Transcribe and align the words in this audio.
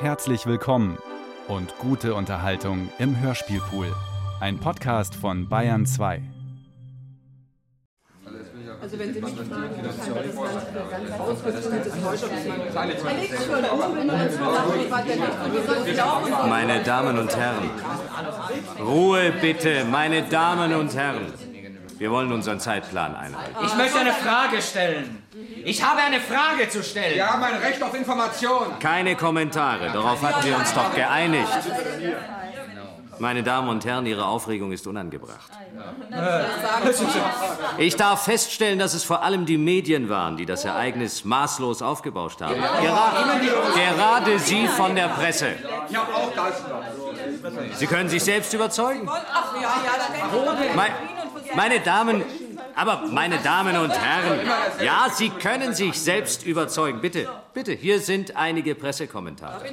Herzlich 0.00 0.46
willkommen 0.46 0.96
und 1.46 1.76
gute 1.76 2.14
Unterhaltung 2.14 2.88
im 2.98 3.20
Hörspielpool. 3.20 3.94
Ein 4.40 4.58
Podcast 4.58 5.14
von 5.14 5.46
Bayern 5.46 5.84
2. 5.84 6.22
Also 8.80 8.98
wenn 8.98 9.12
Sie 9.12 9.20
mich 9.20 9.34
fragen, 9.34 9.74
Meine 16.48 16.82
Damen 16.82 17.18
und 17.18 17.36
Herren, 17.36 17.70
Ruhe 18.80 19.32
bitte, 19.38 19.84
meine 19.84 20.22
Damen 20.22 20.72
und 20.76 20.96
Herren. 20.96 21.49
Wir 22.00 22.10
wollen 22.10 22.32
unseren 22.32 22.58
Zeitplan 22.58 23.14
einhalten. 23.14 23.54
Ich 23.62 23.76
möchte 23.76 23.98
eine 23.98 24.14
Frage 24.14 24.62
stellen. 24.62 25.22
Ich 25.66 25.84
habe 25.84 26.00
eine 26.00 26.18
Frage 26.18 26.66
zu 26.70 26.82
stellen. 26.82 27.14
Wir 27.14 27.30
haben 27.30 27.42
ein 27.42 27.56
Recht 27.56 27.82
auf 27.82 27.94
Information. 27.94 28.78
Keine 28.80 29.16
Kommentare, 29.16 29.90
darauf 29.92 30.22
hatten 30.22 30.46
wir 30.46 30.56
uns 30.56 30.72
doch 30.72 30.94
geeinigt. 30.94 31.52
Meine 33.18 33.42
Damen 33.42 33.68
und 33.68 33.84
Herren, 33.84 34.06
Ihre 34.06 34.24
Aufregung 34.24 34.72
ist 34.72 34.86
unangebracht. 34.86 35.50
Ich 37.76 37.96
darf 37.96 38.24
feststellen, 38.24 38.78
dass 38.78 38.94
es 38.94 39.04
vor 39.04 39.22
allem 39.22 39.44
die 39.44 39.58
Medien 39.58 40.08
waren, 40.08 40.38
die 40.38 40.46
das 40.46 40.64
Ereignis 40.64 41.26
maßlos 41.26 41.82
aufgebauscht 41.82 42.40
haben. 42.40 42.62
Gerade, 42.80 43.46
gerade 43.94 44.38
Sie 44.38 44.66
von 44.68 44.94
der 44.94 45.08
Presse. 45.08 45.52
Sie 47.74 47.86
können 47.86 48.08
sich 48.08 48.24
selbst 48.24 48.54
überzeugen. 48.54 49.06
Ach 49.06 49.52
meine 51.54 51.80
Damen, 51.80 52.22
aber 52.74 53.06
meine 53.08 53.38
Damen 53.38 53.76
und 53.76 53.90
Herren, 53.90 54.40
ja, 54.82 55.08
Sie 55.12 55.30
können 55.30 55.74
sich 55.74 56.00
selbst 56.00 56.44
überzeugen. 56.44 57.00
Bitte, 57.00 57.28
bitte, 57.54 57.72
hier 57.72 58.00
sind 58.00 58.36
einige 58.36 58.74
Pressekommentare. 58.74 59.64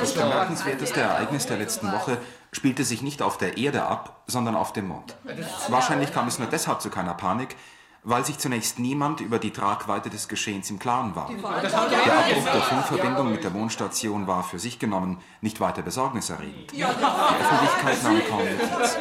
Das 0.00 0.14
bemerkenswerteste 0.14 1.00
Ereignis 1.00 1.46
der 1.46 1.58
letzten 1.58 1.90
Woche 1.92 2.18
spielte 2.52 2.84
sich 2.84 3.02
nicht 3.02 3.22
auf 3.22 3.38
der 3.38 3.58
Erde 3.58 3.84
ab, 3.84 4.22
sondern 4.26 4.54
auf 4.54 4.72
dem 4.72 4.88
Mond. 4.88 5.16
Wahrscheinlich 5.68 6.12
kam 6.12 6.28
es 6.28 6.38
nur 6.38 6.48
deshalb 6.48 6.80
zu 6.80 6.90
keiner 6.90 7.14
Panik, 7.14 7.56
weil 8.04 8.24
sich 8.24 8.38
zunächst 8.38 8.78
niemand 8.78 9.20
über 9.20 9.38
die 9.38 9.50
Tragweite 9.50 10.08
des 10.08 10.28
Geschehens 10.28 10.70
im 10.70 10.78
Klaren 10.78 11.14
war. 11.14 11.30
Der 11.30 12.18
Abbruch 12.18 12.44
der 12.44 12.62
Funkverbindung 12.62 13.32
mit 13.32 13.44
der 13.44 13.50
Mondstation 13.50 14.26
war 14.26 14.44
für 14.44 14.58
sich 14.58 14.78
genommen 14.78 15.18
nicht 15.40 15.60
weiter 15.60 15.82
besorgniserregend. 15.82 16.72
Die 16.72 16.84
Öffentlichkeit 16.84 18.02
nahm 18.02 18.20
kaum 18.28 18.44
Notiz. 18.44 18.96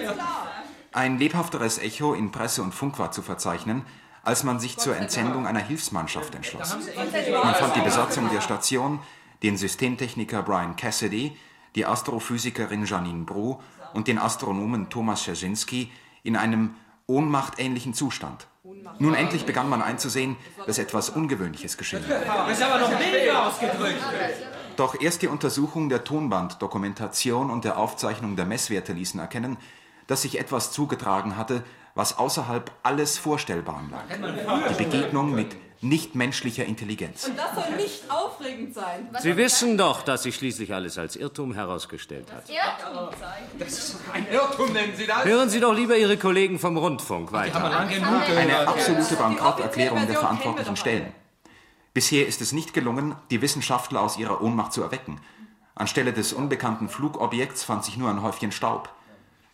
Ein 0.91 1.19
lebhafteres 1.19 1.77
Echo 1.79 2.13
in 2.13 2.31
Presse 2.31 2.61
und 2.61 2.73
Funk 2.73 2.97
war 2.99 3.11
zu 3.11 3.21
verzeichnen, 3.21 3.83
als 4.23 4.43
man 4.43 4.59
sich 4.59 4.77
zur 4.77 4.97
Entsendung 4.97 5.47
einer 5.47 5.59
Hilfsmannschaft 5.59 6.35
entschloss. 6.35 6.75
Man 6.95 7.55
fand 7.55 7.75
die 7.75 7.81
Besatzung 7.81 8.29
der 8.29 8.41
Station, 8.41 8.99
den 9.43 9.57
Systemtechniker 9.57 10.43
Brian 10.43 10.75
Cassidy, 10.75 11.37
die 11.75 11.85
Astrophysikerin 11.85 12.85
Janine 12.85 13.23
Bru 13.23 13.59
und 13.93 14.07
den 14.07 14.17
Astronomen 14.17 14.89
Thomas 14.89 15.21
Szeczynski 15.21 15.91
in 16.23 16.35
einem 16.35 16.75
ohnmachtähnlichen 17.05 17.93
Zustand. 17.93 18.47
Nun 18.99 19.13
endlich 19.13 19.45
begann 19.45 19.69
man 19.69 19.81
einzusehen, 19.81 20.35
dass 20.65 20.77
etwas 20.77 21.09
Ungewöhnliches 21.09 21.77
geschehen 21.77 22.03
war. 22.09 22.47
Doch 24.75 24.99
erst 24.99 25.21
die 25.21 25.27
Untersuchung 25.27 25.89
der 25.89 26.03
Tonbanddokumentation 26.03 27.49
und 27.49 27.63
der 27.63 27.77
Aufzeichnung 27.77 28.35
der 28.35 28.45
Messwerte 28.45 28.93
ließen 28.93 29.19
erkennen, 29.19 29.57
dass 30.07 30.23
sich 30.23 30.39
etwas 30.39 30.71
zugetragen 30.71 31.37
hatte, 31.37 31.63
was 31.95 32.17
außerhalb 32.17 32.71
alles 32.83 33.17
Vorstellbaren 33.17 33.91
lag. 33.91 34.03
Die 34.69 34.83
Begegnung 34.83 35.33
mit 35.33 35.55
nichtmenschlicher 35.81 36.65
Intelligenz. 36.65 37.29
Das 37.35 37.55
soll 37.55 37.75
nicht 37.75 38.09
aufregend 38.09 38.73
sein. 38.73 39.09
Sie 39.19 39.37
wissen 39.37 39.77
doch, 39.77 40.01
dass 40.01 40.23
sich 40.23 40.35
schließlich 40.35 40.73
alles 40.73 40.97
als 40.97 41.15
Irrtum 41.15 41.53
herausgestellt 41.53 42.31
hat. 42.31 42.45
Ein 44.13 44.27
Irrtum 44.31 44.73
nennen 44.73 44.93
Sie 44.95 45.05
das? 45.05 45.25
Hören 45.25 45.49
Sie 45.49 45.59
doch 45.59 45.73
lieber 45.73 45.95
Ihre 45.97 46.17
Kollegen 46.17 46.57
vom 46.59 46.77
Rundfunk 46.77 47.31
weiter. 47.31 47.63
Eine 47.63 48.67
absolute 48.67 49.15
Bankrotterklärung 49.15 50.07
der 50.07 50.15
verantwortlichen 50.15 50.77
Stellen. 50.77 51.13
Bisher 51.93 52.27
ist 52.27 52.41
es 52.41 52.51
nicht 52.51 52.73
gelungen, 52.73 53.15
die 53.31 53.41
Wissenschaftler 53.41 54.01
aus 54.01 54.17
ihrer 54.17 54.41
Ohnmacht 54.41 54.71
zu 54.71 54.83
erwecken. 54.83 55.19
Anstelle 55.73 56.13
des 56.13 56.31
unbekannten 56.31 56.89
Flugobjekts 56.89 57.63
fand 57.63 57.83
sich 57.85 57.97
nur 57.97 58.09
ein 58.09 58.21
Häufchen 58.21 58.51
Staub. 58.51 58.89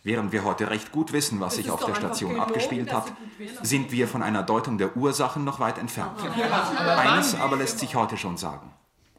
Während 0.04 0.32
wir 0.32 0.44
heute 0.44 0.68
recht 0.68 0.92
gut 0.92 1.14
wissen, 1.14 1.40
was 1.40 1.56
sich 1.56 1.70
auf 1.70 1.82
der 1.86 1.94
Station 1.94 2.32
gelogen, 2.32 2.46
abgespielt 2.46 2.92
hat, 2.92 3.10
sind 3.62 3.90
wir 3.90 4.06
von 4.06 4.22
einer 4.22 4.42
Deutung 4.42 4.76
der 4.76 4.94
Ursachen 4.98 5.44
noch 5.44 5.60
weit 5.60 5.78
entfernt. 5.78 6.20
Eines 6.98 7.34
aber 7.40 7.56
lässt 7.56 7.78
sich 7.78 7.96
heute 7.96 8.18
schon 8.18 8.36
sagen. 8.36 8.70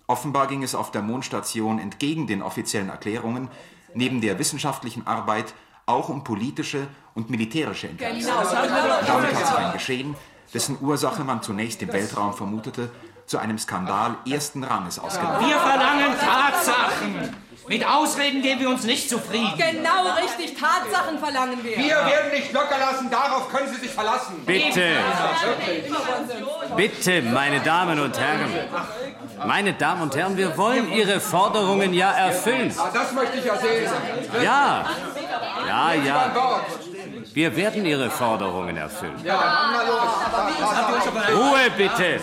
Offenbar 0.06 0.46
ging 0.46 0.62
es 0.62 0.76
auf 0.76 0.92
der 0.92 1.02
Mondstation 1.02 1.80
entgegen 1.80 2.28
den 2.28 2.44
offiziellen 2.44 2.90
Erklärungen 2.90 3.50
neben 3.96 4.22
der 4.22 4.38
wissenschaftlichen 4.38 5.08
Arbeit 5.08 5.56
auch 5.88 6.10
um 6.10 6.24
politische 6.24 6.88
und 7.16 7.32
militärische 7.32 7.88
Interessen. 7.88 8.32
Damit 9.08 9.36
hat 9.36 9.48
sich 9.48 9.58
ein 9.58 9.74
Geschehen, 9.74 10.16
dessen 10.54 10.78
Ursache 10.80 11.24
man 11.24 11.42
zunächst 11.42 11.82
im 11.82 11.92
Weltraum 11.92 12.34
vermutete, 12.36 12.92
zu 13.26 13.40
einem 13.40 13.58
Skandal 13.58 14.18
ersten 14.30 14.64
Ranges 14.64 15.00
ausgeweitet. 15.00 15.48
Wir 15.48 15.58
verlangen 15.58 16.16
Tatsachen. 16.20 17.36
Mit 17.68 17.86
Ausreden 17.86 18.42
geben 18.44 18.60
wir 18.62 18.70
uns 18.70 18.84
nicht 18.84 19.10
zufrieden. 19.10 19.54
Genau 19.58 20.14
richtig, 20.22 20.56
Tatsachen 20.56 21.18
verlangen 21.18 21.64
wir. 21.64 21.78
Wir 21.78 21.96
werden 21.96 22.32
nicht 22.32 22.54
locker 22.54 22.78
lassen, 22.80 23.10
darauf 23.10 23.50
können 23.50 23.68
Sie 23.74 23.82
sich 23.82 23.92
verlassen. 23.92 24.44
Bitte, 24.46 24.98
bitte, 26.76 27.22
meine 27.24 27.60
Damen 27.62 28.00
und 28.00 28.20
Herren. 28.20 28.54
Meine 29.46 29.74
Damen 29.74 30.04
und 30.04 30.16
Herren, 30.16 30.38
wir 30.38 30.56
wollen 30.58 30.92
Ihre 30.92 31.20
Forderungen 31.20 31.94
ja 31.94 32.12
erfüllen. 32.12 32.74
Das 32.94 33.12
möchte 33.14 33.38
ich 33.38 33.46
ja 33.46 33.58
sehen. 33.58 33.90
Ja, 34.44 34.86
ja, 35.68 35.94
ja. 35.94 36.32
Wir 37.34 37.56
werden 37.56 37.86
Ihre 37.86 38.10
Forderungen 38.12 38.78
erfüllen. 38.78 39.16
Ruhe 41.34 41.72
bitte. 41.76 42.22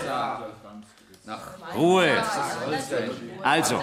Ruhe. 1.75 2.23
Also, 3.41 3.81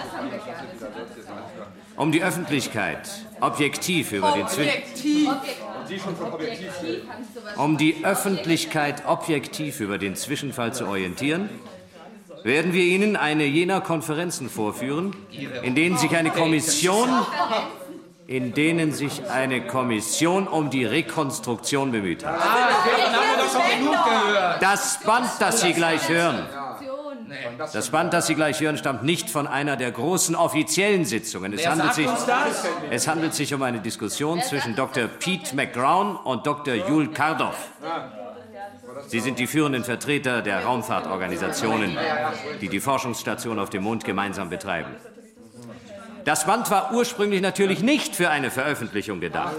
um 1.95 2.11
die 2.11 2.23
Öffentlichkeit 2.23 3.09
objektiv 3.39 4.11
über 4.11 4.31
den 4.31 4.47
Zwi 4.47 4.69
um 7.57 7.77
die 7.77 8.05
Öffentlichkeit 8.05 9.03
objektiv 9.05 9.79
über 9.79 9.97
den 9.97 10.15
Zwischenfall 10.15 10.73
zu 10.73 10.87
orientieren, 10.87 11.49
werden 12.43 12.73
wir 12.73 12.83
Ihnen 12.83 13.15
eine 13.15 13.45
jener 13.45 13.81
Konferenzen 13.81 14.49
vorführen, 14.49 15.15
in 15.63 15.75
denen 15.75 15.97
sich 15.97 16.15
eine 16.15 16.31
Kommission 16.31 17.09
in 18.27 18.53
denen 18.53 18.93
sich 18.93 19.29
eine 19.29 19.59
Kommission 19.67 20.47
um 20.47 20.69
die 20.69 20.85
Rekonstruktion 20.85 21.91
bemüht 21.91 22.25
hat. 22.25 22.39
Das 24.61 25.01
Band, 25.01 25.27
das 25.39 25.59
Sie 25.59 25.73
gleich 25.73 26.07
hören, 26.07 26.47
das 27.73 27.89
Band, 27.89 28.13
das 28.13 28.27
Sie 28.27 28.35
gleich 28.35 28.59
hören, 28.59 28.77
stammt 28.77 29.03
nicht 29.03 29.29
von 29.29 29.47
einer 29.47 29.77
der 29.77 29.91
großen 29.91 30.35
offiziellen 30.35 31.05
Sitzungen. 31.05 31.53
Es 31.53 31.67
handelt, 31.67 31.93
sich, 31.93 32.07
es 32.89 33.07
handelt 33.07 33.33
sich 33.33 33.53
um 33.53 33.61
eine 33.61 33.79
Diskussion 33.79 34.41
zwischen 34.41 34.75
Dr. 34.75 35.07
Pete 35.07 35.55
McGrown 35.55 36.15
und 36.15 36.45
Dr. 36.45 36.73
Jule 36.73 37.09
Kardoff. 37.09 37.57
Sie 39.07 39.19
sind 39.19 39.39
die 39.39 39.47
führenden 39.47 39.83
Vertreter 39.83 40.41
der 40.41 40.63
Raumfahrtorganisationen, 40.63 41.97
die 42.59 42.69
die 42.69 42.79
Forschungsstation 42.79 43.59
auf 43.59 43.69
dem 43.69 43.83
Mond 43.83 44.03
gemeinsam 44.03 44.49
betreiben. 44.49 44.95
Das 46.23 46.45
Band 46.45 46.69
war 46.69 46.93
ursprünglich 46.93 47.41
natürlich 47.41 47.81
nicht 47.81 48.15
für 48.15 48.29
eine 48.29 48.51
Veröffentlichung 48.51 49.19
gedacht. 49.19 49.55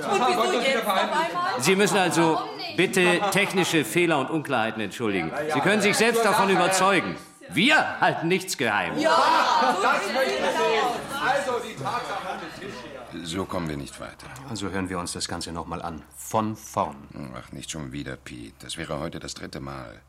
Sie 1.58 1.74
müssen 1.74 1.96
also 1.96 2.40
bitte 2.76 3.20
technische 3.32 3.84
Fehler 3.84 4.18
und 4.18 4.30
Unklarheiten 4.30 4.80
entschuldigen. 4.80 5.32
Sie 5.52 5.60
können 5.60 5.82
sich 5.82 5.96
selbst 5.96 6.24
davon 6.24 6.50
überzeugen. 6.50 7.16
Wir 7.54 8.00
halten 8.00 8.28
nichts 8.28 8.56
geheim. 8.56 8.92
Also 8.94 9.02
die 11.60 11.74
Tatsachen 11.74 12.26
an 12.26 12.40
den 12.40 12.60
Tisch. 12.60 12.74
So 13.24 13.44
kommen 13.44 13.68
wir 13.68 13.76
nicht 13.76 14.00
weiter. 14.00 14.26
Also 14.48 14.70
hören 14.70 14.88
wir 14.88 14.98
uns 14.98 15.12
das 15.12 15.28
Ganze 15.28 15.52
nochmal 15.52 15.82
an. 15.82 16.02
Von 16.16 16.56
vorn. 16.56 17.32
Ach, 17.36 17.52
nicht 17.52 17.70
schon 17.70 17.92
wieder, 17.92 18.16
Pete. 18.16 18.54
Das 18.60 18.76
wäre 18.76 18.98
heute 18.98 19.20
das 19.20 19.34
dritte 19.34 19.60
Mal. 19.60 20.00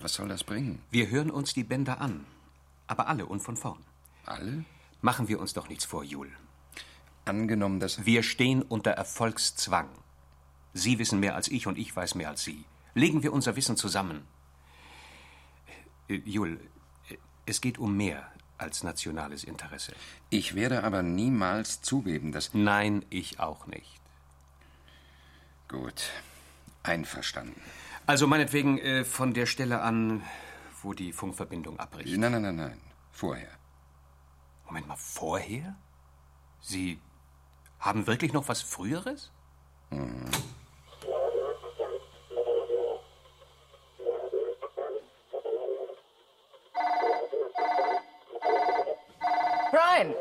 Was 0.00 0.14
soll 0.14 0.28
das 0.28 0.44
bringen? 0.44 0.82
Wir 0.90 1.08
hören 1.08 1.30
uns 1.30 1.54
die 1.54 1.64
Bänder 1.64 2.00
an. 2.00 2.26
Aber 2.86 3.08
alle 3.08 3.26
und 3.26 3.40
von 3.40 3.56
vorn. 3.56 3.82
Alle? 4.26 4.64
Machen 5.00 5.28
wir 5.28 5.40
uns 5.40 5.54
doch 5.54 5.68
nichts 5.68 5.84
vor, 5.84 6.04
Jul. 6.04 6.30
Angenommen, 7.24 7.80
dass... 7.80 8.04
Wir 8.04 8.22
stehen 8.22 8.62
unter 8.62 8.92
Erfolgszwang. 8.92 9.88
Sie 10.74 10.98
wissen 10.98 11.20
mehr 11.20 11.34
als 11.34 11.48
ich 11.48 11.66
und 11.66 11.78
ich 11.78 11.94
weiß 11.94 12.14
mehr 12.14 12.28
als 12.28 12.44
Sie. 12.44 12.64
Legen 12.94 13.22
wir 13.22 13.32
unser 13.32 13.56
Wissen 13.56 13.76
zusammen. 13.76 14.26
Äh, 16.08 16.20
Jul, 16.24 16.60
es 17.46 17.60
geht 17.60 17.78
um 17.78 17.96
mehr 17.96 18.30
als 18.58 18.82
nationales 18.82 19.44
Interesse. 19.44 19.92
Ich 20.30 20.54
werde 20.54 20.82
aber 20.84 21.02
niemals 21.02 21.80
zugeben, 21.82 22.32
dass... 22.32 22.54
Nein, 22.54 23.04
ich 23.10 23.38
auch 23.40 23.66
nicht. 23.66 24.00
Gut. 25.68 26.10
Einverstanden. 26.82 27.60
Also 28.06 28.26
meinetwegen 28.26 28.78
äh, 28.78 29.04
von 29.04 29.34
der 29.34 29.46
Stelle 29.46 29.80
an, 29.80 30.22
wo 30.82 30.92
die 30.94 31.12
Funkverbindung 31.12 31.78
abbricht. 31.80 32.16
Nein, 32.16 32.32
nein, 32.32 32.42
nein, 32.42 32.56
nein. 32.56 32.80
Vorher. 33.10 33.50
Moment 34.66 34.88
mal, 34.88 34.96
Vorher? 34.96 35.76
Sie 36.60 36.98
haben 37.80 38.06
wirklich 38.06 38.32
noch 38.32 38.48
was 38.48 38.62
Früheres? 38.62 39.30
Hm. 39.90 40.30
Brian! 49.70 50.14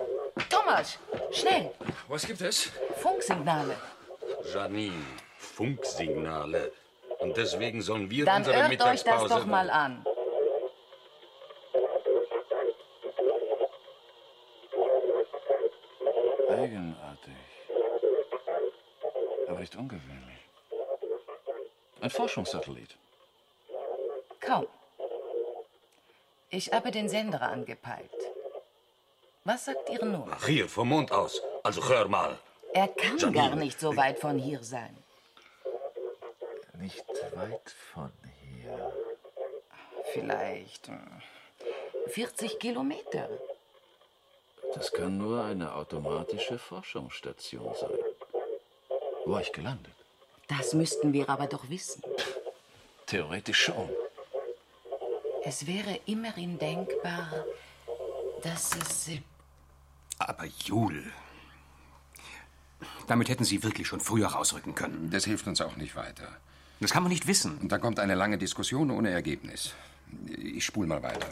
Thomas! 0.75 0.99
Schnell! 1.31 1.71
Was 2.07 2.25
gibt 2.25 2.41
es? 2.41 2.71
Funksignale. 2.97 3.77
Janine, 4.53 5.05
Funksignale. 5.37 6.71
Und 7.19 7.37
deswegen 7.37 7.81
sollen 7.81 8.09
wir 8.09 8.25
Dann 8.25 8.37
unsere 8.37 8.57
irrt 8.57 8.65
euch 8.65 8.69
Mittagspause... 8.71 9.29
das 9.29 9.37
doch 9.37 9.45
mal 9.45 9.69
an. 9.69 10.05
Eigenartig. 16.49 17.33
Aber 19.47 19.59
nicht 19.59 19.75
ungewöhnlich. 19.75 20.39
Ein 22.01 22.09
Forschungssatellit. 22.09 22.97
Kaum. 24.41 24.67
Ich 26.49 26.71
habe 26.71 26.91
den 26.91 27.07
Sender 27.09 27.41
angepeilt. 27.41 28.34
Was 29.45 29.65
sagt 29.65 29.91
Ihre 29.91 30.07
Nummer? 30.07 30.31
Ach, 30.31 30.47
hier, 30.47 30.67
vom 30.67 30.89
Mond 30.89 31.11
aus. 31.11 31.39
Also 31.63 31.87
hör 31.87 32.07
mal. 32.07 32.39
Er 32.73 32.87
kann 32.87 33.19
Janine, 33.19 33.49
gar 33.49 33.55
nicht 33.55 33.79
so 33.79 33.95
weit 33.95 34.17
von 34.17 34.39
hier 34.39 34.63
sein. 34.63 34.97
Nicht 36.79 37.05
weit 37.35 37.69
von 37.93 38.11
hier. 38.41 38.91
Vielleicht 40.13 40.87
hm, 40.87 41.21
40 42.07 42.59
Kilometer. 42.59 43.29
Das 44.73 44.91
kann 44.91 45.19
nur 45.19 45.43
eine 45.43 45.75
automatische 45.75 46.57
Forschungsstation 46.57 47.71
sein. 47.79 47.99
Wo 49.25 49.33
war 49.33 49.41
ich 49.41 49.53
gelandet? 49.53 49.93
Das 50.47 50.73
müssten 50.73 51.13
wir 51.13 51.29
aber 51.29 51.45
doch 51.45 51.69
wissen. 51.69 52.01
Theoretisch 53.05 53.61
schon. 53.61 53.89
Es 55.43 55.67
wäre 55.67 55.99
immerhin 56.07 56.57
denkbar, 56.57 57.45
dass 58.41 58.75
es. 58.75 59.11
Aber 60.27 60.45
Jul. 60.45 61.11
Damit 63.05 63.29
hätten 63.29 63.43
Sie 63.43 63.61
wirklich 63.61 63.87
schon 63.87 63.99
früher 63.99 64.29
rausrücken 64.29 64.73
können. 64.73 65.11
Das 65.11 65.25
hilft 65.25 65.45
uns 65.45 65.61
auch 65.61 65.75
nicht 65.75 65.95
weiter. 65.95 66.27
Das 66.79 66.91
kann 66.91 67.03
man 67.03 67.11
nicht 67.11 67.27
wissen. 67.27 67.59
Und 67.59 67.71
dann 67.71 67.79
kommt 67.79 67.99
eine 67.99 68.15
lange 68.15 68.39
Diskussion 68.39 68.89
ohne 68.89 69.11
Ergebnis. 69.11 69.75
Ich 70.35 70.65
spul 70.65 70.87
mal 70.87 71.03
weiter. 71.03 71.31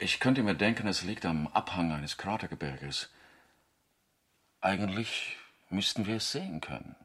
Ich 0.00 0.18
könnte 0.18 0.42
mir 0.42 0.56
denken, 0.56 0.88
es 0.88 1.02
liegt 1.02 1.24
am 1.24 1.46
Abhang 1.48 1.92
eines 1.92 2.16
Kratergebirges. 2.16 3.10
Eigentlich 4.60 5.36
müssten 5.68 6.06
wir 6.06 6.16
es 6.16 6.32
sehen 6.32 6.60
können. 6.60 6.96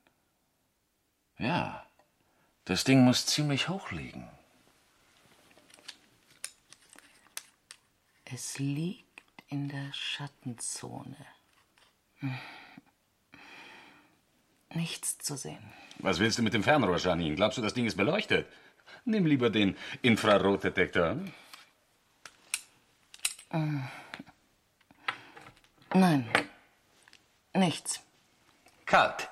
Ja, 1.38 1.86
das 2.64 2.84
Ding 2.84 3.06
muss 3.06 3.28
ziemlich 3.28 3.70
hoch 3.70 3.92
liegen. 3.92 4.28
Es 8.36 8.60
liegt 8.60 9.24
in 9.48 9.70
der 9.70 9.94
Schattenzone. 9.94 11.16
Hm. 12.20 12.38
Nichts 14.74 15.18
zu 15.20 15.38
sehen. 15.38 15.72
Was 16.00 16.20
willst 16.20 16.38
du 16.38 16.44
mit 16.44 16.54
dem 16.54 16.62
Fernrohr, 16.62 16.98
Janine? 16.98 17.36
Glaubst 17.38 17.58
du, 17.58 17.62
das 17.62 17.74
Ding 17.74 17.86
ist 17.86 17.96
beleuchtet? 17.96 18.46
Nimm 19.06 19.26
lieber 19.26 19.50
den 19.50 19.78
Infrarotdetektor. 20.02 21.16
Hm. 23.52 23.88
Nein, 25.94 26.30
nichts. 27.54 28.02
Kalt. 28.86 29.30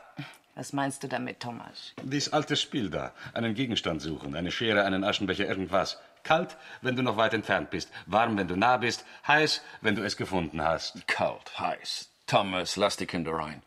Was 0.55 0.71
meinst 0.71 1.03
du 1.03 1.09
damit, 1.09 1.41
Thomas? 1.41 1.93
Dies 2.01 2.31
alte 2.31 2.55
Spiel 2.55 2.89
da. 2.89 3.13
Einen 3.33 3.53
Gegenstand 3.53 4.01
suchen. 4.01 4.33
Eine 4.33 4.51
Schere, 4.51 4.85
einen 4.85 5.03
Aschenbecher, 5.03 5.45
irgendwas. 5.45 5.99
Kalt, 6.23 6.57
wenn 6.81 6.95
du 6.95 7.03
noch 7.03 7.17
weit 7.17 7.33
entfernt 7.33 7.69
bist. 7.69 7.91
Warm, 8.05 8.37
wenn 8.37 8.47
du 8.47 8.55
nah 8.55 8.77
bist. 8.77 9.05
Heiß, 9.27 9.61
wenn 9.81 9.95
du 9.95 10.03
es 10.03 10.17
gefunden 10.17 10.61
hast. 10.61 11.07
Kalt, 11.07 11.59
heiß. 11.59 12.09
Thomas, 12.27 12.77
lass 12.77 12.97
die 12.97 13.05
Kinder 13.05 13.33
rein. 13.33 13.61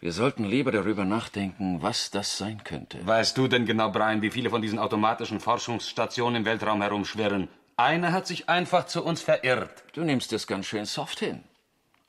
Wir 0.00 0.12
sollten 0.12 0.44
lieber 0.44 0.72
darüber 0.72 1.04
nachdenken, 1.04 1.82
was 1.82 2.10
das 2.10 2.36
sein 2.36 2.62
könnte. 2.64 3.06
Weißt 3.06 3.36
du 3.36 3.48
denn 3.48 3.66
genau, 3.66 3.90
Brian, 3.90 4.22
wie 4.22 4.30
viele 4.30 4.50
von 4.50 4.62
diesen 4.62 4.78
automatischen 4.78 5.40
Forschungsstationen 5.40 6.36
im 6.36 6.44
Weltraum 6.44 6.82
herumschwirren? 6.82 7.48
Eine 7.76 8.12
hat 8.12 8.26
sich 8.26 8.48
einfach 8.48 8.86
zu 8.86 9.04
uns 9.04 9.22
verirrt. 9.22 9.84
Du 9.94 10.02
nimmst 10.02 10.32
es 10.32 10.46
ganz 10.46 10.66
schön 10.66 10.84
soft 10.84 11.20
hin. 11.20 11.44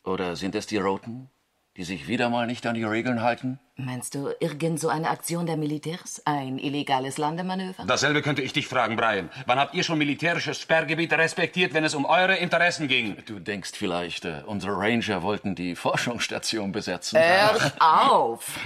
Oder 0.03 0.35
sind 0.35 0.56
es 0.56 0.68
die 0.68 0.77
Roten, 0.77 1.29
die 1.77 1.83
sich 1.83 2.07
wieder 2.07 2.29
mal 2.29 2.47
nicht 2.47 2.65
an 2.65 2.74
die 2.74 2.83
Regeln 2.83 3.21
halten? 3.21 3.59
Meinst 3.75 4.15
du 4.15 4.31
irgend 4.39 4.79
so 4.79 4.89
eine 4.89 5.09
Aktion 5.12 5.45
der 5.45 5.57
Militärs? 5.57 6.24
Ein 6.25 6.57
illegales 6.57 7.19
Landemanöver? 7.19 7.85
Dasselbe 7.85 8.24
könnte 8.24 8.41
ich 8.41 8.51
dich 8.51 8.68
fragen, 8.68 8.95
Brian. 8.95 9.29
Wann 9.45 9.59
habt 9.59 9.75
ihr 9.75 9.83
schon 9.83 10.00
militärisches 10.00 10.59
Sperrgebiet 10.59 11.13
respektiert, 11.13 11.75
wenn 11.75 11.83
es 11.83 11.94
um 11.94 12.06
eure 12.06 12.35
Interessen 12.38 12.88
ging? 12.88 13.18
Du 13.27 13.39
denkst 13.39 13.74
vielleicht, 13.75 14.25
äh, 14.25 14.41
unsere 14.47 14.75
Ranger 14.75 15.21
wollten 15.21 15.53
die 15.53 15.75
Forschungsstation 15.75 16.71
besetzen. 16.71 17.19
Hör 17.19 17.71
auf! 17.79 18.59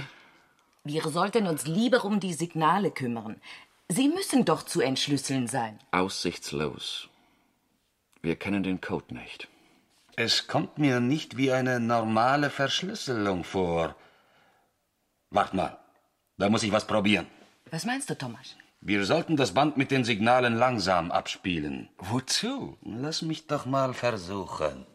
Wir 0.84 1.02
sollten 1.02 1.46
uns 1.46 1.66
lieber 1.66 2.04
um 2.06 2.18
die 2.18 2.32
Signale 2.32 2.90
kümmern. 2.90 3.36
Sie 3.88 4.08
müssen 4.08 4.46
doch 4.46 4.62
zu 4.62 4.80
entschlüsseln 4.80 5.48
sein. 5.48 5.78
Aussichtslos. 5.90 7.08
Wir 8.22 8.36
kennen 8.36 8.62
den 8.62 8.80
Code 8.80 9.14
nicht. 9.14 9.48
Es 10.16 10.46
kommt 10.46 10.76
mir 10.76 11.00
nicht 11.00 11.36
wie 11.38 11.52
eine 11.52 11.80
normale 11.80 12.50
Verschlüsselung 12.50 13.44
vor. 13.44 13.96
Wart 15.30 15.54
mal, 15.54 15.78
da 16.36 16.50
muss 16.50 16.62
ich 16.62 16.72
was 16.72 16.86
probieren. 16.86 17.26
Was 17.70 17.86
meinst 17.86 18.10
du, 18.10 18.18
Thomas? 18.18 18.54
Wir 18.82 19.04
sollten 19.04 19.36
das 19.36 19.54
Band 19.54 19.76
mit 19.78 19.90
den 19.90 20.04
Signalen 20.04 20.56
langsam 20.56 21.10
abspielen. 21.10 21.88
Wozu? 21.98 22.76
Lass 22.82 23.22
mich 23.22 23.46
doch 23.46 23.64
mal 23.64 23.94
versuchen. 23.94 24.86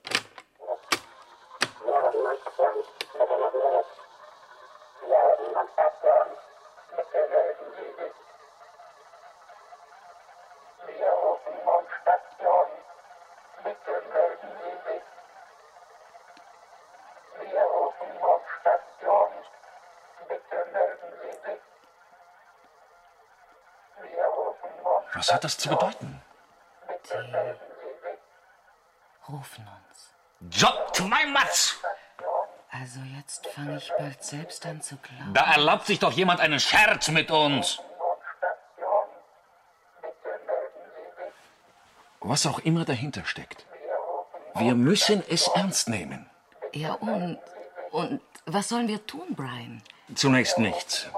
Was 25.27 25.33
hat 25.33 25.43
das 25.43 25.57
zu 25.57 25.67
bedeuten? 25.67 26.21
Rufen 29.27 29.67
uns. 29.67 30.57
Job 30.57 30.93
to 30.93 31.03
my 31.03 31.25
Matz! 31.33 31.75
Also 32.71 33.01
jetzt 33.17 33.45
fange 33.47 33.75
ich 33.75 33.91
bald 33.97 34.23
selbst 34.23 34.65
an 34.65 34.81
zu 34.81 34.95
glauben. 34.95 35.33
Da 35.33 35.51
erlaubt 35.51 35.85
sich 35.85 35.99
doch 35.99 36.13
jemand 36.13 36.39
einen 36.39 36.61
Scherz 36.61 37.09
mit 37.09 37.29
uns. 37.29 37.81
Was 42.21 42.45
auch 42.45 42.59
immer 42.59 42.85
dahinter 42.85 43.25
steckt. 43.25 43.65
Wir 44.55 44.75
müssen 44.75 45.21
es 45.27 45.49
ernst 45.49 45.89
nehmen. 45.89 46.29
Ja, 46.71 46.93
und. 46.93 47.37
Und 47.91 48.21
was 48.45 48.69
sollen 48.69 48.87
wir 48.87 49.05
tun, 49.05 49.35
Brian? 49.35 49.81
Zunächst 50.15 50.57
nichts. 50.57 51.09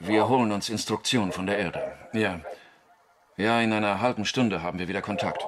Wir 0.00 0.28
holen 0.28 0.50
uns 0.50 0.68
Instruktionen 0.68 1.30
von 1.30 1.46
der 1.46 1.58
Erde. 1.58 1.96
Ja. 2.12 2.40
Ja, 3.38 3.60
in 3.60 3.72
einer 3.72 4.00
halben 4.00 4.24
Stunde 4.24 4.62
haben 4.62 4.80
wir 4.80 4.88
wieder 4.88 5.00
Kontakt. 5.00 5.46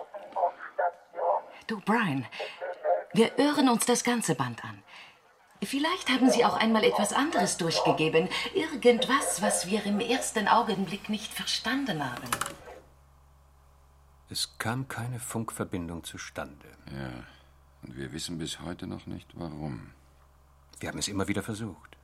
Du, 1.66 1.80
Brian, 1.80 2.25
wir 3.12 3.32
hören 3.37 3.68
uns 3.68 3.85
das 3.85 4.04
ganze 4.04 4.37
Band 4.37 4.64
an. 4.64 4.80
Vielleicht 5.61 6.09
haben 6.09 6.30
Sie 6.30 6.44
auch 6.44 6.56
einmal 6.56 6.85
etwas 6.85 7.12
anderes 7.12 7.56
durchgegeben. 7.56 8.28
Irgendwas, 8.54 9.42
was 9.42 9.66
wir 9.66 9.85
im 9.85 9.99
ersten 9.99 10.47
Augenblick 10.47 11.09
nicht 11.09 11.35
verstanden 11.35 12.09
haben. 12.09 12.28
Es 14.30 14.56
kam 14.59 14.87
keine 14.87 15.18
Funkverbindung 15.18 16.04
zustande. 16.04 16.68
Ja, 16.87 17.25
und 17.82 17.97
wir 17.97 18.12
wissen 18.12 18.38
bis 18.38 18.61
heute 18.61 18.87
noch 18.87 19.06
nicht, 19.06 19.28
warum. 19.35 19.90
Wir 20.78 20.90
haben 20.90 20.99
es 21.00 21.09
immer 21.09 21.26
wieder 21.26 21.42
versucht. 21.42 21.97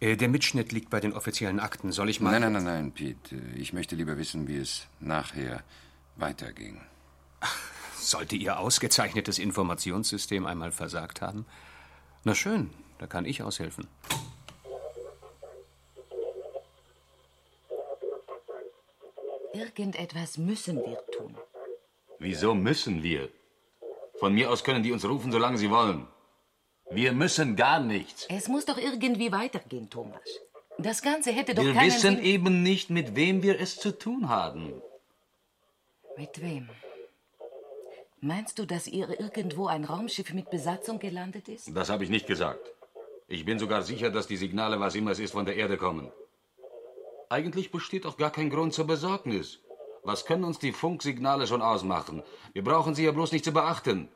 Äh, 0.00 0.16
der 0.16 0.28
Mitschnitt 0.28 0.72
liegt 0.72 0.90
bei 0.90 1.00
den 1.00 1.12
offiziellen 1.14 1.60
Akten. 1.60 1.92
Soll 1.92 2.10
ich 2.10 2.20
mal. 2.20 2.32
Nein, 2.32 2.42
nein, 2.42 2.52
nein, 2.52 2.64
nein, 2.64 2.92
Pete. 2.92 3.36
Ich 3.56 3.72
möchte 3.72 3.96
lieber 3.96 4.18
wissen, 4.18 4.46
wie 4.48 4.58
es 4.58 4.86
nachher 5.00 5.62
weiterging. 6.16 6.80
Sollte 7.98 8.36
Ihr 8.36 8.58
ausgezeichnetes 8.58 9.38
Informationssystem 9.38 10.46
einmal 10.46 10.70
versagt 10.70 11.20
haben? 11.22 11.46
Na 12.24 12.34
schön, 12.34 12.70
da 12.98 13.06
kann 13.06 13.24
ich 13.24 13.42
aushelfen. 13.42 13.86
Irgendetwas 19.54 20.36
müssen 20.36 20.76
wir 20.76 20.98
tun. 21.16 21.36
Wieso 22.18 22.54
müssen 22.54 23.02
wir? 23.02 23.30
Von 24.18 24.34
mir 24.34 24.50
aus 24.50 24.64
können 24.64 24.82
die 24.82 24.92
uns 24.92 25.04
rufen, 25.04 25.32
solange 25.32 25.58
sie 25.58 25.70
wollen. 25.70 26.06
Wir 26.90 27.12
müssen 27.12 27.56
gar 27.56 27.80
nichts. 27.80 28.26
Es 28.28 28.48
muss 28.48 28.64
doch 28.64 28.78
irgendwie 28.78 29.32
weitergehen, 29.32 29.90
Thomas. 29.90 30.20
Das 30.78 31.02
Ganze 31.02 31.32
hätte 31.32 31.54
doch 31.54 31.64
Wir 31.64 31.72
keinen 31.74 31.86
wissen 31.86 32.16
Sinn. 32.16 32.24
eben 32.24 32.62
nicht, 32.62 32.90
mit 32.90 33.16
wem 33.16 33.42
wir 33.42 33.60
es 33.60 33.76
zu 33.76 33.96
tun 33.98 34.28
haben. 34.28 34.80
Mit 36.16 36.40
wem? 36.40 36.68
Meinst 38.20 38.58
du, 38.58 38.66
dass 38.66 38.86
ihr 38.86 39.20
irgendwo 39.20 39.66
ein 39.66 39.84
Raumschiff 39.84 40.32
mit 40.32 40.50
Besatzung 40.50 40.98
gelandet 40.98 41.48
ist? 41.48 41.74
Das 41.76 41.90
habe 41.90 42.04
ich 42.04 42.10
nicht 42.10 42.26
gesagt. 42.26 42.72
Ich 43.28 43.44
bin 43.44 43.58
sogar 43.58 43.82
sicher, 43.82 44.10
dass 44.10 44.26
die 44.26 44.36
Signale, 44.36 44.78
was 44.80 44.94
immer 44.94 45.10
es 45.10 45.18
ist, 45.18 45.32
von 45.32 45.44
der 45.44 45.56
Erde 45.56 45.76
kommen. 45.76 46.10
Eigentlich 47.28 47.70
besteht 47.72 48.06
auch 48.06 48.16
gar 48.16 48.30
kein 48.30 48.50
Grund 48.50 48.72
zur 48.72 48.86
Besorgnis. 48.86 49.58
Was 50.04 50.24
können 50.24 50.44
uns 50.44 50.58
die 50.60 50.72
Funksignale 50.72 51.46
schon 51.46 51.62
ausmachen? 51.62 52.22
Wir 52.52 52.62
brauchen 52.62 52.94
sie 52.94 53.04
ja 53.04 53.10
bloß 53.12 53.32
nicht 53.32 53.44
zu 53.44 53.52
beachten. 53.52 54.08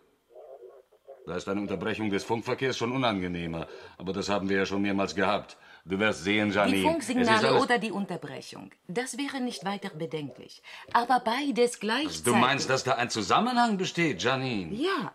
Da 1.26 1.36
ist 1.36 1.48
eine 1.48 1.60
Unterbrechung 1.60 2.10
des 2.10 2.24
Funkverkehrs 2.24 2.76
schon 2.76 2.92
unangenehmer. 2.92 3.66
Aber 3.98 4.12
das 4.12 4.28
haben 4.28 4.48
wir 4.48 4.58
ja 4.58 4.66
schon 4.66 4.82
mehrmals 4.82 5.14
gehabt. 5.14 5.56
Du 5.84 5.98
wirst 5.98 6.24
sehen, 6.24 6.52
Janine. 6.52 6.76
Die 6.76 6.82
Funksignale 6.82 7.60
oder 7.60 7.78
die 7.78 7.90
Unterbrechung. 7.90 8.70
Das 8.88 9.16
wäre 9.16 9.40
nicht 9.40 9.64
weiter 9.64 9.90
bedenklich. 9.90 10.62
Aber 10.92 11.20
beides 11.20 11.80
gleichzeitig. 11.80 12.24
Du 12.24 12.34
meinst, 12.34 12.68
dass 12.68 12.84
da 12.84 12.94
ein 12.94 13.10
Zusammenhang 13.10 13.76
besteht, 13.76 14.22
Janine? 14.22 14.74
Ja. 14.74 15.12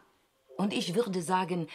Und 0.57 0.73
ich 0.73 0.95
würde 0.95 1.21
sagen, 1.21 1.67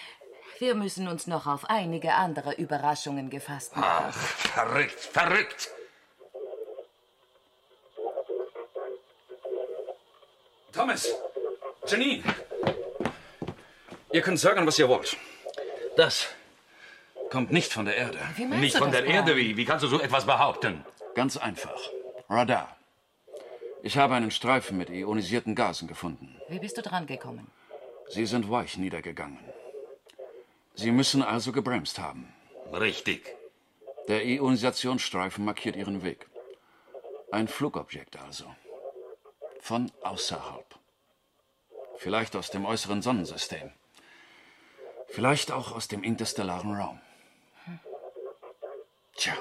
wir 0.58 0.74
müssen 0.74 1.08
uns 1.08 1.26
noch 1.26 1.46
auf 1.46 1.64
einige 1.68 2.14
andere 2.14 2.54
Überraschungen 2.54 3.30
gefasst 3.30 3.76
machen. 3.76 4.06
Ach, 4.08 4.14
verrückt, 4.14 5.00
verrückt! 5.00 5.68
Thomas! 10.72 11.08
Janine! 11.86 12.22
Ihr 14.12 14.22
könnt 14.22 14.38
sagen, 14.40 14.66
was 14.66 14.78
ihr 14.78 14.88
wollt. 14.88 15.16
Das 15.96 16.26
kommt 17.30 17.52
nicht 17.52 17.72
von 17.72 17.84
der 17.84 17.96
Erde. 17.96 18.18
Wie 18.36 18.44
meinst 18.44 18.60
Nicht 18.60 18.74
du 18.74 18.78
von 18.78 18.90
das, 18.90 19.00
der 19.02 19.10
Erde, 19.10 19.32
Brian? 19.34 19.48
wie? 19.48 19.56
Wie 19.56 19.64
kannst 19.64 19.84
du 19.84 19.88
so 19.88 20.00
etwas 20.00 20.26
behaupten? 20.26 20.84
Ganz 21.14 21.36
einfach. 21.36 21.78
Radar. 22.28 22.76
Ich 23.82 23.96
habe 23.96 24.14
einen 24.14 24.30
Streifen 24.30 24.76
mit 24.76 24.90
ionisierten 24.90 25.54
Gasen 25.54 25.88
gefunden. 25.88 26.36
Wie 26.48 26.58
bist 26.58 26.76
du 26.76 26.82
dran 26.82 27.06
gekommen? 27.06 27.46
Sie 28.08 28.26
sind 28.26 28.50
weich 28.50 28.76
niedergegangen. 28.76 29.38
Sie 30.74 30.90
müssen 30.90 31.22
also 31.22 31.52
gebremst 31.52 31.98
haben. 31.98 32.32
Richtig. 32.72 33.36
Der 34.08 34.24
Ionisationsstreifen 34.24 35.44
markiert 35.44 35.76
Ihren 35.76 36.02
Weg. 36.02 36.26
Ein 37.30 37.48
Flugobjekt 37.48 38.18
also. 38.20 38.44
Von 39.60 39.92
außerhalb. 40.02 40.66
Vielleicht 41.98 42.34
aus 42.34 42.50
dem 42.50 42.64
äußeren 42.66 43.02
Sonnensystem. 43.02 43.70
Vielleicht 45.10 45.52
auch 45.52 45.72
aus 45.72 45.88
dem 45.88 46.02
interstellaren 46.02 46.74
Raum. 46.74 47.00
Tja, 49.16 49.34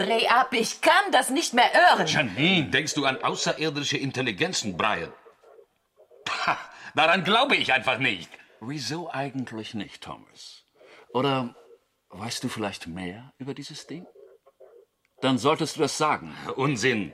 Dreh 0.00 0.28
ab, 0.28 0.54
ich 0.54 0.80
kann 0.80 1.12
das 1.12 1.28
nicht 1.28 1.52
mehr 1.52 1.70
hören. 1.74 2.06
Janine, 2.06 2.70
denkst 2.70 2.94
du 2.94 3.04
an 3.04 3.22
außerirdische 3.22 3.98
Intelligenzen, 3.98 4.78
Brian? 4.78 5.12
Pah, 6.24 6.56
daran 6.94 7.22
glaube 7.22 7.56
ich 7.56 7.74
einfach 7.74 7.98
nicht. 7.98 8.30
wieso 8.62 9.10
eigentlich 9.10 9.74
nicht, 9.74 10.02
Thomas? 10.02 10.64
Oder 11.12 11.54
weißt 12.08 12.42
du 12.42 12.48
vielleicht 12.48 12.86
mehr 12.86 13.34
über 13.36 13.52
dieses 13.52 13.86
Ding? 13.86 14.06
Dann 15.20 15.36
solltest 15.36 15.76
du 15.76 15.80
das 15.80 15.98
sagen. 15.98 16.34
Unsinn. 16.56 17.12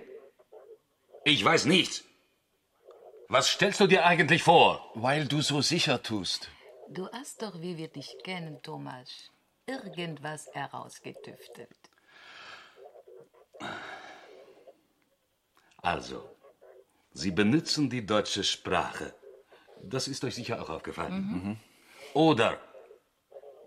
Ich 1.24 1.44
weiß 1.44 1.64
nichts. 1.64 2.04
Was 3.28 3.48
stellst 3.48 3.80
du 3.80 3.86
dir 3.86 4.06
eigentlich 4.06 4.42
vor? 4.42 4.90
Weil 4.94 5.26
du 5.26 5.40
so 5.40 5.60
sicher 5.60 6.02
tust. 6.02 6.48
Du 6.88 7.08
hast 7.10 7.42
doch, 7.42 7.60
wie 7.60 7.76
wir 7.76 7.88
dich 7.88 8.16
kennen, 8.22 8.62
Thomas, 8.62 9.30
irgendwas 9.66 10.46
herausgetüftelt. 10.52 11.90
Also, 15.82 16.36
Sie 17.12 17.30
benutzen 17.30 17.88
die 17.88 18.04
deutsche 18.04 18.44
Sprache. 18.44 19.14
Das 19.82 20.06
ist 20.06 20.22
euch 20.22 20.34
sicher 20.34 20.60
auch 20.60 20.68
aufgefallen. 20.68 21.14
Mhm. 21.14 21.56
Oder 22.12 22.60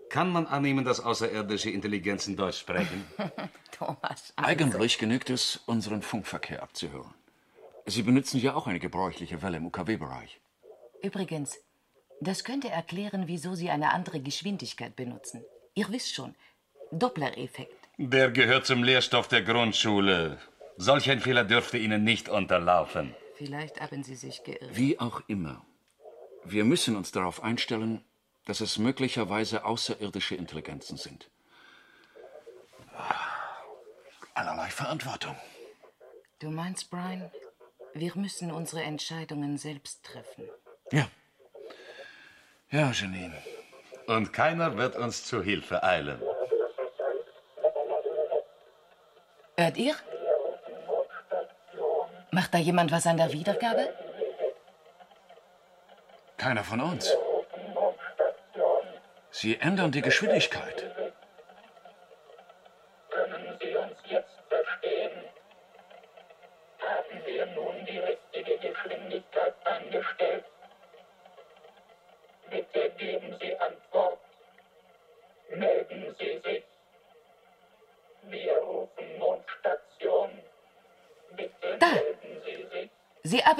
kann 0.08 0.30
man 0.30 0.46
annehmen, 0.46 0.84
dass 0.84 1.00
außerirdische 1.00 1.70
Intelligenzen 1.70 2.36
Deutsch 2.36 2.60
sprechen? 2.60 3.04
Thomas, 3.72 4.32
also, 4.36 4.50
Eigentlich 4.50 4.98
genügt 4.98 5.30
es, 5.30 5.56
unseren 5.66 6.02
Funkverkehr 6.02 6.62
abzuhören. 6.62 7.12
Sie 7.86 8.02
benutzen 8.02 8.40
ja 8.40 8.54
auch 8.54 8.66
eine 8.66 8.78
gebräuchliche 8.78 9.42
Welle 9.42 9.56
im 9.56 9.66
UKW-Bereich. 9.66 10.40
Übrigens, 11.02 11.58
das 12.20 12.44
könnte 12.44 12.68
erklären, 12.68 13.26
wieso 13.26 13.54
Sie 13.54 13.70
eine 13.70 13.92
andere 13.92 14.20
Geschwindigkeit 14.20 14.94
benutzen. 14.96 15.44
Ihr 15.74 15.90
wisst 15.90 16.14
schon, 16.14 16.34
Doppler-Effekt. 16.92 17.88
Der 17.96 18.30
gehört 18.30 18.66
zum 18.66 18.82
Lehrstoff 18.82 19.28
der 19.28 19.42
Grundschule. 19.42 20.38
Solch 20.76 21.10
ein 21.10 21.20
Fehler 21.20 21.44
dürfte 21.44 21.78
Ihnen 21.78 22.04
nicht 22.04 22.28
unterlaufen. 22.28 23.14
Vielleicht 23.36 23.80
haben 23.80 24.02
Sie 24.02 24.16
sich 24.16 24.42
geirrt. 24.44 24.76
Wie 24.76 24.98
auch 24.98 25.22
immer. 25.28 25.64
Wir 26.44 26.64
müssen 26.64 26.96
uns 26.96 27.12
darauf 27.12 27.42
einstellen, 27.42 28.04
dass 28.46 28.60
es 28.60 28.78
möglicherweise 28.78 29.64
außerirdische 29.64 30.34
Intelligenzen 30.34 30.96
sind. 30.96 31.30
Allerlei 34.34 34.68
Verantwortung. 34.70 35.36
Du 36.38 36.50
meinst, 36.50 36.90
Brian, 36.90 37.30
wir 37.94 38.12
müssen 38.14 38.50
unsere 38.52 38.82
Entscheidungen 38.82 39.58
selbst 39.58 40.04
treffen. 40.04 40.48
Ja. 40.92 41.08
Ja, 42.70 42.92
Janine. 42.92 43.36
Und 44.06 44.32
keiner 44.32 44.76
wird 44.76 44.96
uns 44.96 45.24
zu 45.24 45.42
Hilfe 45.42 45.82
eilen. 45.82 46.20
Hört 49.56 49.76
ihr? 49.76 49.94
Macht 52.30 52.54
da 52.54 52.58
jemand 52.58 52.92
was 52.92 53.06
an 53.06 53.16
der 53.16 53.32
Wiedergabe? 53.32 53.92
Keiner 56.36 56.64
von 56.64 56.80
uns. 56.80 57.14
Sie 59.30 59.58
ändern 59.60 59.92
die 59.92 60.00
Geschwindigkeit. 60.00 61.09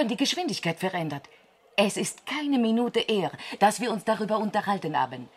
Haben 0.00 0.08
die 0.08 0.16
Geschwindigkeit 0.16 0.78
verändert. 0.78 1.28
Es 1.76 1.96
ist 1.96 2.26
keine 2.26 2.58
Minute 2.58 3.00
eher, 3.00 3.32
dass 3.58 3.80
wir 3.80 3.90
uns 3.92 4.04
darüber 4.04 4.38
unterhalten 4.38 4.98
haben. 4.98 5.28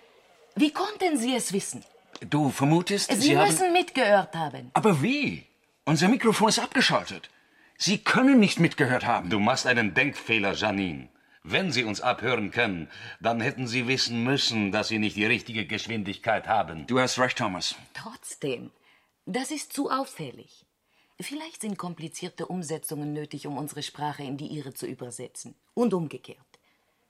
Wie 0.56 0.72
konnten 0.72 1.18
Sie 1.18 1.36
es 1.36 1.52
wissen? 1.54 1.84
Du 2.22 2.50
vermutest, 2.50 3.12
Sie, 3.12 3.22
Sie, 3.22 3.36
müssen 3.36 3.68
haben... 3.68 3.74
mitgehört 3.74 4.36
haben. 4.36 4.72
Aber 4.74 5.02
wie? 5.02 5.46
Unser 5.86 6.08
Mikrofon 6.08 6.50
ist 6.50 6.60
abgeschaltet. 6.60 7.30
Sie 7.78 7.98
können 7.98 8.40
nicht 8.40 8.60
mitgehört 8.60 9.06
haben. 9.06 9.30
Du 9.30 9.40
machst 9.40 9.68
einen 9.68 9.94
Denkfehler, 9.94 10.54
Janine. 10.54 11.10
Wenn 11.44 11.74
Sie 11.74 11.84
uns 11.84 12.00
abhören 12.00 12.52
können, 12.52 12.90
dann 13.20 13.42
hätten 13.42 13.68
Sie 13.68 13.88
wissen 13.88 14.24
müssen, 14.24 14.72
dass 14.72 14.88
Sie 14.88 15.00
nicht 15.00 15.18
die 15.18 15.26
richtige 15.26 15.66
Geschwindigkeit 15.66 16.48
haben. 16.48 16.88
Du 16.88 17.00
hast 17.00 17.20
recht, 17.20 17.38
Thomas. 17.38 17.76
Trotzdem, 17.94 18.72
das 19.26 19.52
ist 19.52 19.74
zu 19.74 19.90
auffällig. 19.90 20.66
Vielleicht 21.24 21.62
sind 21.62 21.78
komplizierte 21.78 22.48
Umsetzungen 22.48 23.14
nötig, 23.14 23.48
um 23.48 23.58
unsere 23.58 23.82
Sprache 23.82 24.24
in 24.24 24.36
die 24.36 24.48
Ihre 24.48 24.74
zu 24.74 24.86
übersetzen. 24.86 25.56
Und 25.74 25.94
umgekehrt. 25.94 26.38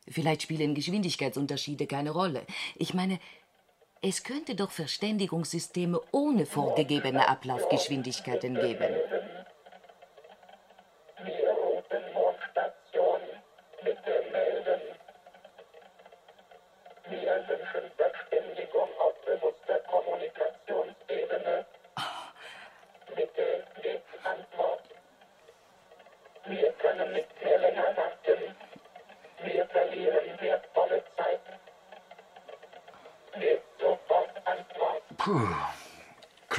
Vielleicht 0.08 0.44
spielen 0.44 0.76
Geschwindigkeitsunterschiede 0.76 1.88
keine 1.88 2.12
Rolle. 2.12 2.46
Ich 2.76 2.94
meine, 2.94 3.20
es 4.02 4.24
könnte 4.24 4.54
doch 4.54 4.70
Verständigungssysteme 4.70 6.00
ohne 6.12 6.46
vorgegebene 6.46 7.28
Ablaufgeschwindigkeiten 7.28 8.54
geben. 8.56 8.94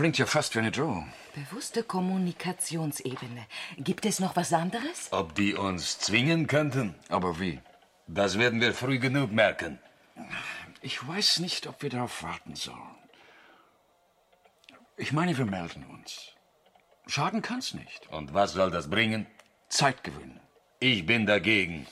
Klingt 0.05 0.19
ja 0.19 0.27
fast 0.27 0.55
wie 0.55 0.59
eine 0.59 0.71
Drohung. 0.71 1.11
Bewusste 1.35 1.83
Kommunikationsebene. 1.83 3.47
Gibt 3.79 4.05
es 4.05 4.21
noch 4.21 4.37
was 4.37 4.53
anderes? 4.53 5.09
Ob 5.13 5.35
die 5.35 5.55
uns 5.55 5.99
zwingen 5.99 6.47
könnten? 6.47 6.95
Aber 7.09 7.41
wie? 7.41 7.59
Das 8.07 8.39
werden 8.39 8.61
wir 8.61 8.75
früh 8.75 8.99
genug 8.99 9.33
merken. 9.33 9.79
Ich 10.83 11.09
weiß 11.09 11.39
nicht, 11.39 11.67
ob 11.67 11.81
wir 11.83 11.89
darauf 11.89 12.23
warten 12.23 12.55
sollen. 12.55 12.99
Ich 14.99 15.15
meine, 15.15 15.39
wir 15.39 15.47
melden 15.47 15.87
uns. 15.87 16.33
Schaden 17.07 17.41
kann's 17.41 17.73
nicht. 17.73 18.07
Und 18.11 18.35
was 18.35 18.53
soll 18.53 18.71
das 18.71 18.91
bringen? 18.91 19.27
Zeit 19.71 20.05
gewinnen. 20.05 20.39
Ich 20.81 21.07
bin 21.07 21.25
dagegen. 21.25 21.87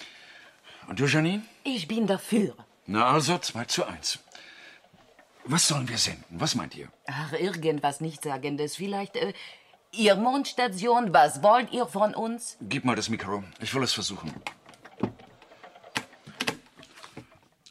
Und 0.87 1.01
du, 1.01 1.07
Janine? 1.07 1.45
Ich 1.65 1.89
bin 1.89 2.07
dafür. 2.07 2.55
Na 2.85 3.07
also, 3.07 3.39
zwei 3.39 3.65
zu 3.65 3.87
eins. 3.87 4.19
Was 5.45 5.67
sollen 5.69 5.89
wir 5.89 5.99
senden? 5.99 6.25
Was 6.31 6.55
meint 6.55 6.75
ihr? 6.77 6.89
Ach, 7.07 7.33
irgendwas 7.33 8.01
Nichtsagendes. 8.01 8.77
Vielleicht, 8.77 9.17
äh, 9.17 9.33
Ihr 9.95 10.15
Mondstation, 10.15 11.13
was 11.13 11.43
wollt 11.43 11.71
ihr 11.71 11.87
von 11.87 12.15
uns? 12.15 12.57
Gib 12.63 12.87
mal 12.87 12.97
das 12.97 13.11
Mikro. 13.11 13.45
Ich 13.61 13.75
will 13.75 13.83
es 13.83 13.93
versuchen. 13.93 14.33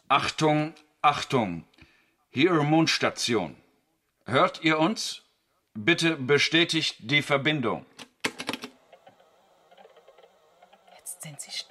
Achtung, 0.07 0.75
Achtung. 1.01 1.65
Hier 2.29 2.53
Mondstation. 2.61 3.55
Hört 4.25 4.63
ihr 4.63 4.77
uns? 4.77 5.23
Bitte 5.73 6.15
bestätigt 6.15 6.97
die 6.99 7.23
Verbindung. 7.23 7.87
Jetzt 10.95 11.23
sind 11.23 11.41
sie 11.41 11.51
still. 11.51 11.70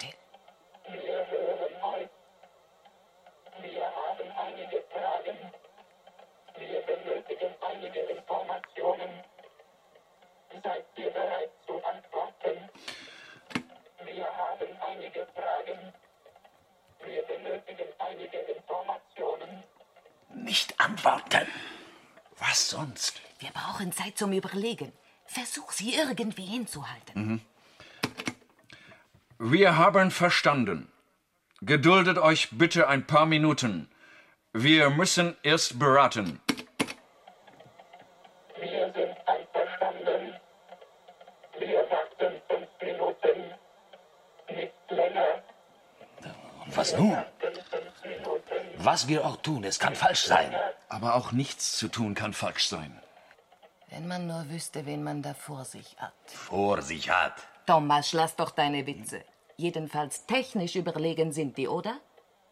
Nicht 20.50 20.80
antworten. 20.80 21.46
Was 22.40 22.70
sonst? 22.70 23.20
Wir 23.38 23.50
brauchen 23.50 23.92
Zeit 23.92 24.18
zum 24.18 24.32
Überlegen. 24.32 24.92
Versuch 25.24 25.70
sie 25.70 25.94
irgendwie 25.94 26.44
hinzuhalten. 26.44 27.14
Mhm. 27.14 27.40
Wir 29.38 29.76
haben 29.76 30.10
verstanden. 30.10 30.90
Geduldet 31.60 32.18
euch 32.18 32.48
bitte 32.50 32.88
ein 32.88 33.06
paar 33.06 33.26
Minuten. 33.26 33.88
Wir 34.52 34.90
müssen 34.90 35.36
erst 35.44 35.78
beraten. 35.78 36.40
Wir 38.58 38.92
sind 38.92 39.16
einverstanden. 39.34 40.34
Wir 41.60 41.78
warten 41.92 42.42
fünf 42.48 42.70
Minuten. 42.82 43.54
Nicht 44.48 44.90
länger. 44.90 45.44
Und 46.64 46.76
was 46.76 46.96
nun? 46.98 47.16
Was 48.82 49.08
wir 49.08 49.26
auch 49.26 49.36
tun, 49.36 49.64
es 49.64 49.78
kann 49.78 49.94
falsch 49.94 50.24
sein. 50.24 50.54
Aber 50.88 51.14
auch 51.14 51.32
nichts 51.32 51.76
zu 51.76 51.88
tun 51.88 52.14
kann 52.14 52.32
falsch 52.32 52.66
sein. 52.66 52.98
Wenn 53.90 54.08
man 54.08 54.26
nur 54.26 54.48
wüsste, 54.48 54.86
wen 54.86 55.04
man 55.04 55.20
da 55.20 55.34
vor 55.34 55.66
sich 55.66 55.96
hat. 55.98 56.14
Vor 56.26 56.80
sich 56.80 57.10
hat. 57.10 57.34
Thomas, 57.66 58.14
lass 58.14 58.36
doch 58.36 58.50
deine 58.50 58.86
Witze. 58.86 59.22
Jedenfalls 59.58 60.24
technisch 60.24 60.76
überlegen 60.76 61.30
sind 61.32 61.58
die, 61.58 61.68
oder? 61.68 62.00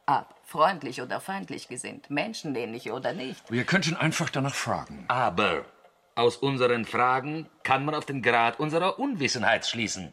Ab, 0.05 0.35
freundlich 0.45 1.01
oder 1.01 1.19
feindlich 1.19 1.67
gesinnt, 1.67 2.11
menschenähnlich 2.11 2.93
oder 2.93 3.15
nicht. 3.15 3.51
Wir 3.51 3.65
könnten 3.65 3.97
einfach 3.97 4.29
danach 4.29 4.55
fragen. 4.55 5.07
Aber 5.09 5.65
aus 6.15 6.37
unseren 6.37 6.85
Fragen 6.85 7.49
kann 7.63 7.87
man 7.87 7.95
auf 7.95 8.05
den 8.05 8.21
Grad 8.21 8.61
unserer 8.61 8.99
Unwissenheit 8.99 9.67
schließen. 9.67 10.13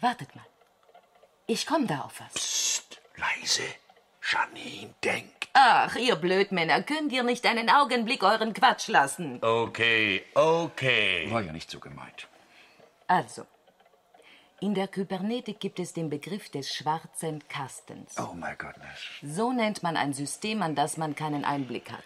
Wartet 0.00 0.34
mal. 0.34 0.46
Ich 1.46 1.66
komm 1.66 1.86
da 1.86 2.00
auf 2.00 2.20
was. 2.20 2.32
Psst, 2.32 3.02
leise. 3.16 3.64
Janine, 4.28 4.94
denk. 5.04 5.32
Ach, 5.52 5.94
ihr 5.96 6.16
Blödmänner, 6.16 6.82
könnt 6.82 7.12
ihr 7.12 7.22
nicht 7.22 7.46
einen 7.46 7.70
Augenblick 7.70 8.22
euren 8.22 8.52
Quatsch 8.52 8.88
lassen? 8.88 9.38
Okay, 9.42 10.22
okay. 10.34 11.28
War 11.30 11.42
ja 11.42 11.52
nicht 11.52 11.70
so 11.70 11.80
gemeint. 11.80 12.28
Also, 13.06 13.46
in 14.60 14.74
der 14.74 14.88
Kybernetik 14.88 15.60
gibt 15.60 15.78
es 15.78 15.92
den 15.92 16.10
Begriff 16.10 16.50
des 16.50 16.74
schwarzen 16.74 17.46
Kastens. 17.48 18.16
Oh 18.18 18.34
my 18.34 18.54
goodness. 18.58 19.00
So 19.22 19.52
nennt 19.52 19.82
man 19.82 19.96
ein 19.96 20.12
System, 20.12 20.62
an 20.62 20.74
das 20.74 20.96
man 20.96 21.14
keinen 21.14 21.44
Einblick 21.44 21.90
hat. 21.92 22.04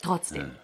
Trotzdem, 0.00 0.56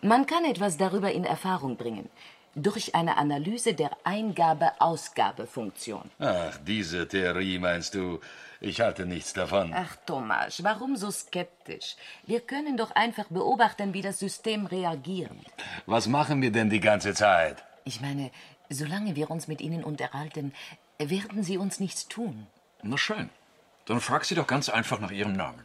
man 0.00 0.26
kann 0.26 0.44
etwas 0.44 0.76
darüber 0.76 1.12
in 1.12 1.24
Erfahrung 1.24 1.76
bringen. 1.76 2.10
Durch 2.54 2.94
eine 2.94 3.16
Analyse 3.16 3.74
der 3.74 3.90
Eingabe-Ausgabe-Funktion. 4.04 6.10
Ach, 6.18 6.58
diese 6.66 7.08
Theorie 7.08 7.58
meinst 7.58 7.94
du? 7.94 8.20
Ich 8.60 8.80
halte 8.80 9.06
nichts 9.06 9.32
davon. 9.32 9.72
Ach, 9.74 9.96
Thomas, 10.06 10.62
warum 10.62 10.96
so 10.96 11.10
skeptisch? 11.10 11.96
Wir 12.26 12.40
können 12.40 12.76
doch 12.76 12.90
einfach 12.92 13.26
beobachten, 13.30 13.94
wie 13.94 14.02
das 14.02 14.18
System 14.18 14.66
reagiert. 14.66 15.32
Was 15.86 16.06
machen 16.06 16.42
wir 16.42 16.52
denn 16.52 16.68
die 16.68 16.80
ganze 16.80 17.14
Zeit? 17.14 17.64
Ich 17.84 18.00
meine, 18.00 18.30
solange 18.68 19.16
wir 19.16 19.30
uns 19.30 19.48
mit 19.48 19.60
Ihnen 19.60 19.82
unterhalten, 19.82 20.52
werden 20.98 21.42
Sie 21.42 21.58
uns 21.58 21.80
nichts 21.80 22.06
tun. 22.06 22.46
Na 22.82 22.98
schön. 22.98 23.30
Dann 23.86 24.00
frag 24.00 24.24
sie 24.24 24.34
doch 24.34 24.46
ganz 24.46 24.68
einfach 24.68 25.00
nach 25.00 25.10
ihrem 25.10 25.32
Namen. 25.32 25.64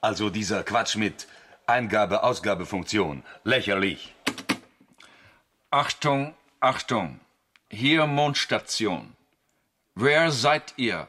Also 0.00 0.30
dieser 0.30 0.62
Quatsch 0.62 0.96
mit 0.96 1.26
Eingabe-Ausgabe-Funktion. 1.66 3.22
Lächerlich. 3.44 4.14
Achtung, 5.72 6.34
Achtung. 6.58 7.20
Hier 7.70 8.08
Mondstation. 8.08 9.16
Wer 9.94 10.32
seid 10.32 10.74
ihr? 10.78 11.06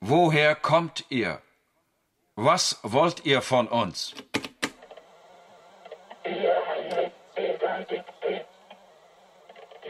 Woher 0.00 0.54
kommt 0.54 1.04
ihr? 1.10 1.42
Was 2.34 2.78
wollt 2.82 3.26
ihr 3.26 3.42
von 3.42 3.68
uns? 3.68 4.14
Ihr 6.24 6.56
Siegfried. 7.90 8.46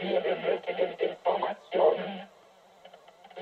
Wir 0.01 0.19
benötigen 0.19 0.91
Informationen. 0.99 2.27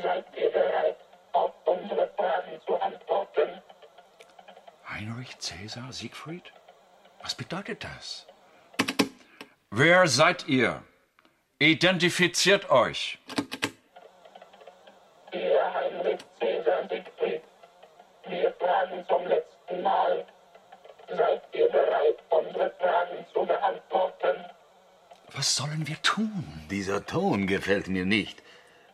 Seid 0.04 0.26
ihr 0.38 0.52
bereit, 0.52 0.98
auf 1.34 1.54
unsere 1.66 2.14
Fragen 2.16 2.62
zu 2.68 2.80
antworten? 2.80 3.62
Heinrich 4.88 5.40
Cäsar 5.40 5.92
Siegfried? 5.92 6.54
Was 7.24 7.34
bedeutet 7.34 7.84
das? 7.84 8.28
Wer 9.72 10.08
seid 10.08 10.48
ihr? 10.48 10.82
Identifiziert 11.60 12.70
euch. 12.70 13.20
Ihr 15.34 15.74
Heinrich 15.74 16.20
Cäsar 16.40 16.88
Siegfried. 16.90 17.42
Wir 18.28 18.54
fragen 18.54 19.06
zum 19.10 19.26
letzten 19.28 19.84
Mal. 19.84 20.26
Seid 21.10 21.42
ihr 21.54 21.70
bereit, 21.70 22.18
unsere 22.30 22.72
Fragen 22.80 23.26
zu 23.34 23.46
beantworten? 23.46 24.46
Was 25.34 25.56
sollen 25.56 25.86
wir 25.86 26.02
tun? 26.02 26.44
Dieser 26.72 27.06
Ton 27.06 27.46
gefällt 27.46 27.88
mir 27.90 28.06
nicht. 28.06 28.42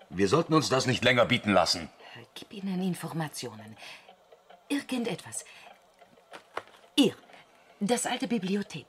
Wir 0.10 0.28
sollten 0.28 0.56
uns 0.56 0.70
das 0.70 0.88
nicht 0.88 1.04
länger 1.04 1.26
bieten 1.26 1.54
lassen. 1.54 1.90
Gib 2.34 2.52
ihnen 2.52 2.82
Informationen. 2.82 3.78
Irgendetwas. 4.70 5.46
Ihr, 6.96 7.16
das 7.80 8.08
alte 8.08 8.28
Bibliothek. 8.28 8.88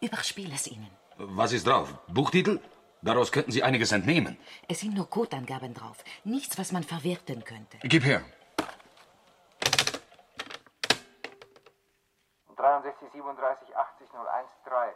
Überspiel 0.00 0.52
es 0.52 0.66
ihnen. 0.66 0.99
Was 1.22 1.52
ist 1.52 1.66
drauf? 1.66 1.92
Buchtitel? 2.08 2.60
Daraus 3.02 3.30
könnten 3.30 3.52
Sie 3.52 3.62
einiges 3.62 3.92
entnehmen. 3.92 4.38
Es 4.68 4.80
sind 4.80 4.94
nur 4.94 5.08
Codeangaben 5.10 5.74
drauf. 5.74 5.98
Nichts, 6.24 6.58
was 6.58 6.72
man 6.72 6.82
verwerten 6.82 7.44
könnte. 7.44 7.78
Gib 7.82 8.04
her. 8.04 8.22
63, 12.56 13.12
37, 13.12 13.76
80, 13.76 14.08
01, 14.14 14.48
3, 14.64 14.94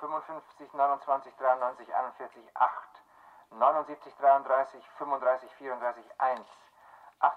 55, 0.00 0.72
29, 0.72 1.32
93, 1.38 1.94
41, 1.94 2.42
8, 2.54 2.70
79, 3.50 4.14
33, 4.18 4.82
35, 4.98 5.50
34, 5.58 6.04
1, 6.18 6.46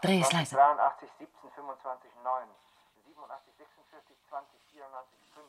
Dreh 0.01 0.19
es 0.19 0.25
28, 0.25 0.33
leise. 0.33 0.55
83, 0.55 1.09
17, 1.19 1.51
25, 1.51 2.11
9, 2.23 2.49
87, 3.05 3.53
46, 3.57 4.17
20, 4.29 4.49
94, 4.73 5.19
5, 5.33 5.45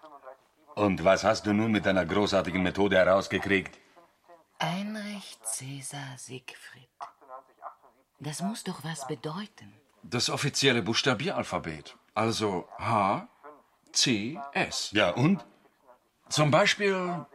35, 0.00 0.55
37, 0.55 0.55
Und 0.74 1.04
was 1.04 1.24
hast 1.24 1.46
du 1.46 1.52
nun 1.52 1.72
mit 1.72 1.86
deiner 1.86 2.04
großartigen 2.04 2.62
Methode 2.62 2.96
herausgekriegt? 2.96 3.78
Heinrich 4.62 5.38
Cäsar 5.42 6.16
Siegfried. 6.16 6.88
Das 8.20 8.40
muss 8.40 8.64
doch 8.64 8.84
was 8.84 9.06
bedeuten. 9.06 9.72
Das 10.02 10.30
offizielle 10.30 10.82
Buchstabieralphabet. 10.82 11.96
Also 12.14 12.66
H, 12.78 13.28
C, 13.92 14.38
S. 14.52 14.90
Ja, 14.92 15.10
und? 15.10 15.44
Zum 16.28 16.50
Beispiel 16.50 17.26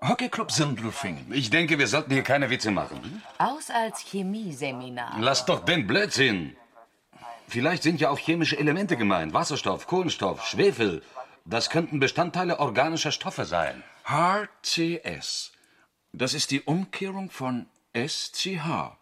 Hockeyclub 0.00 0.52
Sindelfingen. 0.52 1.32
Ich 1.32 1.50
denke, 1.50 1.78
wir 1.78 1.88
sollten 1.88 2.12
hier 2.12 2.22
keine 2.22 2.50
Witze 2.50 2.70
machen. 2.70 3.22
Aus 3.38 3.70
als 3.70 4.00
Chemieseminar. 4.00 5.16
Lass 5.18 5.44
doch 5.44 5.64
den 5.64 5.86
Blödsinn. 5.86 6.56
Vielleicht 7.48 7.82
sind 7.82 8.00
ja 8.00 8.10
auch 8.10 8.18
chemische 8.18 8.58
Elemente 8.58 8.96
gemeint. 8.96 9.32
Wasserstoff, 9.32 9.86
Kohlenstoff, 9.86 10.46
Schwefel. 10.46 11.02
Das 11.50 11.70
könnten 11.70 11.98
Bestandteile 11.98 12.60
organischer 12.60 13.10
Stoffe 13.10 13.46
sein. 13.46 13.82
HCS. 14.04 15.52
Das 16.12 16.34
ist 16.34 16.50
die 16.50 16.60
Umkehrung 16.60 17.30
von 17.30 17.66
SCH. 17.96 18.98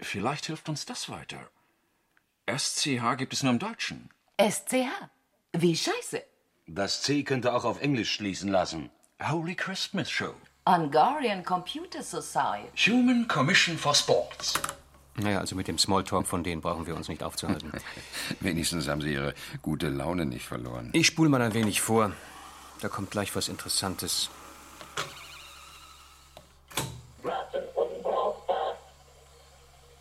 Vielleicht 0.00 0.46
hilft 0.46 0.70
uns 0.70 0.86
das 0.86 1.10
weiter. 1.10 1.50
SCH 2.46 3.18
gibt 3.18 3.34
es 3.34 3.42
nur 3.42 3.52
im 3.52 3.58
Deutschen. 3.58 4.08
SCH. 4.40 4.88
Wie 5.52 5.76
scheiße. 5.76 6.22
Das 6.66 7.02
C 7.02 7.24
könnte 7.24 7.52
auch 7.52 7.66
auf 7.66 7.82
Englisch 7.82 8.14
schließen 8.14 8.50
lassen. 8.50 8.88
Holy 9.22 9.54
Christmas 9.54 10.10
Show. 10.10 10.34
Hungarian 10.66 11.44
Computer 11.44 12.02
Society. 12.02 12.70
Human 12.90 13.28
Commission 13.28 13.76
for 13.76 13.94
Sports. 13.94 14.54
Naja, 15.18 15.40
also 15.40 15.56
mit 15.56 15.66
dem 15.68 15.78
Smalltalk 15.78 16.26
von 16.26 16.44
denen 16.44 16.60
brauchen 16.60 16.86
wir 16.86 16.94
uns 16.94 17.08
nicht 17.08 17.22
aufzuhalten. 17.22 17.72
Wenigstens 18.40 18.88
haben 18.88 19.00
Sie 19.00 19.12
Ihre 19.12 19.34
gute 19.62 19.88
Laune 19.88 20.26
nicht 20.26 20.46
verloren. 20.46 20.90
Ich 20.92 21.06
spule 21.06 21.28
mal 21.28 21.42
ein 21.42 21.54
wenig 21.54 21.80
vor. 21.80 22.12
Da 22.80 22.88
kommt 22.88 23.10
gleich 23.10 23.34
was 23.34 23.48
Interessantes. 23.48 24.30
Daten 27.22 27.64
unbrauchbar. 27.74 28.76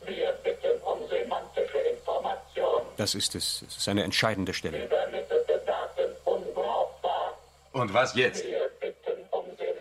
Wir 0.05 0.31
bitten 0.43 0.79
um 0.83 0.99
semantische 1.09 1.77
Information. 1.95 2.81
Das 2.97 3.15
ist 3.15 3.33
es. 3.35 3.63
Es 3.67 3.77
ist 3.77 3.89
eine 3.89 4.03
entscheidende 4.03 4.53
Stelle. 4.53 4.85
Übermittelte 4.85 5.61
Daten 5.65 6.11
unbrauchbar. 6.25 7.37
Und 7.73 7.93
was 7.93 8.15
jetzt? 8.15 8.43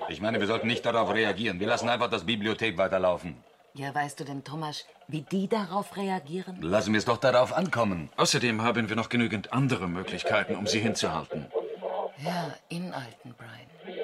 Ich 0.09 0.21
meine, 0.21 0.41
wir 0.41 0.47
sollten 0.47 0.67
nicht 0.67 0.87
darauf 0.87 1.13
reagieren. 1.13 1.61
Wir 1.61 1.67
lassen 1.67 1.89
einfach 1.89 2.09
das 2.09 2.25
Bibliothek 2.25 2.79
weiterlaufen. 2.79 3.37
Ja, 3.75 3.95
weißt 3.95 4.19
du 4.21 4.25
denn, 4.25 4.43
Thomas, 4.43 4.87
wie 5.09 5.23
die 5.23 5.49
darauf 5.49 5.97
reagieren? 5.97 6.61
Lassen 6.61 6.93
wir 6.93 6.99
es 6.99 7.05
doch 7.05 7.19
darauf 7.19 7.53
ankommen. 7.53 8.11
Außerdem 8.17 8.63
haben 8.63 8.89
wir 8.89 8.97
noch 8.97 9.09
genügend 9.09 9.53
andere 9.53 9.89
Möglichkeiten, 9.89 10.57
um 10.57 10.67
sie 10.67 10.81
hinzuhalten. 10.81 11.47
Ja, 12.25 12.55
inhalten, 12.69 13.35
Brian. 13.37 13.99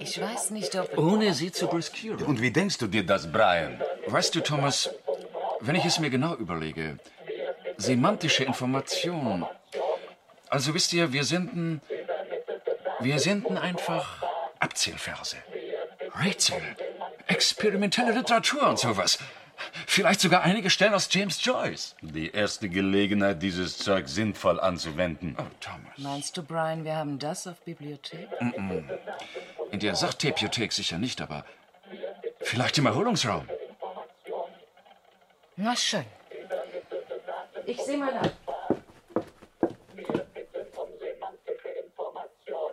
Ich 0.00 0.20
weiß 0.20 0.50
nicht, 0.50 0.74
ob... 0.76 0.96
Ohne 0.96 1.34
sie 1.34 1.52
zu 1.52 1.66
brüskieren. 1.66 2.22
Und 2.24 2.40
wie 2.40 2.50
denkst 2.50 2.78
du 2.78 2.86
dir 2.86 3.04
das, 3.04 3.30
Brian? 3.30 3.80
Weißt 4.06 4.34
du, 4.34 4.40
Thomas, 4.40 4.90
wenn 5.60 5.74
ich 5.74 5.84
es 5.84 5.98
mir 5.98 6.10
genau 6.10 6.34
überlege, 6.36 6.98
semantische 7.76 8.44
Information. 8.44 9.44
Also 10.48 10.74
wisst 10.74 10.92
ihr, 10.92 11.12
wir 11.12 11.24
senden. 11.24 11.80
Wir 13.00 13.18
senden 13.18 13.56
einfach 13.56 14.22
Abzählverse. 14.58 15.36
Rätsel. 16.22 16.60
Experimentelle 17.26 18.12
Literatur 18.12 18.68
und 18.68 18.78
sowas. 18.78 19.18
Vielleicht 19.86 20.20
sogar 20.20 20.42
einige 20.42 20.70
Stellen 20.70 20.94
aus 20.94 21.08
James 21.10 21.44
Joyce. 21.44 21.96
Die 22.00 22.30
erste 22.30 22.68
Gelegenheit, 22.68 23.42
dieses 23.42 23.78
Zeug 23.78 24.08
sinnvoll 24.08 24.60
anzuwenden. 24.60 25.36
Oh, 25.38 25.44
Thomas. 25.60 25.98
Meinst 25.98 26.36
du, 26.36 26.42
Brian, 26.42 26.84
wir 26.84 26.96
haben 26.96 27.18
das 27.18 27.46
auf 27.46 27.60
Bibliothek? 27.62 28.28
Mm 28.40 28.48
-mm. 28.48 28.84
In 29.70 29.80
der 29.80 29.94
Sachtepiothek 29.94 30.72
sicher 30.72 30.98
nicht, 30.98 31.20
aber 31.20 31.44
vielleicht 32.40 32.78
im 32.78 32.86
Erholungsraum. 32.86 33.46
Na 35.56 35.76
schön. 35.76 36.04
Ich 37.66 37.80
sehe 37.82 37.98
mal 37.98 38.12
nach. 38.14 38.30
Wir 39.94 40.24
bitten 40.34 40.66
um 40.76 40.88
semantische 40.98 41.68
Information. 41.84 42.72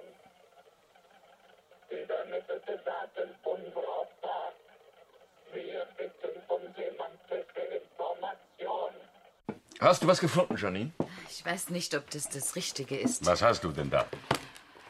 Übermittelte 1.89 2.79
Daten 2.85 3.29
unbrauchbar. 3.43 4.53
Wir 5.53 5.85
bitten 5.97 6.39
um 6.47 6.61
semantische 6.75 7.61
Information. 7.81 8.91
Hast 9.87 10.03
du 10.03 10.07
was 10.07 10.19
gefunden, 10.19 10.57
Janine? 10.57 10.91
Ich 11.29 11.45
weiß 11.45 11.69
nicht, 11.69 11.95
ob 11.95 12.09
das 12.09 12.27
das 12.27 12.57
Richtige 12.57 12.97
ist. 12.97 13.25
Was 13.25 13.41
hast 13.41 13.63
du 13.63 13.71
denn 13.71 13.89
da? 13.89 14.05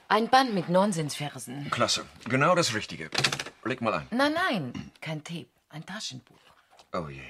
Ein 0.07 0.27
Band 0.27 0.55
mit 0.55 0.69
Nonsensversen. 0.69 1.69
Klasse. 1.69 2.03
Genau 2.27 2.55
das 2.55 2.73
Richtige. 2.73 3.11
Leg 3.63 3.79
mal 3.79 3.93
ein. 3.93 4.07
Nein, 4.09 4.33
nein, 4.33 4.91
kein 4.99 5.23
Tape. 5.23 5.45
Ein 5.69 5.85
Taschenbuch. 5.85 6.39
Oh 6.93 7.09
je. 7.09 7.21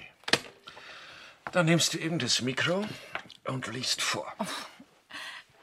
Dann 1.51 1.65
nimmst 1.65 1.93
du 1.93 1.97
eben 1.97 2.19
das 2.19 2.41
Mikro 2.41 2.85
und 3.43 3.67
liest 3.67 4.01
vor. 4.01 4.31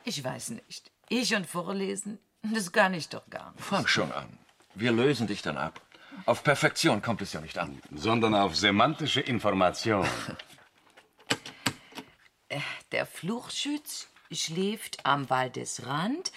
Ich 0.05 0.23
weiß 0.23 0.51
nicht. 0.51 0.91
Ich 1.09 1.35
und 1.35 1.47
vorlesen, 1.47 2.19
das 2.43 2.71
kann 2.71 2.93
ich 2.93 3.09
doch 3.09 3.31
gar 3.31 3.53
nicht. 3.53 3.65
Fang 3.65 3.87
schon 3.87 4.13
an. 4.13 4.39
Wir 4.75 4.93
lösen 4.93 5.27
dich 5.27 5.41
dann 5.41 5.57
ab. 5.57 5.81
Auf 6.27 6.45
Perfektion 6.45 7.01
kommt 7.01 7.23
es 7.23 7.33
ja 7.33 7.41
nicht 7.41 7.57
an. 7.57 7.81
Sondern 7.95 8.35
auf 8.35 8.55
semantische 8.57 9.23
Information. 9.23 10.07
Der 13.25 13.31
Fluchschütz 13.31 14.09
schläft 14.31 15.07
am 15.07 15.31
Waldesrand 15.31 16.31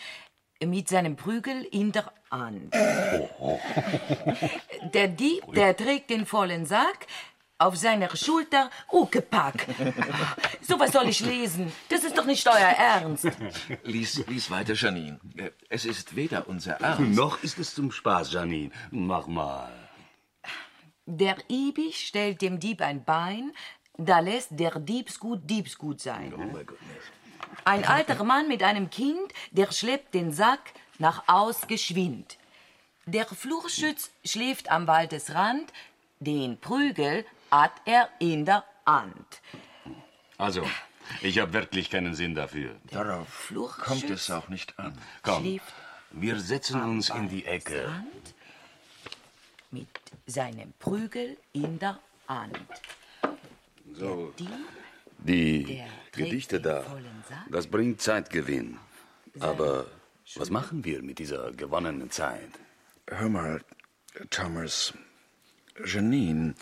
mit 0.64 0.88
seinem 0.88 1.18
Prügel 1.18 1.68
in 1.70 1.92
der 1.92 2.14
Hand. 2.32 2.74
Der 4.94 5.10
Dieb, 5.10 5.44
der 5.54 5.76
trägt 5.76 6.10
den 6.10 6.26
vollen 6.26 6.66
Sack 6.66 7.08
auf 7.58 7.76
seiner 7.76 8.16
Schulter 8.16 8.70
Ukepack. 8.90 9.68
So 10.62 10.80
was 10.80 10.94
soll 10.94 11.10
ich 11.10 11.20
lesen? 11.20 11.74
Das 11.90 12.06
ist 12.06 12.18
doch 12.18 12.26
nicht 12.26 12.48
euer 12.48 12.56
Ernst. 12.56 13.28
Lies, 13.84 14.26
lies 14.28 14.50
weiter, 14.50 14.74
Janine. 14.74 15.20
Es 15.68 15.84
ist 15.84 16.16
weder 16.16 16.48
unser 16.48 16.80
Ernst. 16.80 17.18
Noch 17.18 17.44
ist 17.44 17.60
es 17.60 17.76
zum 17.76 17.92
Spaß, 17.92 18.32
Janine. 18.32 18.72
Mach 18.92 19.28
mal. 19.28 19.88
Der 21.10 21.38
Ibich 21.50 22.06
stellt 22.06 22.42
dem 22.42 22.60
Dieb 22.60 22.82
ein 22.82 23.06
Bein, 23.06 23.54
da 23.98 24.20
lässt 24.20 24.50
der 24.52 24.80
Diebsgut 24.80 25.50
Diebsgut 25.50 26.02
sein. 26.02 26.34
Ein 27.66 27.86
alter 27.86 28.24
Mann 28.24 28.48
mit 28.48 28.64
einem 28.64 28.90
Kind, 28.90 29.34
der 29.52 29.72
schleppt 29.72 30.14
den 30.14 30.32
Sack 30.32 30.74
nach 31.00 31.28
Aus 31.28 31.68
geschwind. 31.68 32.38
Der 33.06 33.26
Fluchschütz 33.26 34.12
schläft 34.24 34.70
am 34.70 34.88
Waldesrand, 34.88 35.72
den 36.20 36.60
Prügel 36.60 37.26
hat 37.52 37.74
er 37.86 38.10
in 38.20 38.46
der 38.46 38.64
Hand. 38.86 39.42
Also, 40.38 40.64
ich 41.22 41.40
habe 41.40 41.54
wirklich 41.54 41.90
keinen 41.90 42.16
Sinn 42.16 42.36
dafür. 42.36 42.76
Darauf 42.92 43.28
Fluchschütz 43.28 43.86
kommt 43.86 44.10
es 44.10 44.32
auch 44.32 44.50
nicht 44.50 44.78
an. 44.78 44.98
Komm, 45.24 45.60
wir 46.12 46.40
setzen 46.40 46.82
uns 46.82 47.10
in 47.10 47.30
die 47.30 47.46
Ecke. 47.46 48.04
Mit 49.72 49.90
seinem 50.26 50.74
Prügel 50.80 51.38
in 51.54 51.80
der 51.80 52.00
Hand. 52.28 52.58
So, 54.00 54.34
die 55.20 55.84
Gedichte 56.12 56.62
da, 56.62 56.86
das 57.50 57.68
bringt 57.68 58.02
Zeitgewinn. 58.02 58.78
Aber 59.40 59.88
was 60.36 60.50
machen 60.50 60.84
wir 60.84 61.02
mit 61.02 61.20
dieser 61.20 61.52
gewonnenen 61.52 62.12
Zeit? 62.12 62.52
Hör 63.08 63.30
mal, 63.30 63.62
Thomas. 64.30 64.94
Janine. 65.86 66.56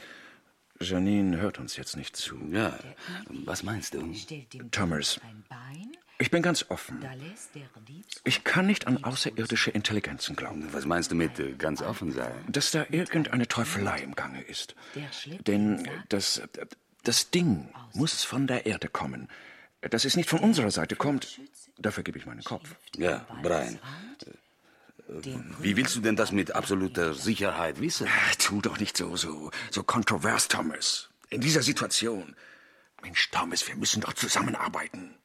Janine 0.79 1.37
hört 1.37 1.57
uns 1.59 1.77
jetzt 1.77 1.95
nicht 1.95 2.15
zu. 2.15 2.37
Ja, 2.51 2.77
was 3.29 3.63
meinst 3.63 3.93
du? 3.93 4.13
Thomas, 4.71 5.19
ich 6.17 6.31
bin 6.31 6.41
ganz 6.41 6.65
offen. 6.69 7.03
Ich 8.23 8.43
kann 8.43 8.67
nicht 8.67 8.87
an 8.87 9.03
außerirdische 9.03 9.71
Intelligenzen 9.71 10.35
glauben. 10.35 10.67
Was 10.71 10.85
meinst 10.85 11.11
du 11.11 11.15
mit 11.15 11.39
äh, 11.39 11.53
ganz 11.53 11.81
offen 11.81 12.11
sein? 12.11 12.33
Dass 12.47 12.71
da 12.71 12.85
irgendeine 12.89 13.47
Teufelei 13.47 13.99
im 13.99 14.15
Gange 14.15 14.41
ist. 14.41 14.75
Denn 15.45 15.87
das, 16.07 16.41
das 17.07 17.31
Ding 17.31 17.69
muss 17.93 18.23
von 18.23 18.47
der 18.47 18.65
Erde 18.65 18.89
kommen. 18.89 19.29
Dass 19.81 20.05
es 20.05 20.15
nicht 20.15 20.29
von 20.29 20.39
unserer 20.39 20.71
Seite 20.71 20.95
kommt, 20.95 21.39
dafür 21.77 22.03
gebe 22.03 22.17
ich 22.17 22.25
meinen 22.25 22.43
Kopf. 22.43 22.75
Ja, 22.97 23.25
Brian. 23.41 23.79
Wie 25.59 25.77
willst 25.77 25.95
du 25.95 26.01
denn 26.01 26.15
das 26.15 26.31
mit 26.31 26.51
absoluter 26.53 27.13
Sicherheit 27.13 27.79
wissen? 27.79 28.07
Ach, 28.09 28.35
tu 28.37 28.61
doch 28.61 28.79
nicht 28.79 28.97
so, 28.97 29.15
so, 29.15 29.51
so 29.69 29.83
kontrovers, 29.83 30.47
Thomas. 30.47 31.09
In 31.29 31.41
dieser 31.41 31.61
Situation. 31.61 32.35
Mensch, 33.03 33.29
Thomas, 33.29 33.67
wir 33.67 33.75
müssen 33.75 34.01
doch 34.01 34.13
zusammenarbeiten. 34.13 35.15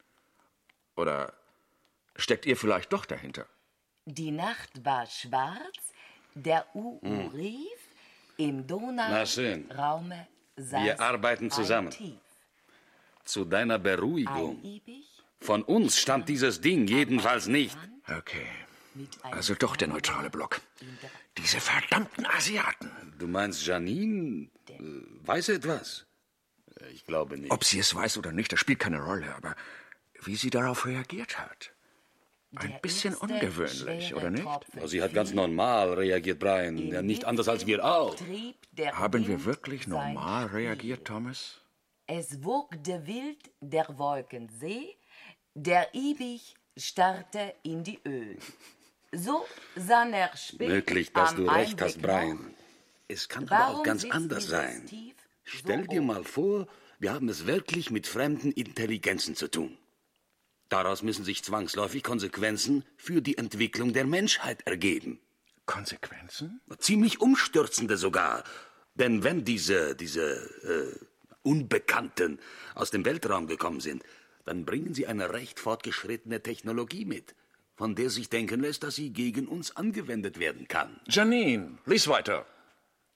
Oder 0.96 1.32
steckt 2.16 2.44
ihr 2.44 2.58
vielleicht 2.58 2.92
doch 2.92 3.06
dahinter? 3.06 3.46
Die 4.04 4.32
Nacht 4.32 4.84
war 4.84 5.06
schwarz, 5.06 5.78
der 6.34 6.66
Uu 6.74 7.00
Hm. 7.00 7.28
rief, 7.28 7.78
im. 8.36 8.66
Donauraume 8.66 10.26
Wir 10.56 11.00
arbeiten 11.00 11.50
zusammen. 11.50 11.94
Zu 13.24 13.44
deiner 13.44 13.74
ein 13.74 13.82
Beruhigung. 13.82 14.80
Von 15.40 15.62
uns 15.62 15.98
stammt 15.98 16.28
dieses 16.28 16.60
Ding 16.60 16.86
jedenfalls 16.86 17.46
nicht. 17.46 17.78
Okay. 18.08 18.46
Also 19.22 19.54
doch 19.54 19.76
der 19.76 19.88
neutrale 19.88 20.30
Block. 20.30 20.60
Diese 21.38 21.60
verdammten 21.60 22.26
Asiaten. 22.26 22.90
Du 23.18 23.28
meinst, 23.28 23.64
Janine 23.64 24.48
äh, 24.68 24.72
weiß 25.24 25.50
etwas? 25.50 26.06
Ich 26.92 27.06
glaube 27.06 27.38
nicht. 27.38 27.50
Ob 27.50 27.64
sie 27.64 27.78
es 27.78 27.94
weiß 27.94 28.18
oder 28.18 28.32
nicht, 28.32 28.52
das 28.52 28.60
spielt 28.60 28.80
keine 28.80 29.00
Rolle, 29.02 29.34
aber 29.36 29.54
wie 30.22 30.36
sie 30.36 30.50
darauf 30.50 30.86
reagiert 30.86 31.38
hat. 31.38 31.72
Ein 32.56 32.70
Der 32.72 32.78
bisschen 32.78 33.14
ungewöhnlich, 33.14 34.14
oder 34.14 34.30
nicht? 34.30 34.42
Tropfen 34.42 34.88
Sie 34.88 35.00
hat 35.00 35.14
ganz 35.14 35.32
normal 35.32 35.94
reagiert, 35.94 36.40
Brian. 36.40 36.78
Ja, 36.88 37.00
nicht 37.00 37.24
anders 37.24 37.48
als 37.48 37.66
wir 37.66 37.84
auch. 37.84 38.16
Haben 38.92 39.26
wir 39.28 39.44
wirklich 39.44 39.86
normal 39.86 40.46
reagiert, 40.46 41.04
Thomas? 41.04 41.60
Es 42.08 42.42
wogte 42.42 43.06
wild 43.06 43.38
der 43.60 43.86
Wolkensee, 43.96 44.96
der 45.54 45.94
Ibich 45.94 46.56
starrte 46.76 47.54
in 47.62 47.84
die 47.84 48.00
Öl. 48.04 48.36
So 49.12 49.46
sah 49.76 50.08
er 50.08 50.36
spät 50.36 50.68
Möglich, 50.68 51.12
dass 51.12 51.30
am 51.30 51.36
du 51.36 51.52
recht 51.52 51.80
hast, 51.80 52.02
Brian. 52.02 52.52
Es 53.06 53.28
kann 53.28 53.48
aber 53.48 53.78
auch 53.78 53.82
ganz 53.84 54.04
anders 54.04 54.46
sein. 54.46 54.88
Stell 55.44 55.86
dir 55.86 56.02
mal 56.02 56.24
vor, 56.24 56.66
wir 56.98 57.12
haben 57.12 57.28
es 57.28 57.46
wirklich 57.46 57.90
mit 57.90 58.08
fremden 58.08 58.50
Intelligenzen 58.52 59.36
zu 59.36 59.48
tun. 59.48 59.76
Daraus 60.70 61.02
müssen 61.02 61.24
sich 61.24 61.42
zwangsläufig 61.42 62.02
Konsequenzen 62.02 62.84
für 62.96 63.20
die 63.20 63.36
Entwicklung 63.36 63.92
der 63.92 64.06
Menschheit 64.06 64.62
ergeben. 64.66 65.20
Konsequenzen? 65.66 66.60
Ziemlich 66.78 67.20
umstürzende 67.20 67.96
sogar. 67.96 68.44
Denn 68.94 69.24
wenn 69.24 69.44
diese, 69.44 69.96
diese 69.96 70.36
äh, 70.62 71.04
Unbekannten 71.42 72.38
aus 72.74 72.90
dem 72.90 73.04
Weltraum 73.04 73.48
gekommen 73.48 73.80
sind, 73.80 74.04
dann 74.44 74.64
bringen 74.64 74.94
sie 74.94 75.06
eine 75.06 75.32
recht 75.32 75.58
fortgeschrittene 75.58 76.42
Technologie 76.42 77.04
mit, 77.04 77.34
von 77.76 77.96
der 77.96 78.08
sich 78.10 78.28
denken 78.30 78.60
lässt, 78.60 78.84
dass 78.84 78.94
sie 78.94 79.10
gegen 79.12 79.48
uns 79.48 79.76
angewendet 79.76 80.38
werden 80.38 80.68
kann. 80.68 81.00
Janine, 81.08 81.78
lies 81.84 82.06
weiter. 82.06 82.46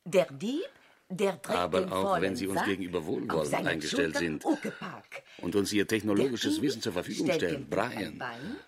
Der 0.05 0.27
Dieb, 0.27 0.69
Aber 1.09 1.93
auch 1.93 2.21
wenn 2.21 2.35
sie 2.35 2.47
uns 2.47 2.61
Sack 2.61 2.67
gegenüber 2.67 3.05
wohlwollend 3.05 3.55
eingestellt 3.55 4.17
Schultern 4.17 4.41
sind 4.41 4.45
und 5.39 5.55
uns 5.55 5.73
ihr 5.73 5.87
technologisches 5.87 6.63
Wissen 6.63 6.81
zur 6.81 6.95
Verfügung 6.95 7.31
stellen, 7.33 7.69
Brian, 7.69 8.23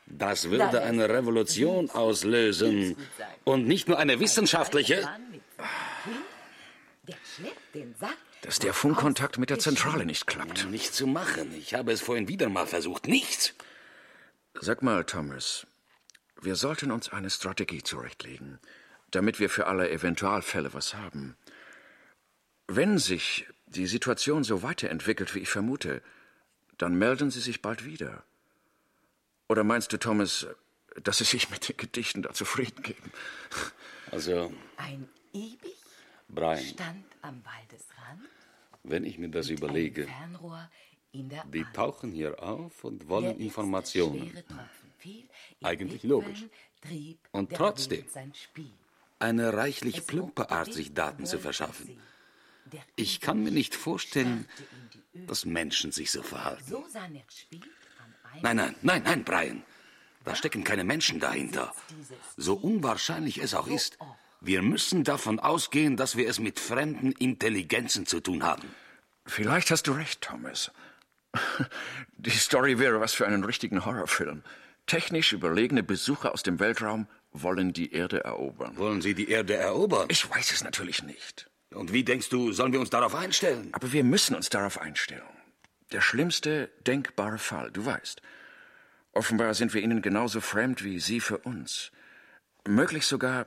das 0.06 0.42
da 0.42 0.50
würde 0.50 0.82
eine 0.82 1.08
Revolution 1.08 1.90
auslösen. 1.90 2.96
Und 3.44 3.66
nicht 3.66 3.88
nur 3.88 3.98
eine 3.98 4.20
wissenschaftliche. 4.20 5.08
Sack 7.98 8.16
Dass 8.42 8.58
der 8.58 8.74
Funkkontakt 8.74 9.38
mit 9.38 9.50
der 9.50 9.58
Zentrale 9.58 10.04
nicht 10.04 10.26
klappt. 10.26 10.68
Nicht 10.70 10.94
zu 10.94 11.06
machen. 11.06 11.54
Ich 11.56 11.74
habe 11.74 11.92
es 11.92 12.00
vorhin 12.00 12.28
wieder 12.28 12.48
mal 12.48 12.66
versucht. 12.66 13.08
Nichts. 13.08 13.54
Sag 14.60 14.82
mal, 14.82 15.04
Thomas, 15.04 15.66
wir 16.40 16.56
sollten 16.56 16.90
uns 16.90 17.10
eine 17.10 17.30
Strategie 17.30 17.82
zurechtlegen, 17.82 18.58
damit 19.10 19.40
wir 19.40 19.50
für 19.50 19.66
alle 19.66 19.90
Eventualfälle 19.90 20.74
was 20.74 20.94
haben. 20.94 21.36
Wenn 22.68 22.98
sich 22.98 23.46
die 23.66 23.86
Situation 23.86 24.44
so 24.44 24.62
weiterentwickelt, 24.62 25.34
wie 25.34 25.40
ich 25.40 25.48
vermute, 25.48 26.02
dann 26.78 26.94
melden 26.94 27.30
Sie 27.30 27.40
sich 27.40 27.62
bald 27.62 27.84
wieder. 27.84 28.24
Oder 29.48 29.64
meinst 29.64 29.92
du, 29.92 29.98
Thomas, 29.98 30.46
dass 31.02 31.18
Sie 31.18 31.24
sich 31.24 31.50
mit 31.50 31.68
den 31.68 31.76
Gedichten 31.76 32.22
da 32.22 32.32
zufrieden 32.32 32.82
geben? 32.82 33.12
Also, 34.10 34.52
Ein 34.76 35.08
Ibich 35.32 35.76
Brian, 36.28 36.58
stand 36.58 37.04
am 37.22 37.42
Waldesrand, 37.44 38.28
wenn 38.82 39.04
ich 39.04 39.18
mir 39.18 39.28
das 39.28 39.48
überlege, 39.50 40.06
Fernrohr 40.06 40.68
in 41.12 41.28
der 41.28 41.44
die 41.44 41.64
tauchen 41.72 42.12
hier 42.12 42.42
auf 42.42 42.84
und 42.84 43.00
Der 43.02 43.08
wollen 43.08 43.24
letzte 43.26 43.42
Informationen. 43.42 44.32
Eigentlich 45.62 46.02
Wipfeln 46.02 46.10
logisch. 46.10 46.44
trieb 46.82 47.18
Und 47.30 47.52
der 47.52 47.58
trotzdem 47.58 47.98
Wind 47.98 48.10
sein 48.10 48.34
Spiel. 48.34 48.72
Eine 49.18 49.54
reichlich 49.54 50.06
plumpe 50.06 50.50
Art, 50.50 50.72
sich 50.72 50.92
Daten 50.92 51.26
zu 51.26 51.38
verschaffen. 51.38 51.98
Ich 52.96 53.20
kann 53.20 53.42
mir 53.42 53.50
nicht 53.50 53.74
vorstellen, 53.74 54.46
dass 55.26 55.44
Menschen 55.44 55.92
sich 55.92 56.10
so 56.10 56.22
verhalten. 56.22 56.62
Er 56.62 56.68
Nein, 58.42 58.56
nein, 58.56 58.74
nein, 58.82 59.02
nein, 59.02 59.24
Brian. 59.24 59.62
Da 60.24 60.34
stecken 60.34 60.64
keine 60.64 60.84
Menschen 60.84 61.20
dahinter. 61.20 61.72
So 62.36 62.54
unwahrscheinlich 62.54 63.38
es 63.38 63.54
auch 63.54 63.68
ist, 63.68 63.96
wir 64.40 64.62
müssen 64.62 65.04
davon 65.04 65.38
ausgehen, 65.38 65.96
dass 65.96 66.16
wir 66.16 66.28
es 66.28 66.38
mit 66.38 66.58
fremden 66.60 67.12
Intelligenzen 67.12 68.06
zu 68.06 68.20
tun 68.20 68.42
haben. 68.42 68.68
Vielleicht 69.24 69.70
hast 69.70 69.86
du 69.86 69.92
recht, 69.92 70.20
Thomas. 70.20 70.70
Die 72.16 72.30
Story 72.30 72.78
wäre 72.78 73.00
was 73.00 73.12
für 73.12 73.26
einen 73.26 73.44
richtigen 73.44 73.84
Horrorfilm. 73.84 74.42
Technisch 74.86 75.32
überlegene 75.32 75.82
Besucher 75.82 76.32
aus 76.32 76.42
dem 76.42 76.60
Weltraum 76.60 77.08
wollen 77.32 77.72
die 77.72 77.92
Erde 77.92 78.24
erobern. 78.24 78.76
Wollen 78.76 79.02
sie 79.02 79.14
die 79.14 79.28
Erde 79.28 79.54
erobern? 79.54 80.06
Ich 80.10 80.28
weiß 80.30 80.52
es 80.52 80.62
natürlich 80.62 81.02
nicht. 81.02 81.50
Und 81.76 81.92
wie 81.92 82.04
denkst 82.04 82.30
du, 82.30 82.52
sollen 82.52 82.72
wir 82.72 82.80
uns 82.80 82.90
darauf 82.90 83.14
einstellen? 83.14 83.68
Aber 83.72 83.92
wir 83.92 84.02
müssen 84.02 84.34
uns 84.34 84.48
darauf 84.48 84.80
einstellen. 84.80 85.22
Der 85.92 86.00
schlimmste 86.00 86.70
denkbare 86.86 87.38
Fall, 87.38 87.70
du 87.70 87.84
weißt. 87.84 88.22
Offenbar 89.12 89.54
sind 89.54 89.74
wir 89.74 89.82
ihnen 89.82 90.02
genauso 90.02 90.40
fremd 90.40 90.82
wie 90.82 91.00
sie 91.00 91.20
für 91.20 91.38
uns. 91.38 91.92
Möglich 92.66 93.06
sogar, 93.06 93.46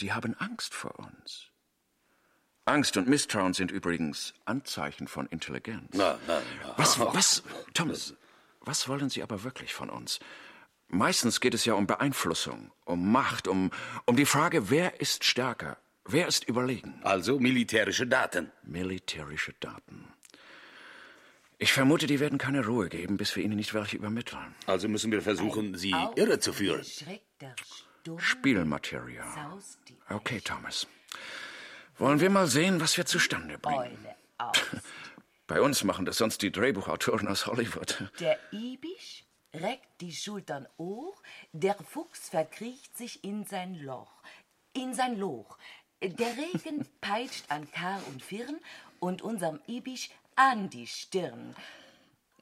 die 0.00 0.12
haben 0.12 0.34
Angst 0.38 0.74
vor 0.74 0.98
uns. 0.98 1.48
Angst 2.64 2.96
und 2.96 3.08
Misstrauen 3.08 3.54
sind 3.54 3.70
übrigens 3.70 4.34
Anzeichen 4.44 5.06
von 5.06 5.26
Intelligenz. 5.26 5.88
Na, 5.92 6.18
na, 6.26 6.40
na. 6.62 6.74
Was, 6.76 6.98
was, 6.98 7.42
Thomas, 7.74 8.14
was 8.60 8.88
wollen 8.88 9.10
Sie 9.10 9.22
aber 9.22 9.42
wirklich 9.42 9.74
von 9.74 9.90
uns? 9.90 10.20
Meistens 10.88 11.40
geht 11.40 11.54
es 11.54 11.64
ja 11.64 11.74
um 11.74 11.86
Beeinflussung, 11.86 12.72
um 12.84 13.12
Macht, 13.12 13.48
um, 13.48 13.70
um 14.06 14.16
die 14.16 14.26
Frage, 14.26 14.70
wer 14.70 15.00
ist 15.00 15.24
stärker, 15.24 15.78
wer 16.12 16.26
ist 16.28 16.44
überlegen. 16.44 17.00
Also 17.02 17.38
militärische 17.38 18.06
Daten. 18.06 18.50
Militärische 18.62 19.54
Daten. 19.60 20.08
Ich 21.58 21.72
vermute, 21.72 22.06
die 22.06 22.20
werden 22.20 22.38
keine 22.38 22.64
Ruhe 22.64 22.88
geben, 22.88 23.18
bis 23.18 23.36
wir 23.36 23.44
ihnen 23.44 23.56
nicht 23.56 23.74
welche 23.74 23.96
übermitteln. 23.96 24.54
Also 24.66 24.88
müssen 24.88 25.12
wir 25.12 25.20
versuchen, 25.20 25.76
sie 25.76 25.94
irre 26.16 26.38
zu 26.38 26.54
führen. 26.54 26.84
Spielmaterial. 28.16 29.58
Okay, 30.08 30.40
Thomas. 30.40 30.86
Wollen 31.98 32.20
wir 32.20 32.30
mal 32.30 32.46
sehen, 32.46 32.80
was 32.80 32.96
wir 32.96 33.04
zustande 33.04 33.58
bringen. 33.58 34.06
Bei 35.46 35.60
uns 35.60 35.84
machen 35.84 36.06
das 36.06 36.16
sonst 36.16 36.40
die 36.40 36.50
Drehbuchautoren 36.50 37.28
aus 37.28 37.46
Hollywood. 37.46 38.10
Der 38.20 38.38
Ibisch 38.52 39.24
reckt 39.52 40.00
die 40.00 40.12
Schultern 40.12 40.66
hoch, 40.78 41.20
der 41.52 41.74
Fuchs 41.74 42.28
verkriecht 42.28 42.96
sich 42.96 43.22
in 43.24 43.44
sein 43.44 43.74
Loch, 43.74 44.22
in 44.72 44.94
sein 44.94 45.18
Loch. 45.18 45.58
Der 46.02 46.36
Regen 46.36 46.86
peitscht 47.00 47.44
an 47.50 47.70
Kar 47.70 48.00
und 48.08 48.22
Firn 48.22 48.58
und 49.00 49.22
unserem 49.22 49.60
Ibisch 49.66 50.10
an 50.34 50.70
die 50.70 50.86
Stirn. 50.86 51.54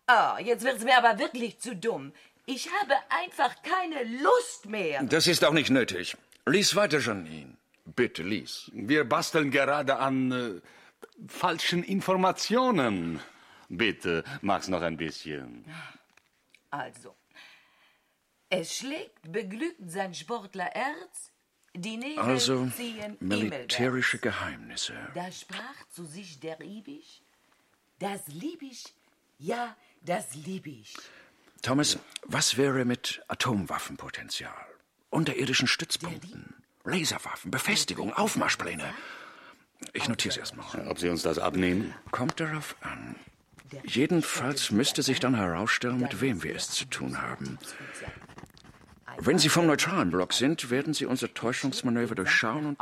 Ah, 0.07 0.39
jetzt 0.39 0.65
wird's 0.65 0.85
mir 0.85 0.97
aber 0.97 1.19
wirklich 1.19 1.59
zu 1.59 1.75
dumm. 1.75 2.13
Ich 2.47 2.71
habe 2.81 2.95
einfach 3.11 3.63
keine 3.63 4.05
Lust 4.23 4.67
mehr. 4.67 5.03
Das 5.03 5.27
ist 5.27 5.45
auch 5.45 5.53
nicht 5.53 5.71
nötig. 5.71 6.17
Lies 6.47 6.75
weiter, 6.77 6.99
Janine. 6.99 7.57
Bitte, 7.85 8.23
lies. 8.23 8.71
Wir 8.73 9.05
basteln 9.05 9.51
gerade 9.51 9.97
an 9.97 10.33
äh, 10.33 10.61
falschen 11.27 11.83
Informationen. 11.83 13.21
Bitte, 13.69 14.25
mach's 14.41 14.69
noch 14.69 14.83
ein 14.83 14.97
bisschen. 14.97 15.65
Also, 16.71 17.15
es 18.51 18.77
schlägt 18.77 19.31
beglückt 19.31 19.91
sein 19.91 20.15
Sportlerherz, 20.15 20.93
die 20.93 21.17
Nägel 21.19 21.38
Also, 22.17 22.71
militärische 23.21 24.19
Geheimnisse. 24.19 24.95
Da 25.15 25.31
sprach 25.31 25.87
zu 25.91 26.05
sich 26.05 26.41
der 26.41 26.61
Ibisch, 26.61 27.23
das 27.99 28.27
lieb 28.29 28.63
ich, 28.63 28.85
ja, 29.39 29.77
das 30.03 30.35
lieb 30.35 30.67
ich. 30.67 30.97
Thomas, 31.63 31.99
was 32.25 32.57
wäre 32.57 32.85
mit 32.85 33.23
Atomwaffenpotenzial? 33.29 34.53
Unterirdischen 35.11 35.67
Stützpunkten, 35.67 36.55
Laserwaffen, 36.85 37.51
Befestigung, 37.51 38.13
Aufmarschpläne. 38.13 38.95
Ich 39.93 40.09
notiere 40.09 40.33
es 40.33 40.37
erstmal. 40.37 40.89
Ob 40.89 40.99
Sie 40.99 41.09
uns 41.09 41.23
das 41.23 41.39
abnehmen? 41.39 41.95
Kommt 42.11 42.41
darauf 42.41 42.77
an. 42.81 43.17
Jedenfalls 43.85 44.71
müsste 44.71 45.03
sich 45.03 45.21
dann 45.21 45.35
herausstellen, 45.35 45.99
mit 45.99 46.21
wem 46.21 46.43
wir 46.43 46.57
es 46.57 46.71
zu 46.71 46.87
tun 46.87 47.21
haben. 47.21 47.59
Wenn 49.21 49.39
Sie 49.39 49.49
vom 49.49 49.67
neutralen 49.67 50.11
Block 50.11 50.33
sind, 50.33 50.71
werden 50.71 50.95
Sie 50.95 51.05
unser 51.05 51.35
Täuschungsmanöver 51.35 52.15
durchschauen 52.15 52.67
und 52.67 52.79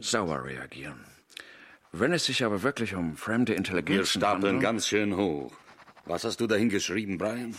sauer 0.00 0.44
reagieren. 0.44 1.04
Wenn 1.92 2.12
es 2.12 2.24
sich 2.24 2.44
aber 2.44 2.62
wirklich 2.62 2.94
um 2.94 3.16
fremde 3.16 3.52
Wir 3.52 3.58
Intelligenzen 3.58 4.20
stapeln 4.20 4.44
handelt, 4.44 4.62
ganz 4.62 4.88
schön 4.88 5.16
hoch. 5.16 5.52
Was 6.06 6.24
hast 6.24 6.40
du 6.40 6.46
dahin 6.48 6.70
geschrieben, 6.70 7.18
Brian? 7.18 7.54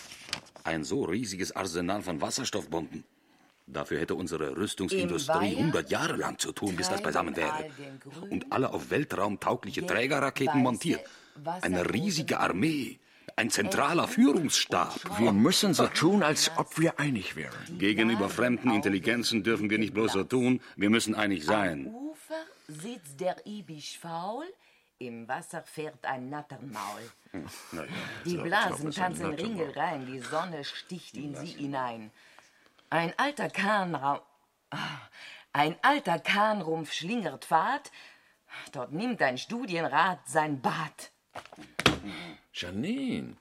Ein 0.63 0.83
so 0.83 1.03
riesiges 1.03 1.55
Arsenal 1.55 2.01
von 2.01 2.19
Wasserstoffbomben. 2.21 3.03
Dafür 3.65 3.99
hätte 3.99 4.15
unsere 4.15 4.57
Rüstungsindustrie 4.57 5.53
Im 5.53 5.59
100 5.59 5.89
Jahre 5.89 6.17
lang 6.17 6.37
zu 6.37 6.51
tun, 6.51 6.75
bis 6.75 6.89
das 6.89 7.01
beisammen 7.01 7.35
wäre. 7.37 7.69
Und 8.29 8.51
alle 8.51 8.73
auf 8.73 8.89
weltraumtaugliche 8.89 9.85
Trägerraketen 9.85 10.61
montiert. 10.61 11.01
Eine 11.61 11.93
riesige 11.93 12.39
Armee. 12.39 12.99
Ein 13.41 13.49
zentraler 13.49 14.07
Führungsstab. 14.07 15.17
wir 15.17 15.31
müssen 15.31 15.73
so 15.73 15.87
tun, 15.87 16.21
als 16.21 16.51
ob 16.57 16.77
wir 16.77 16.99
einig 16.99 17.35
wären. 17.35 17.79
Gegenüber 17.79 18.29
fremden 18.29 18.69
Intelligenzen 18.69 19.41
dürfen 19.41 19.67
wir 19.71 19.79
nicht 19.79 19.95
bloß 19.95 20.11
so 20.11 20.23
tun, 20.23 20.61
wir 20.75 20.91
müssen 20.91 21.15
einig 21.15 21.43
sein. 21.43 21.87
Ufer 21.87 22.43
sitzt 22.67 23.19
der 23.19 23.37
Ibisch 23.47 23.97
faul, 23.97 24.45
im 24.99 25.27
Wasser 25.27 25.63
fährt 25.63 26.05
ein 26.05 26.29
Natternmaul. 26.29 27.01
Na 27.71 27.81
ja, 27.81 27.87
Die 28.25 28.37
Blasen 28.37 28.91
tanzen 28.91 29.23
warte 29.23 29.41
mal. 29.41 29.49
Ringel 29.49 29.71
rein, 29.71 30.05
die 30.05 30.19
Sonne 30.19 30.63
sticht 30.63 31.17
in 31.17 31.35
sie 31.35 31.47
hinein. 31.47 32.11
Ein 32.91 33.11
alter 33.17 33.49
Kahnraum, 33.49 34.19
ein 35.51 35.75
alter 35.81 36.19
Kahnrumpf 36.19 36.93
schlingert 36.93 37.45
Fahrt, 37.45 37.91
dort 38.71 38.91
nimmt 38.91 39.19
ein 39.23 39.39
Studienrat 39.39 40.19
sein 40.27 40.61
Bad. 40.61 41.11
Janine, 42.53 43.35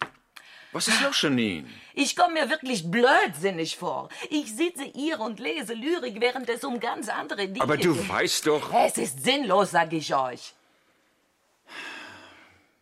Was 0.72 0.86
ist 0.88 1.02
los, 1.02 1.20
Janine? 1.22 1.68
Ich 1.94 2.14
komme 2.14 2.34
mir 2.34 2.48
wirklich 2.48 2.88
blödsinnig 2.90 3.76
vor. 3.76 4.08
Ich 4.30 4.54
sitze 4.54 4.84
hier 4.84 5.18
und 5.20 5.40
lese 5.40 5.74
Lyrik, 5.74 6.20
während 6.20 6.48
es 6.48 6.62
um 6.64 6.78
ganz 6.78 7.08
andere 7.08 7.48
Dinge 7.48 7.60
Aber 7.62 7.76
du 7.76 7.94
geht. 7.94 8.08
weißt 8.08 8.46
doch. 8.46 8.72
Es 8.72 8.96
ist 8.98 9.24
sinnlos, 9.24 9.72
sag 9.72 9.92
ich 9.92 10.14
euch. 10.14 10.54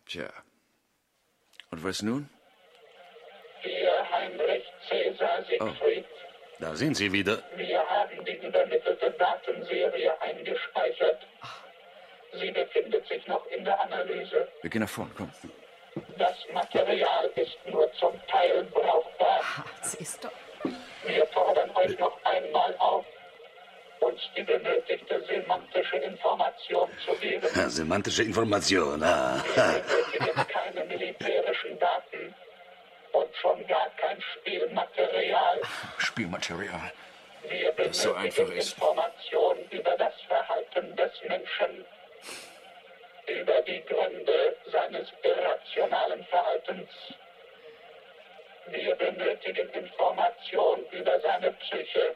Tja. 0.07 0.29
Und 1.71 1.83
was 1.83 2.03
nun? 2.03 2.29
Wir, 3.62 3.93
Heinrich 4.12 4.64
Cäsar 4.88 5.43
Siegfried, 5.49 6.05
Da 6.61 6.75
sind 6.77 6.95
Sie 6.97 7.11
wieder. 7.12 7.43
wir 7.57 7.79
haben 7.88 8.25
die 8.25 8.37
übermittelte 8.47 9.11
Datenserie 9.19 10.21
eingespeichert. 10.21 11.27
Sie 12.38 12.51
befindet 12.51 13.07
sich 13.09 13.27
noch 13.27 13.45
in 13.47 13.64
der 13.64 13.81
Analyse. 13.81 14.47
Wir 14.61 14.71
gehen 14.71 14.83
nach 14.83 14.88
vorn, 14.88 15.11
komm. 15.17 15.31
Das 16.18 16.37
Material 16.52 17.31
ist 17.37 17.57
nur 17.66 17.90
zum 17.92 18.12
Teil 18.26 18.64
brauchbar. 18.72 19.40
Das 19.81 19.94
ist 19.94 20.24
doch... 20.24 20.33
Wir 21.07 21.24
fordern 21.28 21.70
euch 21.76 21.96
noch 21.98 22.18
einmal 22.24 22.74
auf, 22.78 23.07
uns 24.00 24.20
die 24.37 24.42
benötigte 24.42 25.24
semantische 25.26 25.96
Information 25.98 26.90
zu 27.07 27.14
geben. 27.20 27.46
Ja, 27.54 27.68
semantische 27.68 28.24
Information. 28.24 29.02
Ah. 29.02 29.42
keine 30.48 30.85
militärischen 30.87 31.78
Daten 31.78 32.35
und 33.12 33.37
schon 33.37 33.66
gar 33.68 33.88
kein 33.96 34.20
Spielmaterial. 34.20 35.61
Spielmaterial. 35.98 36.92
Wir 37.48 37.72
Das 37.72 38.02
so 38.02 38.14
einfach 38.14 38.37
benötigen 38.37 38.59
ist. 38.59 38.72
Informationen 38.72 39.70
über 39.70 39.96
das 39.96 40.14
Verhalten 40.26 40.96
des 40.96 41.12
Menschen, 41.28 41.85
über 43.29 43.61
die 43.62 43.83
Gründe 43.85 44.57
seines 44.73 45.09
irrationalen 45.23 46.25
Verhaltens. 46.27 46.88
Wir 48.67 48.95
benötigen 48.97 49.69
Informationen 49.71 50.85
über 50.91 51.21
seine 51.21 51.53
Psyche, 51.53 52.14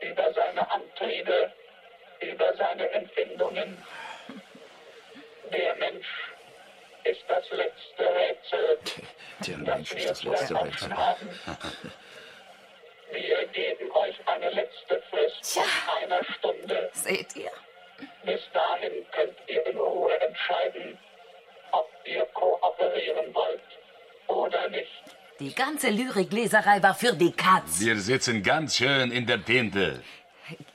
über 0.00 0.32
seine 0.32 0.70
Antriebe, 0.70 1.52
über 2.20 2.54
seine 2.56 2.88
Empfindungen. 2.90 3.82
Der 5.52 5.74
Mensch 5.76 6.06
ist 7.04 7.24
das 7.28 7.48
letzte 7.50 8.14
Rätsel, 8.14 8.78
Der 9.46 9.58
Mensch 9.58 9.90
wir 9.90 9.98
ist 9.98 10.10
das 10.10 10.24
letzte 10.24 10.60
Rätsel. 10.60 10.96
haben. 10.96 11.40
Wir 13.10 13.46
geben 13.48 13.90
euch 13.92 14.16
eine 14.26 14.50
letzte 14.50 15.00
Frist 15.10 15.58
von 15.58 16.02
einer 16.02 16.24
Stunde. 16.24 16.90
Seht 16.92 17.36
ihr? 17.36 17.50
Bis 18.24 18.40
dahin 18.52 18.92
könnt 19.12 19.38
ihr 19.46 19.66
in 19.66 19.76
Ruhe 19.76 20.12
entscheiden, 20.20 20.98
ob 21.72 21.88
ihr 22.04 22.24
kooperieren 22.34 23.34
wollt 23.34 23.62
oder 24.28 24.68
nicht. 24.68 25.02
Die 25.40 25.54
ganze 25.54 25.90
Lyrikleserei 25.90 26.82
war 26.82 26.94
für 26.94 27.12
die 27.12 27.32
Katz. 27.32 27.80
Wir 27.80 27.98
sitzen 27.98 28.42
ganz 28.42 28.76
schön 28.76 29.10
in 29.10 29.26
der 29.26 29.44
Tinte. 29.44 30.02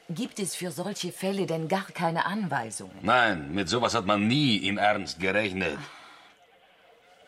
Gibt 0.10 0.40
es 0.40 0.56
für 0.56 0.72
solche 0.72 1.12
Fälle 1.12 1.46
denn 1.46 1.68
gar 1.68 1.88
keine 1.94 2.26
Anweisungen? 2.26 2.98
Nein, 3.02 3.54
mit 3.54 3.70
sowas 3.70 3.94
hat 3.94 4.06
man 4.06 4.28
nie 4.28 4.58
im 4.58 4.78
Ernst 4.78 5.20
gerechnet. 5.20 5.78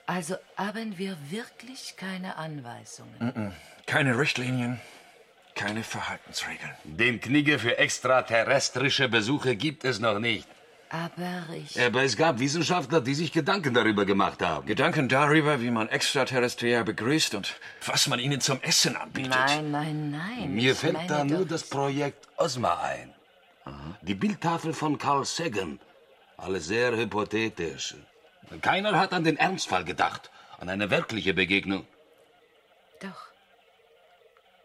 Also 0.08 0.36
haben 0.58 0.98
wir 0.98 1.16
wirklich 1.30 1.96
keine 1.96 2.36
Anweisungen. 2.36 3.54
Keine 3.86 4.18
Richtlinien, 4.18 4.82
keine 5.64 5.84
Verhaltensregeln. 5.84 6.76
Den 7.04 7.16
Knigge 7.26 7.60
für 7.60 7.78
extraterrestrische 7.86 9.08
Besuche 9.18 9.56
gibt 9.56 9.84
es 9.90 10.00
noch 10.00 10.20
nicht. 10.20 10.48
Aber 10.90 11.46
ich... 11.56 11.80
Aber 11.88 12.02
es 12.04 12.18
gab 12.18 12.40
Wissenschaftler, 12.40 13.00
die 13.08 13.16
sich 13.22 13.32
Gedanken 13.32 13.74
darüber 13.74 14.04
gemacht 14.06 14.42
haben. 14.42 14.66
Gedanken 14.66 15.08
darüber, 15.08 15.62
wie 15.62 15.72
man 15.72 15.88
Extraterrestrier 15.88 16.84
begrüßt 16.84 17.36
und 17.36 17.56
was 17.86 18.08
man 18.08 18.20
ihnen 18.20 18.42
zum 18.42 18.60
Essen 18.62 18.98
anbietet. 18.98 19.32
Nein, 19.32 19.72
nein, 19.72 20.12
nein. 20.12 20.54
Mir 20.54 20.74
ich 20.74 20.78
fällt 20.78 21.10
da 21.10 21.24
nur 21.24 21.46
das 21.46 21.64
Projekt 21.76 22.28
Osma 22.38 22.74
ein. 22.82 23.14
Die 24.02 24.16
Bildtafel 24.16 24.74
von 24.74 24.98
Carl 24.98 25.26
Sagan. 25.26 25.80
Alles 26.38 26.66
sehr 26.74 26.92
hypothetisch. 26.98 27.96
Keiner 28.62 29.00
hat 29.00 29.14
an 29.14 29.24
den 29.24 29.38
Ernstfall 29.38 29.86
gedacht, 29.86 30.32
an 30.60 30.68
eine 30.70 30.90
wirkliche 30.90 31.34
Begegnung. 31.34 31.86
Doch. 33.00 33.31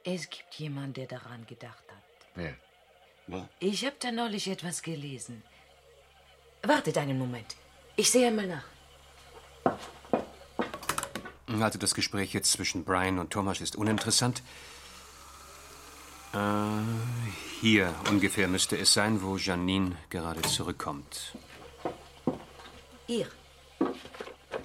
Es 0.09 0.31
gibt 0.31 0.55
jemanden, 0.55 0.95
der 0.95 1.07
daran 1.07 1.45
gedacht 1.47 1.85
hat. 1.89 2.29
Wer? 2.37 2.55
Was? 3.27 3.43
Ich 3.59 3.85
habe 3.85 3.97
da 3.99 4.13
neulich 4.13 4.47
etwas 4.47 4.81
gelesen. 4.81 5.43
Wartet 6.63 6.97
einen 6.97 7.19
Moment. 7.19 7.57
Ich 7.97 8.09
sehe 8.13 8.31
mal 8.31 8.47
nach. 8.47 8.65
Also 11.61 11.79
das 11.81 11.97
Gespräch 11.97 12.33
jetzt 12.35 12.53
zwischen 12.53 12.85
Brian 12.85 13.19
und 13.19 13.33
Thomas 13.33 13.61
ist 13.61 13.75
uninteressant. 13.75 14.43
Äh, 16.33 16.39
hier 17.61 17.93
ungefähr 18.09 18.47
müsste 18.47 18.79
es 18.79 18.93
sein, 18.93 19.23
wo 19.23 19.37
Janine 19.37 19.97
gerade 20.09 20.43
zurückkommt. 20.43 21.37
Ihr. 23.09 23.29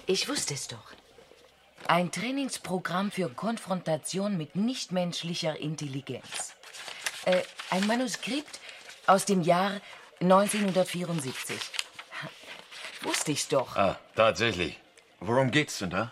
Ich 0.05 0.29
wusste 0.29 0.53
es 0.53 0.67
doch. 0.67 0.91
Ein 1.87 2.11
Trainingsprogramm 2.11 3.11
für 3.11 3.29
Konfrontation 3.29 4.37
mit 4.37 4.55
nichtmenschlicher 4.55 5.59
Intelligenz. 5.59 6.53
Äh, 7.25 7.41
ein 7.69 7.85
Manuskript 7.87 8.59
aus 9.07 9.25
dem 9.25 9.41
Jahr 9.41 9.81
1974. 10.21 11.57
Wusste 13.01 13.31
ich's 13.31 13.47
doch. 13.47 13.75
Ah, 13.75 13.97
tatsächlich. 14.15 14.79
Worum 15.19 15.51
geht's 15.51 15.79
denn 15.79 15.89
da? 15.89 16.11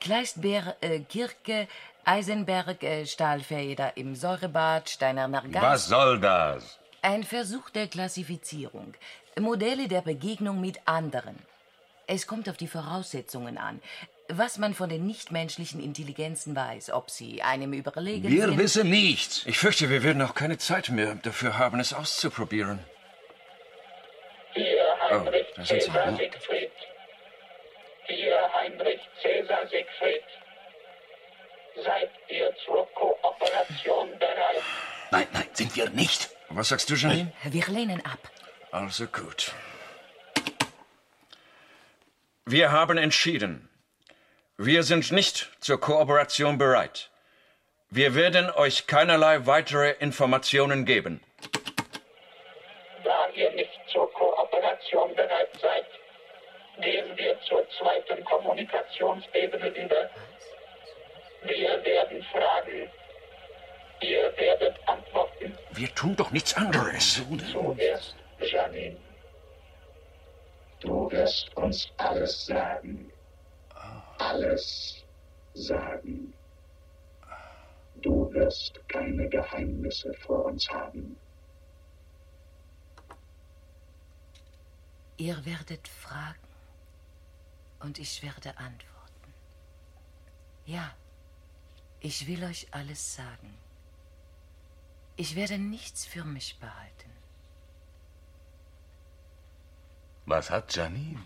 Kleistbeer, 0.00 0.76
äh, 0.80 1.00
Kirke, 1.00 1.68
Eisenberg, 2.04 2.82
äh, 2.82 3.06
Stahlfeder 3.06 3.96
im 3.96 4.14
Säurebad, 4.14 4.90
Steinerner 4.90 5.42
Gas. 5.42 5.62
Was 5.62 5.86
soll 5.86 6.20
das? 6.20 6.78
Ein 7.02 7.22
Versuch 7.22 7.70
der 7.70 7.86
Klassifizierung. 7.86 8.94
Modelle 9.38 9.86
der 9.86 10.00
Begegnung 10.00 10.60
mit 10.60 10.80
anderen. 10.86 11.38
Es 12.06 12.26
kommt 12.26 12.48
auf 12.48 12.56
die 12.56 12.68
Voraussetzungen 12.68 13.58
an. 13.58 13.82
Was 14.28 14.58
man 14.58 14.74
von 14.74 14.88
den 14.88 15.06
nichtmenschlichen 15.06 15.80
Intelligenzen 15.82 16.56
weiß, 16.56 16.90
ob 16.90 17.10
sie 17.10 17.42
einem 17.42 17.72
überlegen 17.72 18.28
Wir 18.28 18.46
sind. 18.46 18.58
wissen 18.58 18.90
nichts. 18.90 19.44
Ich 19.46 19.58
fürchte, 19.58 19.88
wir 19.88 20.02
werden 20.02 20.20
auch 20.22 20.34
keine 20.34 20.58
Zeit 20.58 20.88
mehr 20.88 21.14
dafür 21.16 21.58
haben, 21.58 21.78
es 21.78 21.92
auszuprobieren. 21.92 22.80
Hier 24.54 24.84
Heinrich 25.10 25.46
da 25.56 25.64
sind 25.64 25.82
sie. 25.82 25.86
Cäsar 25.88 26.10
Ja. 26.10 26.16
Siegfried. 26.16 26.70
Hier 28.08 28.38
Heinrich 28.54 29.00
Cäsar 29.22 29.66
Siegfried. 29.68 30.24
Seid 31.84 32.10
ihr 32.28 32.52
zur 32.64 32.88
Kooperation 32.94 34.10
bereit? 34.18 34.62
Nein, 35.12 35.26
nein, 35.32 35.44
sind 35.52 35.76
wir 35.76 35.88
nicht. 35.90 36.30
Was 36.48 36.68
sagst 36.70 36.88
du, 36.90 36.94
Janine? 36.94 37.32
Wir 37.44 37.66
lehnen 37.68 38.04
ab. 38.04 38.18
Also 38.72 39.06
gut. 39.06 39.52
Wir 42.48 42.70
haben 42.70 42.96
entschieden. 42.96 43.68
Wir 44.56 44.84
sind 44.84 45.10
nicht 45.10 45.50
zur 45.58 45.80
Kooperation 45.80 46.58
bereit. 46.58 47.10
Wir 47.90 48.14
werden 48.14 48.50
euch 48.50 48.86
keinerlei 48.86 49.46
weitere 49.46 49.96
Informationen 49.98 50.84
geben. 50.84 51.20
Da 53.02 53.28
ihr 53.34 53.50
nicht 53.50 53.80
zur 53.92 54.08
Kooperation 54.12 55.12
bereit 55.16 55.50
seid, 55.60 55.86
gehen 56.80 57.16
wir 57.16 57.36
zur 57.48 57.66
zweiten 57.80 58.24
Kommunikationsebene 58.24 59.68
über. 59.70 60.10
Wir 61.42 61.84
werden 61.84 62.24
fragen. 62.30 62.88
Ihr 64.02 64.32
werdet 64.36 64.76
antworten. 64.86 65.58
Wir 65.72 65.92
tun 65.96 66.14
doch 66.14 66.30
nichts 66.30 66.54
anderes. 66.54 67.24
Zuerst, 67.50 68.14
Janine. 68.38 69.05
Du 70.86 71.10
wirst 71.10 71.52
uns 71.56 71.90
alles 71.96 72.46
sagen. 72.46 73.10
Alles 74.18 75.04
sagen. 75.54 76.32
Du 78.02 78.32
wirst 78.32 78.80
keine 78.88 79.28
Geheimnisse 79.28 80.14
vor 80.14 80.44
uns 80.44 80.68
haben. 80.70 81.16
Ihr 85.16 85.44
werdet 85.44 85.88
fragen 85.88 86.48
und 87.80 87.98
ich 87.98 88.22
werde 88.22 88.56
antworten. 88.56 89.34
Ja, 90.66 90.94
ich 91.98 92.28
will 92.28 92.44
euch 92.44 92.68
alles 92.70 93.16
sagen. 93.16 93.58
Ich 95.16 95.34
werde 95.34 95.58
nichts 95.58 96.06
für 96.06 96.24
mich 96.24 96.58
behalten. 96.60 97.10
Was 100.26 100.50
hat 100.50 100.74
Janine? 100.74 101.22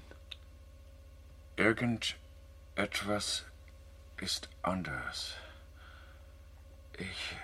Irgendetwas 1.56 3.44
ist 4.18 4.50
anders. 4.62 5.34
Ich 6.98 7.36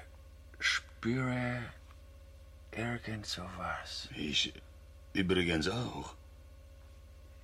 spüre 0.59 1.63
irgend 2.73 3.25
sowas. 3.25 4.11
Ich 4.15 4.53
übrigens 5.15 5.69
auch. 5.69 6.15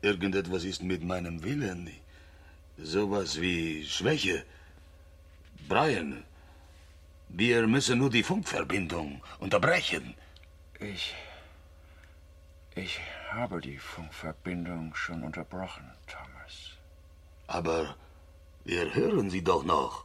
Irgendetwas 0.03 0.65
ist 0.65 0.83
mit 0.83 1.03
meinem 1.03 1.43
Willen. 1.43 1.91
Sowas 2.77 3.41
wie 3.41 3.87
Schwäche. 3.87 4.45
Brian, 5.69 6.23
wir 7.31 7.67
müssen 7.67 7.99
nur 7.99 8.11
die 8.11 8.23
Funkverbindung 8.23 9.23
unterbrechen. 9.39 10.15
Ich. 10.81 11.15
Ich 12.75 13.01
habe 13.35 13.61
die 13.61 13.79
Funkverbindung 13.79 14.95
schon 14.95 15.23
unterbrochen, 15.23 15.91
Thomas. 16.07 16.77
Aber 17.47 17.97
wir 18.65 18.95
hören 18.95 19.31
Sie 19.31 19.43
doch 19.43 19.65
noch. 19.65 20.05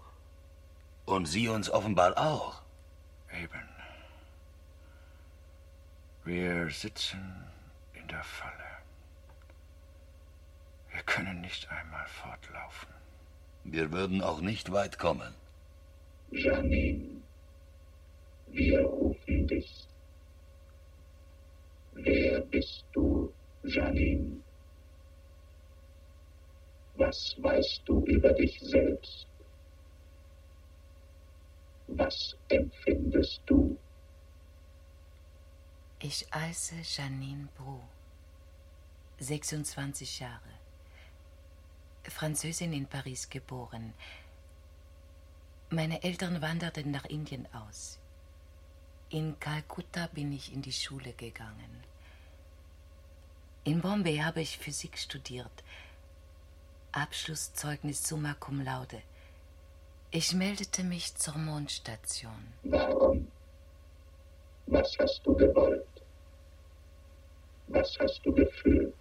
Und 1.05 1.25
Sie 1.25 1.47
uns 1.47 1.69
offenbar 1.69 2.17
auch. 2.17 2.61
Eben. 3.31 3.67
Wir 6.25 6.69
sitzen 6.69 7.45
in 7.93 8.07
der 8.07 8.23
Falle. 8.23 8.53
Wir 10.91 11.01
können 11.03 11.41
nicht 11.41 11.69
einmal 11.69 12.07
fortlaufen. 12.07 12.89
Wir 13.63 13.91
würden 13.91 14.21
auch 14.21 14.41
nicht 14.41 14.71
weit 14.71 14.97
kommen. 14.97 15.33
Janine, 16.31 17.21
wir 18.47 18.81
rufen 18.81 19.47
dich. 19.47 19.86
Wer 21.99 22.41
bist 22.41 22.85
du, 22.93 23.33
Janine? 23.63 24.43
Was 26.95 27.35
weißt 27.41 27.81
du 27.85 28.05
über 28.05 28.33
dich 28.33 28.59
selbst? 28.59 29.27
Was 31.87 32.37
empfindest 32.49 33.41
du? 33.47 33.77
Ich 35.99 36.27
heiße 36.31 36.75
Janine 36.83 37.47
Brou, 37.57 37.81
26 39.17 40.19
Jahre, 40.19 40.53
Französin 42.03 42.73
in 42.73 42.85
Paris 42.85 43.27
geboren. 43.27 43.93
Meine 45.71 46.03
Eltern 46.03 46.41
wanderten 46.41 46.91
nach 46.91 47.05
Indien 47.05 47.47
aus. 47.53 47.99
In 49.09 49.39
Kalkutta 49.39 50.07
bin 50.07 50.33
ich 50.33 50.53
in 50.53 50.61
die 50.61 50.73
Schule 50.73 51.13
gegangen. 51.13 51.83
In 53.63 53.79
Bombay 53.79 54.17
habe 54.17 54.41
ich 54.41 54.57
Physik 54.57 54.97
studiert. 54.97 55.63
Abschlusszeugnis 56.91 58.05
summa 58.05 58.33
cum 58.33 58.61
laude. 58.61 59.01
Ich 60.11 60.33
meldete 60.33 60.83
mich 60.83 61.15
zur 61.15 61.37
Mondstation. 61.37 62.53
Warum? 62.63 63.27
Was 64.65 64.97
hast 64.99 65.21
du 65.25 65.33
gewollt? 65.35 65.85
Was 67.67 67.97
hast 67.99 68.21
du 68.25 68.33
gefühlt? 68.33 68.93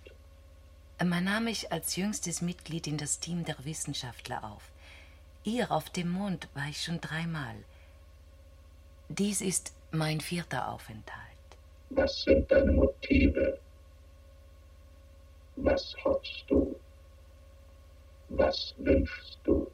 Man 1.04 1.24
nahm 1.24 1.44
mich 1.44 1.72
als 1.72 1.96
jüngstes 1.96 2.42
Mitglied 2.42 2.86
in 2.86 2.96
das 2.96 3.18
Team 3.18 3.44
der 3.44 3.64
Wissenschaftler 3.64 4.44
auf. 4.44 4.70
Hier 5.42 5.70
auf 5.72 5.90
dem 5.90 6.10
Mond 6.10 6.48
war 6.54 6.68
ich 6.68 6.82
schon 6.82 7.00
dreimal. 7.00 7.56
Dies 9.08 9.40
ist 9.40 9.72
mein 9.90 10.20
vierter 10.20 10.68
Aufenthalt. 10.68 11.22
Was 11.90 12.22
sind 12.22 12.50
deine 12.50 12.72
Motive? 12.72 13.58
Was 15.56 15.94
hoffst 16.04 16.44
du? 16.48 16.76
Was 18.28 18.74
wünschst 18.78 19.38
du? 19.44 19.70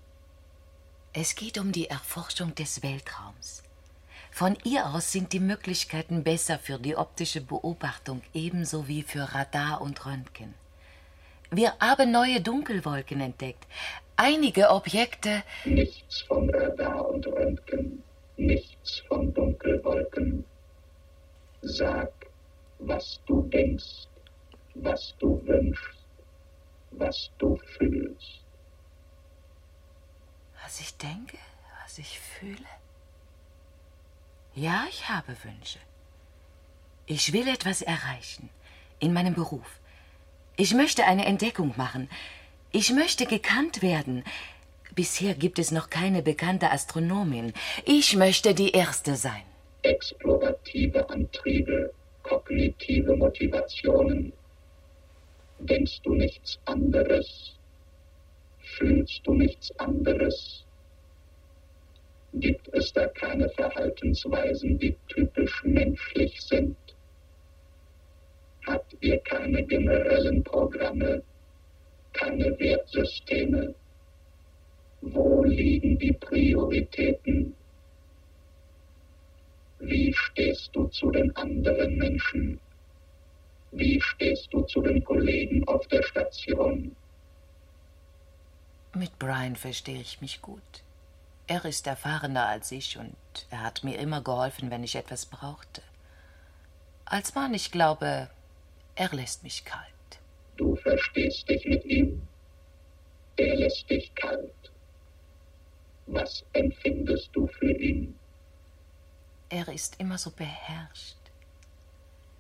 Es 1.13 1.35
geht 1.35 1.59
um 1.59 1.73
die 1.73 1.89
Erforschung 1.89 2.55
des 2.55 2.83
Weltraums. 2.83 3.63
Von 4.31 4.57
ihr 4.65 4.87
aus 4.87 5.13
sind 5.13 5.33
die 5.35 5.41
Möglichkeiten 5.41 6.23
besser 6.25 6.59
für 6.59 6.79
die 6.79 6.97
optische 6.97 7.43
Beobachtung 7.43 8.23
ebenso 8.33 8.89
wie 8.89 9.03
für 9.03 9.35
Radar 9.35 9.83
und 9.83 10.07
Röntgen. 10.07 10.55
Wir 11.51 11.75
haben 11.81 12.11
neue 12.13 12.41
Dunkelwolken 12.41 13.21
entdeckt. 13.21 13.67
Einige 14.17 14.71
Objekte. 14.71 15.43
Nichts 15.67 16.23
von 16.23 16.49
Radar 16.49 17.07
und 17.11 17.27
Röntgen, 17.27 18.03
nichts 18.37 19.01
von 19.09 19.33
Dunkelwolken. 19.35 20.45
Sag, 21.63 22.13
was 22.79 23.21
du 23.27 23.43
denkst, 23.43 24.09
was 24.75 25.15
du 25.19 25.41
wünschst, 25.47 26.07
was 26.91 27.31
du 27.39 27.57
fühlst. 27.77 28.43
Was 30.63 30.81
ich 30.81 30.97
denke, 30.97 31.39
was 31.83 31.99
ich 31.99 32.19
fühle? 32.19 32.69
Ja, 34.55 34.85
ich 34.89 35.09
habe 35.09 35.37
Wünsche. 35.45 35.79
Ich 37.07 37.33
will 37.33 37.49
etwas 37.49 37.83
erreichen 37.83 38.49
in 38.99 39.13
meinem 39.13 39.35
Beruf. 39.35 39.81
Ich 40.57 40.75
möchte 40.75 41.05
eine 41.05 41.25
Entdeckung 41.25 41.75
machen. 41.77 42.09
Ich 42.71 42.93
möchte 42.93 43.27
gekannt 43.27 43.83
werden. 43.83 44.25
Bisher 44.95 45.33
gibt 45.35 45.59
es 45.59 45.71
noch 45.71 45.89
keine 45.89 46.21
bekannte 46.21 46.71
Astronomin. 46.71 47.55
Ich 47.87 48.15
möchte 48.15 48.53
die 48.55 48.73
Erste 48.73 49.17
sein. 49.17 49.43
Explorative 49.83 51.09
Antriebe, 51.09 51.95
kognitive 52.23 53.17
Motivationen. 53.17 54.35
Denkst 55.61 56.03
du 56.03 56.15
nichts 56.15 56.59
anderes? 56.67 57.55
Fühlst 58.59 59.23
du 59.25 59.33
nichts 59.33 59.71
anderes? 59.79 60.67
Gibt 62.35 62.69
es 62.75 62.93
da 62.93 63.07
keine 63.07 63.49
Verhaltensweisen, 63.49 64.79
die 64.79 64.95
typisch 65.09 65.65
menschlich 65.65 66.39
sind? 66.43 66.77
Habt 68.67 68.95
ihr 69.01 69.19
keine 69.21 69.63
generellen 69.65 70.45
Programme, 70.45 71.23
keine 72.13 72.59
Wertsysteme? 72.59 73.75
Wo 75.03 75.43
liegen 75.43 75.99
die 75.99 76.13
Prioritäten? 76.13 77.55
Wie 79.81 80.13
stehst 80.15 80.71
du 80.75 80.87
zu 80.87 81.11
den 81.11 81.35
anderen 81.35 81.97
Menschen? 81.97 82.61
Wie 83.73 84.01
stehst 84.01 84.53
du 84.53 84.63
zu 84.63 84.81
den 84.81 85.03
Kollegen 85.03 85.67
auf 85.67 85.89
der 85.89 86.05
Station? 86.05 86.95
Mit 88.95 89.19
Brian 89.19 89.57
verstehe 89.57 90.01
ich 90.01 90.21
mich 90.21 90.41
gut. 90.41 90.85
Er 91.49 91.65
ist 91.65 91.89
erfahrener 91.89 92.47
als 92.47 92.71
ich 92.71 92.97
und 92.97 93.17
er 93.51 93.63
hat 93.63 93.83
mir 93.83 93.99
immer 93.99 94.23
geholfen, 94.23 94.71
wenn 94.71 94.85
ich 94.85 94.95
etwas 94.95 95.27
brauchte. 95.27 95.83
Als 97.07 97.35
Mann, 97.35 97.55
ich 97.55 97.73
glaube, 97.73 98.31
er 98.95 99.09
lässt 99.11 99.43
mich 99.43 99.65
kalt. 99.65 99.83
Du 100.57 100.77
verstehst 100.77 101.49
dich 101.49 101.65
mit 101.67 101.85
ihm. 101.87 102.23
Er 103.37 103.57
lässt 103.57 103.91
dich 103.91 104.15
kalt. 104.15 104.72
Was 106.13 106.45
empfindest 106.53 107.31
du 107.33 107.47
für 107.47 107.73
ihn? 107.73 108.19
Er 109.49 109.67
ist 109.69 109.99
immer 109.99 110.19
so 110.19 110.31
beherrscht. 110.31 111.17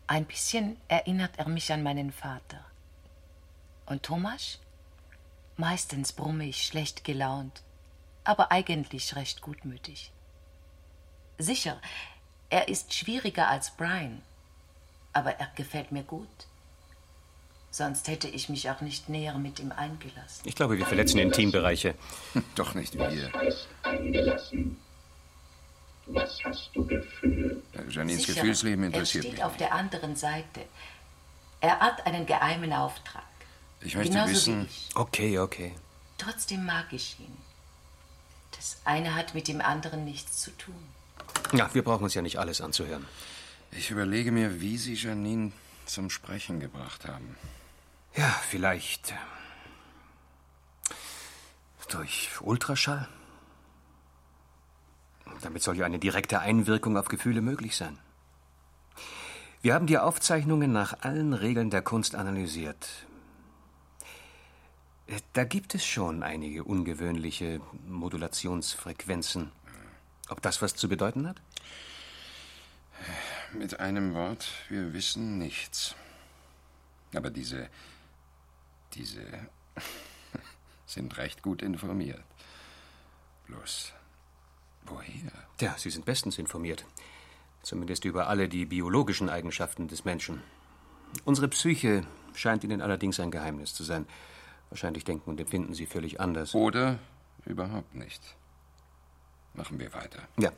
Ein 0.06 0.26
bisschen 0.26 0.76
erinnert 0.88 1.38
er 1.38 1.48
mich 1.48 1.72
an 1.72 1.82
meinen 1.82 2.12
Vater. 2.12 2.62
Und 3.86 4.02
Thomas? 4.02 4.60
Meistens 5.56 6.12
brumme 6.12 6.44
ich 6.44 6.66
schlecht 6.66 7.02
gelaunt, 7.02 7.62
aber 8.24 8.52
eigentlich 8.52 9.16
recht 9.16 9.40
gutmütig. 9.40 10.12
Sicher, 11.38 11.80
er 12.50 12.68
ist 12.68 12.92
schwieriger 12.92 13.48
als 13.48 13.70
Brian, 13.70 14.20
aber 15.14 15.32
er 15.40 15.50
gefällt 15.56 15.92
mir 15.92 16.02
gut. 16.02 16.46
Sonst 17.72 18.06
hätte 18.08 18.28
ich 18.28 18.50
mich 18.50 18.68
auch 18.68 18.82
nicht 18.82 19.08
näher 19.08 19.36
mit 19.38 19.58
ihm 19.58 19.72
eingelassen. 19.72 20.42
Ich 20.44 20.54
glaube, 20.54 20.76
wir 20.76 20.84
verletzen 20.84 21.18
Intimbereiche. 21.18 21.94
Doch 22.54 22.74
nicht 22.74 22.94
wir. 22.98 23.32
Eingelassen. 23.82 24.76
Was 26.06 26.38
hast 26.44 26.70
du 26.74 26.84
gefühlt? 26.86 27.62
Janines 27.88 28.24
Sicher, 28.26 28.34
Gefühlsleben 28.34 28.84
er 28.84 28.86
interessiert 28.88 29.24
steht 29.24 29.34
mich. 29.36 29.44
auf 29.44 29.56
der 29.56 29.72
anderen 29.72 30.16
Seite. 30.16 30.60
Er 31.62 31.80
hat 31.80 32.06
einen 32.06 32.26
geheimen 32.26 32.72
Auftrag. 32.74 33.22
Ich 33.80 33.94
möchte 33.96 34.12
Genauso 34.12 34.30
wie 34.30 34.34
wissen. 34.36 34.66
ich. 34.66 34.90
Okay, 34.94 35.38
okay. 35.38 35.72
Trotzdem 36.18 36.66
mag 36.66 36.92
ich 36.92 37.16
ihn. 37.20 37.36
Das 38.54 38.76
eine 38.84 39.14
hat 39.14 39.34
mit 39.34 39.48
dem 39.48 39.62
anderen 39.62 40.04
nichts 40.04 40.42
zu 40.42 40.50
tun. 40.58 40.74
Ja, 41.54 41.72
wir 41.72 41.82
brauchen 41.82 42.04
uns 42.04 42.12
ja 42.14 42.20
nicht 42.22 42.38
alles 42.38 42.60
anzuhören. 42.60 43.06
Ich 43.70 43.90
überlege 43.90 44.30
mir, 44.30 44.60
wie 44.60 44.76
Sie 44.76 44.94
Janine 44.94 45.52
zum 45.86 46.10
Sprechen 46.10 46.60
gebracht 46.60 47.06
haben. 47.08 47.36
Ja, 48.14 48.28
vielleicht. 48.48 49.12
äh, 49.12 49.14
Durch 51.90 52.30
Ultraschall? 52.40 53.08
Damit 55.40 55.62
soll 55.62 55.76
ja 55.76 55.86
eine 55.86 55.98
direkte 55.98 56.40
Einwirkung 56.40 56.96
auf 56.96 57.08
Gefühle 57.08 57.40
möglich 57.40 57.76
sein. 57.76 57.98
Wir 59.62 59.74
haben 59.74 59.86
die 59.86 59.98
Aufzeichnungen 59.98 60.72
nach 60.72 61.00
allen 61.02 61.32
Regeln 61.32 61.70
der 61.70 61.82
Kunst 61.82 62.14
analysiert. 62.14 62.88
Äh, 65.06 65.20
Da 65.32 65.44
gibt 65.44 65.74
es 65.74 65.84
schon 65.84 66.22
einige 66.22 66.64
ungewöhnliche 66.64 67.60
Modulationsfrequenzen. 67.88 69.52
Ob 70.28 70.40
das 70.42 70.62
was 70.62 70.74
zu 70.74 70.88
bedeuten 70.88 71.26
hat? 71.28 71.40
Mit 73.52 73.80
einem 73.80 74.14
Wort, 74.14 74.48
wir 74.68 74.92
wissen 74.92 75.38
nichts. 75.38 75.94
Aber 77.14 77.30
diese. 77.30 77.68
Diese. 78.94 79.20
sind 80.86 81.16
recht 81.16 81.42
gut 81.42 81.62
informiert. 81.62 82.22
Bloß, 83.46 83.92
woher? 84.84 85.32
Tja, 85.58 85.74
Sie 85.78 85.90
sind 85.90 86.04
bestens 86.04 86.38
informiert. 86.38 86.84
Zumindest 87.62 88.04
über 88.04 88.28
alle 88.28 88.48
die 88.48 88.66
biologischen 88.66 89.28
Eigenschaften 89.28 89.88
des 89.88 90.04
Menschen. 90.04 90.42
Unsere 91.24 91.48
Psyche 91.48 92.04
scheint 92.34 92.64
Ihnen 92.64 92.80
allerdings 92.80 93.20
ein 93.20 93.30
Geheimnis 93.30 93.74
zu 93.74 93.84
sein. 93.84 94.06
Wahrscheinlich 94.70 95.04
denken 95.04 95.30
und 95.30 95.40
empfinden 95.40 95.74
Sie 95.74 95.86
völlig 95.86 96.20
anders. 96.20 96.54
Oder 96.54 96.98
überhaupt 97.44 97.94
nicht. 97.94 98.22
Machen 99.54 99.78
wir 99.78 99.92
weiter. 99.92 100.26
Ja. 100.38 100.50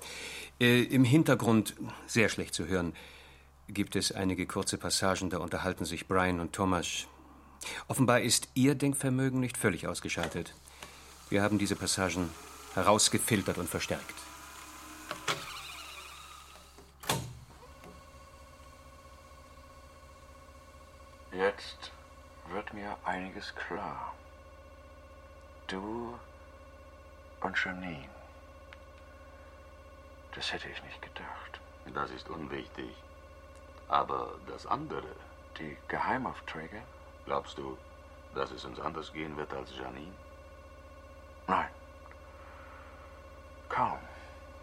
Äh, 0.61 0.85
Im 0.85 1.05
Hintergrund, 1.05 1.74
sehr 2.07 2.28
schlecht 2.28 2.55
zu 2.55 2.66
hören, 2.66 2.95
gibt 3.68 3.97
es 3.97 4.12
einige 4.12 4.47
kurze 4.47 4.78
Passagen, 4.78 5.30
da 5.30 5.39
unterhalten 5.39 5.85
sich 5.85 6.07
Brian 6.07 6.39
und 6.39 6.53
Thomas. 6.53 7.09
Offenbar 7.88 8.20
ist 8.20 8.48
Ihr 8.54 8.74
Denkvermögen 8.74 9.40
nicht 9.40 9.56
völlig 9.56 9.86
ausgeschaltet. 9.86 10.54
Wir 11.30 11.42
haben 11.42 11.58
diese 11.58 11.76
Passagen 11.76 12.30
herausgefiltert 12.74 13.58
und 13.58 13.68
verstärkt. 13.68 14.14
Jetzt 21.32 21.92
wird 22.50 22.72
mir 22.74 22.96
einiges 23.04 23.54
klar. 23.54 24.14
Du 25.66 26.14
und 27.40 27.64
Janine. 27.64 28.08
Das 30.34 30.52
hätte 30.52 30.68
ich 30.68 30.82
nicht 30.82 31.00
gedacht. 31.00 31.60
Das 31.94 32.10
ist 32.10 32.28
unwichtig. 32.28 32.94
Aber 33.88 34.38
das 34.46 34.66
andere. 34.66 35.16
Die 35.58 35.76
Geheimaufträge? 35.88 36.82
Glaubst 37.24 37.56
du, 37.58 37.78
dass 38.34 38.50
es 38.50 38.64
uns 38.64 38.80
anders 38.80 39.12
gehen 39.12 39.36
wird 39.36 39.52
als 39.52 39.74
Janine? 39.76 40.12
Nein. 41.46 41.70
Kaum. 43.68 43.98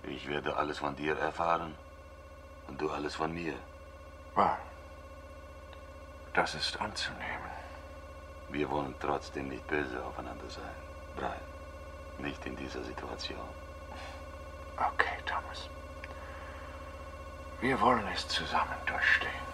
Ich 0.04 0.28
werde 0.28 0.56
alles 0.56 0.80
von 0.80 0.96
dir 0.96 1.18
erfahren 1.18 1.76
und 2.68 2.80
du 2.82 2.90
alles 2.90 3.16
von 3.16 3.34
mir. 3.34 3.56
Well, 4.36 4.58
das 6.34 6.56
ist 6.56 6.80
anzunehmen. 6.80 7.52
Wir 8.50 8.70
wollen 8.70 8.96
trotzdem 9.00 9.50
nicht 9.50 9.66
böse 9.68 10.04
aufeinander 10.04 10.50
sein, 10.50 10.76
Brian. 11.16 11.34
Nicht 12.18 12.46
in 12.46 12.56
dieser 12.56 12.84
Situation. 12.84 13.50
Okay, 14.78 15.18
Thomas. 15.26 15.70
Wir 17.60 17.80
wollen 17.80 18.08
es 18.08 18.28
zusammen 18.28 18.78
durchstehen. 18.86 19.51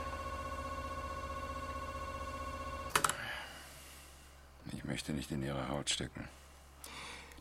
Möchte 4.87 5.13
nicht 5.13 5.31
in 5.31 5.43
Ihre 5.43 5.69
Haut 5.69 5.89
stecken. 5.89 6.27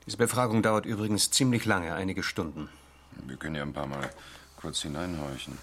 Diese 0.04 0.16
Befragung 0.16 0.62
dauert 0.62 0.86
übrigens 0.86 1.30
ziemlich 1.30 1.64
lange, 1.64 1.94
einige 1.94 2.22
Stunden. 2.22 2.68
Wir 3.24 3.36
können 3.36 3.56
ja 3.56 3.62
ein 3.62 3.72
paar 3.72 3.86
Mal 3.86 4.10
kurz 4.56 4.82
hineinhorchen. 4.82 5.58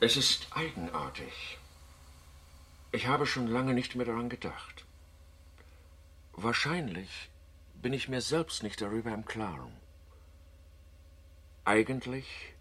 Es 0.00 0.16
ist 0.16 0.46
eigenartig. 0.52 1.58
Ich 2.92 3.06
habe 3.06 3.26
schon 3.26 3.48
lange 3.48 3.74
nicht 3.74 3.96
mehr 3.96 4.06
daran 4.06 4.28
gedacht. 4.28 4.84
Wahrscheinlich 6.32 7.30
bin 7.74 7.92
ich 7.92 8.08
mir 8.08 8.20
selbst 8.20 8.62
nicht 8.62 8.80
darüber 8.80 9.12
im 9.12 9.24
Klaren. 9.24 9.72
Eigentlich 11.64 12.54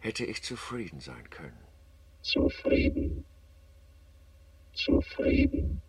hätte 0.00 0.24
ich 0.24 0.42
zufrieden 0.42 1.00
sein 1.00 1.30
können. 1.30 1.58
Zufrieden. 2.22 3.24
Zufrieden. 4.74 5.80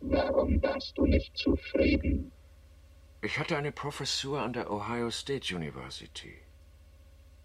Warum 0.00 0.62
warst 0.62 0.96
du 0.96 1.06
nicht 1.06 1.36
zufrieden? 1.36 2.32
Ich 3.20 3.38
hatte 3.38 3.56
eine 3.56 3.72
Professur 3.72 4.42
an 4.42 4.52
der 4.52 4.70
Ohio 4.70 5.10
State 5.10 5.54
University. 5.54 6.34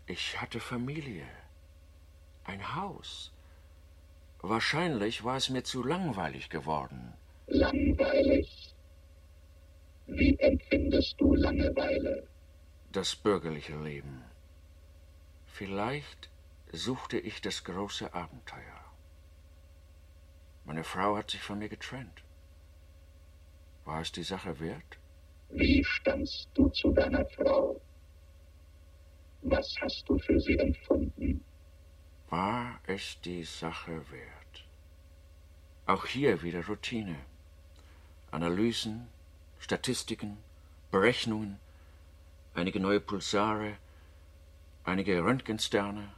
Ich 0.05 0.39
hatte 0.39 0.59
Familie. 0.59 1.25
Ein 2.43 2.75
Haus. 2.75 3.31
Wahrscheinlich 4.41 5.23
war 5.23 5.37
es 5.37 5.49
mir 5.49 5.63
zu 5.63 5.83
langweilig 5.83 6.49
geworden. 6.49 7.13
Langweilig. 7.47 8.75
Wie 10.05 10.37
empfindest 10.39 11.19
du 11.19 11.33
Langeweile? 11.33 12.27
Das 12.91 13.15
bürgerliche 13.15 13.81
Leben. 13.81 14.23
Vielleicht 15.45 16.29
suchte 16.71 17.17
ich 17.17 17.41
das 17.41 17.63
große 17.63 18.13
Abenteuer. 18.13 18.72
Meine 20.65 20.83
Frau 20.83 21.17
hat 21.17 21.31
sich 21.31 21.41
von 21.41 21.59
mir 21.59 21.69
getrennt. 21.69 22.23
War 23.85 24.01
es 24.01 24.11
die 24.11 24.23
Sache 24.23 24.59
wert? 24.59 24.97
Wie 25.49 25.83
standst 25.83 26.49
du 26.53 26.69
zu 26.69 26.91
deiner 26.91 27.25
Frau? 27.25 27.79
Was 29.41 29.75
hast 29.81 30.07
du 30.07 30.17
für 30.19 30.39
sie 30.39 30.57
empfunden? 30.57 31.43
War 32.29 32.79
es 32.87 33.19
die 33.21 33.43
Sache 33.43 34.09
wert? 34.09 34.65
Auch 35.85 36.05
hier 36.05 36.41
wieder 36.41 36.65
Routine. 36.65 37.17
Analysen, 38.31 39.07
Statistiken, 39.59 40.37
Berechnungen, 40.91 41.59
einige 42.55 42.79
neue 42.79 42.99
Pulsare, 42.99 43.77
einige 44.83 45.23
Röntgensterne, 45.23 46.09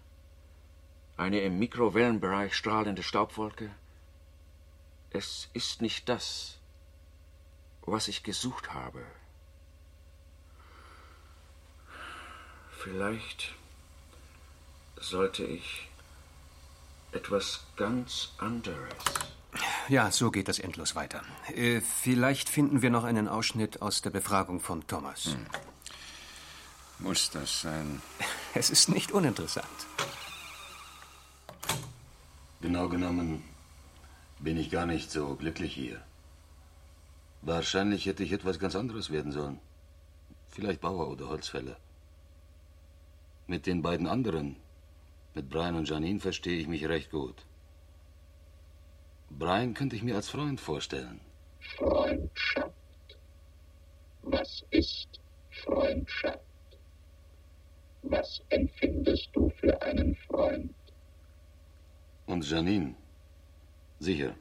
eine 1.17 1.39
im 1.41 1.59
Mikrowellenbereich 1.59 2.53
strahlende 2.53 3.03
Staubwolke. 3.03 3.69
Es 5.17 5.47
ist 5.53 5.81
nicht 5.81 6.09
das, 6.09 6.57
was 7.83 8.09
ich 8.09 8.21
gesucht 8.21 8.73
habe. 8.73 9.01
Vielleicht 12.83 13.53
sollte 14.97 15.45
ich 15.45 15.87
etwas 17.13 17.61
ganz 17.77 18.33
anderes. 18.39 18.93
Ja, 19.87 20.11
so 20.11 20.31
geht 20.31 20.49
das 20.49 20.59
endlos 20.59 20.95
weiter. 20.95 21.23
Äh, 21.47 21.79
vielleicht 21.79 22.49
finden 22.49 22.81
wir 22.81 22.89
noch 22.89 23.05
einen 23.05 23.29
Ausschnitt 23.29 23.81
aus 23.81 24.01
der 24.01 24.09
Befragung 24.09 24.59
von 24.59 24.85
Thomas. 24.85 25.27
Hm. 25.27 25.45
Muss 26.99 27.29
das 27.31 27.61
sein? 27.61 28.01
Es 28.53 28.69
ist 28.69 28.89
nicht 28.89 29.11
uninteressant. 29.11 29.65
Genau 32.61 32.87
genommen 32.89 33.54
bin 34.39 34.57
ich 34.57 34.69
gar 34.69 34.85
nicht 34.85 35.11
so 35.11 35.35
glücklich 35.35 35.73
hier. 35.73 36.01
Wahrscheinlich 37.41 38.05
hätte 38.05 38.23
ich 38.23 38.31
etwas 38.31 38.59
ganz 38.59 38.75
anderes 38.75 39.11
werden 39.11 39.31
sollen. 39.31 39.59
Vielleicht 40.49 40.81
Bauer 40.81 41.09
oder 41.09 41.29
Holzfäller. 41.29 41.77
Mit 43.47 43.67
den 43.67 43.81
beiden 43.81 44.07
anderen, 44.07 44.55
mit 45.35 45.49
Brian 45.49 45.75
und 45.75 45.87
Janine, 45.87 46.19
verstehe 46.19 46.57
ich 46.59 46.67
mich 46.67 46.87
recht 46.87 47.11
gut. 47.11 47.45
Brian 49.29 49.73
könnte 49.73 49.95
ich 49.95 50.03
mir 50.03 50.15
als 50.15 50.29
Freund 50.29 50.59
vorstellen. 50.59 51.19
Freundschaft. 51.77 52.71
Was 54.23 54.65
ist 54.71 55.19
Freundschaft? 55.63 56.39
Was 58.01 58.41
empfindest 58.49 59.29
du 59.33 59.49
für 59.59 59.81
einen 59.81 60.15
Freund? 60.27 60.73
Und 62.27 62.49
Janine? 62.49 62.95
Sicher. 64.05 64.35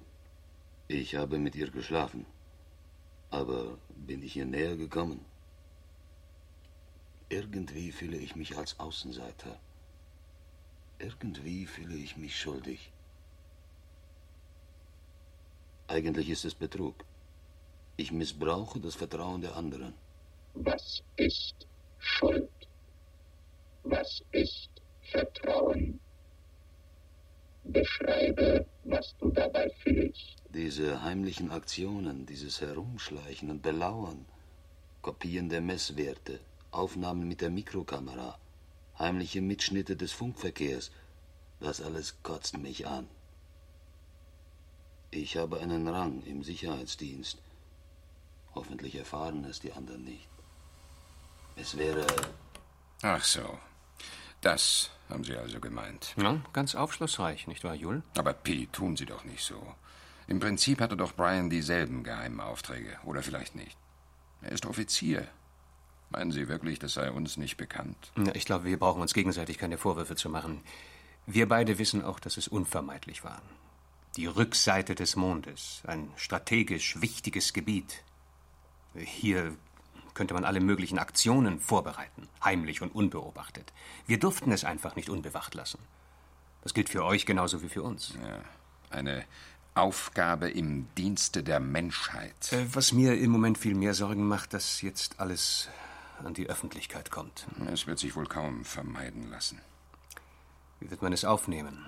Ich 0.89 1.15
habe 1.15 1.39
mit 1.39 1.55
ihr 1.57 1.71
geschlafen. 1.71 2.27
Aber 3.31 3.79
bin 4.09 4.23
ich 4.23 4.37
ihr 4.37 4.45
näher 4.45 4.77
gekommen? 4.77 5.25
Irgendwie 7.31 7.91
fühle 7.91 8.19
ich 8.19 8.37
mich 8.37 8.59
als 8.59 8.79
Außenseiter. 8.79 9.59
Irgendwie 10.99 11.65
fühle 11.65 11.97
ich 11.97 12.19
mich 12.19 12.39
schuldig. 12.39 12.93
Eigentlich 15.87 16.29
ist 16.29 16.45
es 16.45 16.55
Betrug. 16.55 16.97
Ich 17.97 18.13
missbrauche 18.13 18.81
das 18.81 18.97
Vertrauen 18.97 19.41
der 19.41 19.57
anderen. 19.57 19.95
Was 20.53 21.03
ist 21.17 21.67
Schuld? 21.99 22.69
Was 23.83 24.23
ist 24.33 24.69
Vertrauen? 25.01 26.01
Beschreibe, 27.65 28.67
was 28.85 29.15
du 29.19 29.31
dabei 29.31 29.71
fühlst. 29.83 30.37
Diese 30.51 31.03
heimlichen 31.03 31.51
Aktionen, 31.51 32.27
dieses 32.27 32.61
Herumschleichen 32.61 33.51
und 33.51 33.63
Belauern, 33.63 34.25
Kopien 35.03 35.49
der 35.49 35.61
Messwerte, 35.61 36.41
Aufnahmen 36.71 37.27
mit 37.27 37.41
der 37.41 37.51
Mikrokamera, 37.51 38.39
heimliche 38.99 39.41
Mitschnitte 39.41 39.97
des 39.97 40.13
Funkverkehrs, 40.13 40.91
das 41.61 41.81
alles 41.81 42.23
kotzt 42.23 42.59
mich 42.59 42.87
an. 42.87 43.09
Ich 45.11 45.37
habe 45.37 45.61
einen 45.61 45.89
Rang 45.89 46.23
im 46.23 46.43
Sicherheitsdienst. 46.43 47.39
Hoffentlich 48.55 48.97
erfahren 48.97 49.45
es 49.45 49.61
die 49.61 49.73
anderen 49.73 50.05
nicht. 50.05 50.29
Es 51.57 51.77
wäre. 51.77 52.07
Ach 53.03 53.23
so. 53.23 53.59
Das 54.41 54.91
haben 55.09 55.25
Sie 55.25 55.37
also 55.37 55.61
gemeint. 55.61 56.15
Ja, 56.17 56.41
ganz 56.53 56.75
aufschlussreich, 56.75 57.47
nicht 57.47 57.65
wahr, 57.65 57.75
Jul? 57.75 58.03
Aber 58.17 58.33
Pete, 58.33 58.73
tun 58.73 58.97
Sie 58.97 59.07
doch 59.07 59.25
nicht 59.25 59.45
so. 59.45 59.75
Im 60.27 60.41
Prinzip 60.41 60.81
hatte 60.81 60.97
doch 60.97 61.15
Brian 61.15 61.51
dieselben 61.51 62.03
geheimen 62.03 62.41
Aufträge. 62.41 62.97
Oder 63.05 63.23
vielleicht 63.23 63.55
nicht. 63.55 63.77
Er 64.43 64.53
ist 64.53 64.67
Offizier. 64.67 65.27
Meinen 66.11 66.33
Sie 66.33 66.49
wirklich, 66.49 66.79
das 66.79 66.95
sei 66.95 67.11
uns 67.11 67.37
nicht 67.37 67.57
bekannt? 67.57 68.13
Ja, 68.17 68.35
ich 68.35 68.45
glaube, 68.45 68.65
wir 68.65 68.79
brauchen 68.79 69.03
uns 69.03 69.15
gegenseitig 69.15 69.59
keine 69.59 69.79
Vorwürfe 69.79 70.17
zu 70.17 70.29
machen. 70.31 70.63
Wir 71.27 71.49
beide 71.49 71.79
wissen 71.79 72.05
auch, 72.05 72.21
dass 72.21 72.37
es 72.37 72.49
unvermeidlich 72.49 73.25
war. 73.25 73.41
Die 74.17 74.27
Rückseite 74.27 74.95
des 74.95 75.17
Mondes, 75.17 75.83
ein 75.87 76.11
strategisch 76.17 77.01
wichtiges 77.01 77.53
Gebiet. 77.53 78.03
Hier 78.95 79.57
könnte 80.15 80.35
man 80.35 80.45
alle 80.45 80.61
möglichen 80.61 80.99
Aktionen 80.99 81.61
vorbereiten, 81.61 82.29
heimlich 82.43 82.81
und 82.83 82.95
unbeobachtet. 82.95 83.73
Wir 84.07 84.19
durften 84.19 84.53
es 84.53 84.65
einfach 84.65 84.97
nicht 84.97 85.11
unbewacht 85.11 85.55
lassen. 85.55 85.79
Das 86.63 86.73
gilt 86.73 86.89
für 86.89 87.05
euch 87.05 87.27
genauso 87.27 87.63
wie 87.63 87.69
für 87.69 87.83
uns. 87.83 88.15
Ja, 88.23 88.41
eine 88.97 89.25
Aufgabe 89.75 90.49
im 90.49 90.87
Dienste 90.97 91.43
der 91.43 91.61
Menschheit. 91.61 92.53
Äh, 92.53 92.67
was 92.73 92.93
mir 92.93 93.19
im 93.19 93.31
Moment 93.31 93.59
viel 93.59 93.75
mehr 93.75 93.95
Sorgen 93.95 94.27
macht, 94.27 94.55
dass 94.55 94.81
jetzt 94.83 95.21
alles 95.21 95.69
an 96.23 96.33
die 96.33 96.49
Öffentlichkeit 96.49 97.11
kommt. 97.11 97.47
Es 97.73 97.87
wird 97.87 97.99
sich 97.99 98.15
wohl 98.15 98.27
kaum 98.27 98.65
vermeiden 98.65 99.29
lassen. 99.31 99.61
Wie 100.81 100.91
wird 100.91 101.03
man 101.03 101.13
es 101.13 101.25
aufnehmen? 101.25 101.85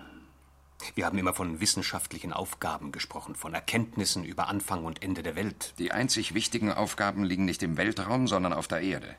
Wir 0.94 1.06
haben 1.06 1.18
immer 1.18 1.34
von 1.34 1.60
wissenschaftlichen 1.60 2.32
Aufgaben 2.32 2.92
gesprochen, 2.92 3.34
von 3.34 3.54
Erkenntnissen 3.54 4.24
über 4.24 4.48
Anfang 4.48 4.84
und 4.84 5.02
Ende 5.02 5.22
der 5.22 5.36
Welt. 5.36 5.74
Die 5.78 5.92
einzig 5.92 6.34
wichtigen 6.34 6.72
Aufgaben 6.72 7.24
liegen 7.24 7.44
nicht 7.44 7.62
im 7.62 7.76
Weltraum, 7.76 8.28
sondern 8.28 8.52
auf 8.52 8.68
der 8.68 8.80
Erde. 8.80 9.16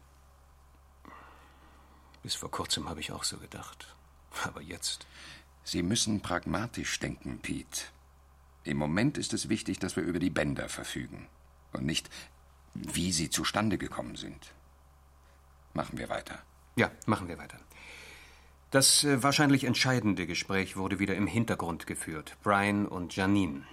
Bis 2.24 2.36
vor 2.36 2.52
kurzem 2.52 2.90
habe 2.90 3.00
ich 3.00 3.12
auch 3.12 3.24
so 3.24 3.38
gedacht. 3.38 3.96
Aber 4.44 4.62
jetzt. 4.62 5.06
Sie 5.64 5.84
müssen 5.84 6.22
pragmatisch 6.22 7.00
denken, 7.00 7.40
Pete. 7.40 7.86
Im 8.64 8.78
Moment 8.78 9.18
ist 9.18 9.34
es 9.34 9.50
wichtig, 9.50 9.80
dass 9.80 9.96
wir 9.96 10.04
über 10.04 10.20
die 10.20 10.30
Bänder 10.30 10.70
verfügen. 10.70 11.28
Und 11.74 11.86
nicht, 11.86 12.10
wie 12.74 13.12
sie 13.12 13.30
zustande 13.30 13.78
gekommen 13.78 14.16
sind. 14.16 14.54
Machen 15.74 15.98
wir 15.98 16.10
weiter. 16.10 16.42
Ja, 16.76 16.92
machen 17.06 17.28
wir 17.28 17.38
weiter. 17.38 17.60
Das 18.72 19.06
äh, 19.06 19.24
wahrscheinlich 19.24 19.64
entscheidende 19.64 20.28
Gespräch 20.28 20.76
wurde 20.76 21.00
wieder 21.00 21.16
im 21.16 21.26
Hintergrund 21.26 21.88
geführt. 21.88 22.36
Brian 22.44 22.86
und 22.86 23.16
Janine. 23.16 23.64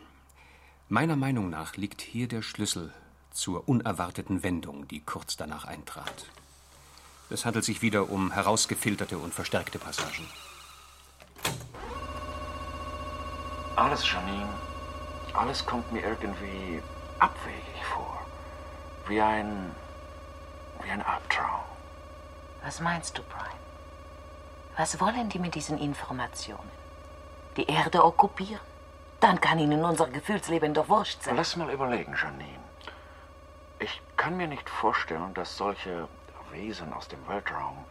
Meiner 0.89 1.17
Meinung 1.17 1.51
nach 1.51 1.77
liegt 1.77 2.01
hier 2.01 2.29
der 2.29 2.43
Schlüssel 2.43 2.93
zur 3.33 3.69
unerwarteten 3.69 4.45
Wendung, 4.45 4.87
die 4.87 5.01
kurz 5.01 5.37
danach 5.37 5.65
eintrat. 5.65 6.27
Es 7.29 7.45
handelt 7.45 7.65
sich 7.65 7.83
wieder 7.83 8.11
um 8.11 8.31
herausgefilterte 8.31 9.19
und 9.19 9.35
verstärkte 9.35 9.81
Passagen. 9.81 10.29
Alles, 13.75 14.09
Janine, 14.09 14.49
alles 15.33 15.67
kommt 15.67 15.91
mir 15.91 16.05
irgendwie 16.05 16.81
abwegig 17.19 17.85
vor. 17.93 18.25
Wie 19.09 19.21
ein. 19.21 19.75
wie 20.85 20.91
ein 20.91 21.03
Albtraum. 21.03 21.65
Was 22.63 22.81
meinst 22.81 23.19
du, 23.19 23.23
Brian? 23.25 23.64
Was 24.77 25.01
wollen 25.01 25.29
die 25.29 25.39
mit 25.39 25.55
diesen 25.55 25.79
Informationen? 25.79 26.71
Die 27.57 27.67
Erde 27.67 28.05
okkupieren? 28.05 28.61
Dann 29.21 29.41
kann 29.41 29.59
ihnen 29.59 29.85
unser 29.85 30.09
Gefühlsleben 30.09 30.75
doch 30.75 30.89
wurscht 30.89 31.23
sein. 31.23 31.37
Lass 31.37 31.57
mal 31.57 31.71
überlegen, 31.71 32.15
Janine. 32.21 32.59
Ich 33.79 34.03
kann 34.17 34.37
mir 34.37 34.49
nicht 34.49 34.69
vorstellen, 34.69 35.33
dass 35.35 35.57
solche 35.57 36.09
Wesen 36.51 36.93
aus 36.93 37.09
dem 37.09 37.27
Weltraum 37.29 37.85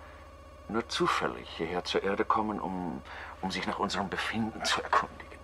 nur 0.67 0.87
zufällig 0.89 1.49
hierher 1.49 1.83
zur 1.83 2.03
Erde 2.03 2.25
kommen, 2.25 2.59
um, 2.59 3.01
um 3.41 3.51
sich 3.51 3.65
nach 3.67 3.79
unserem 3.79 4.09
Befinden 4.09 4.63
zu 4.65 4.81
erkundigen. 4.81 5.39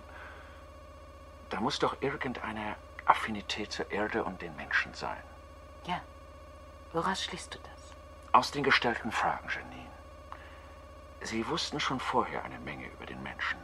Da 1.50 1.60
muss 1.60 1.78
doch 1.78 1.96
irgendeine 2.00 2.76
Affinität 3.04 3.72
zur 3.72 3.90
Erde 3.90 4.24
und 4.24 4.40
den 4.42 4.54
Menschen 4.56 4.94
sein. 4.94 5.22
Ja. 5.84 6.00
Woraus 6.92 7.22
schließt 7.24 7.54
du 7.54 7.58
das? 7.58 7.94
Aus 8.32 8.50
den 8.50 8.62
gestellten 8.62 9.12
Fragen, 9.12 9.48
Janine. 9.48 9.99
Sie 11.22 11.46
wussten 11.48 11.80
schon 11.80 12.00
vorher 12.00 12.44
eine 12.44 12.58
Menge 12.58 12.86
über 12.86 13.06
den 13.06 13.22
Menschen. 13.22 13.58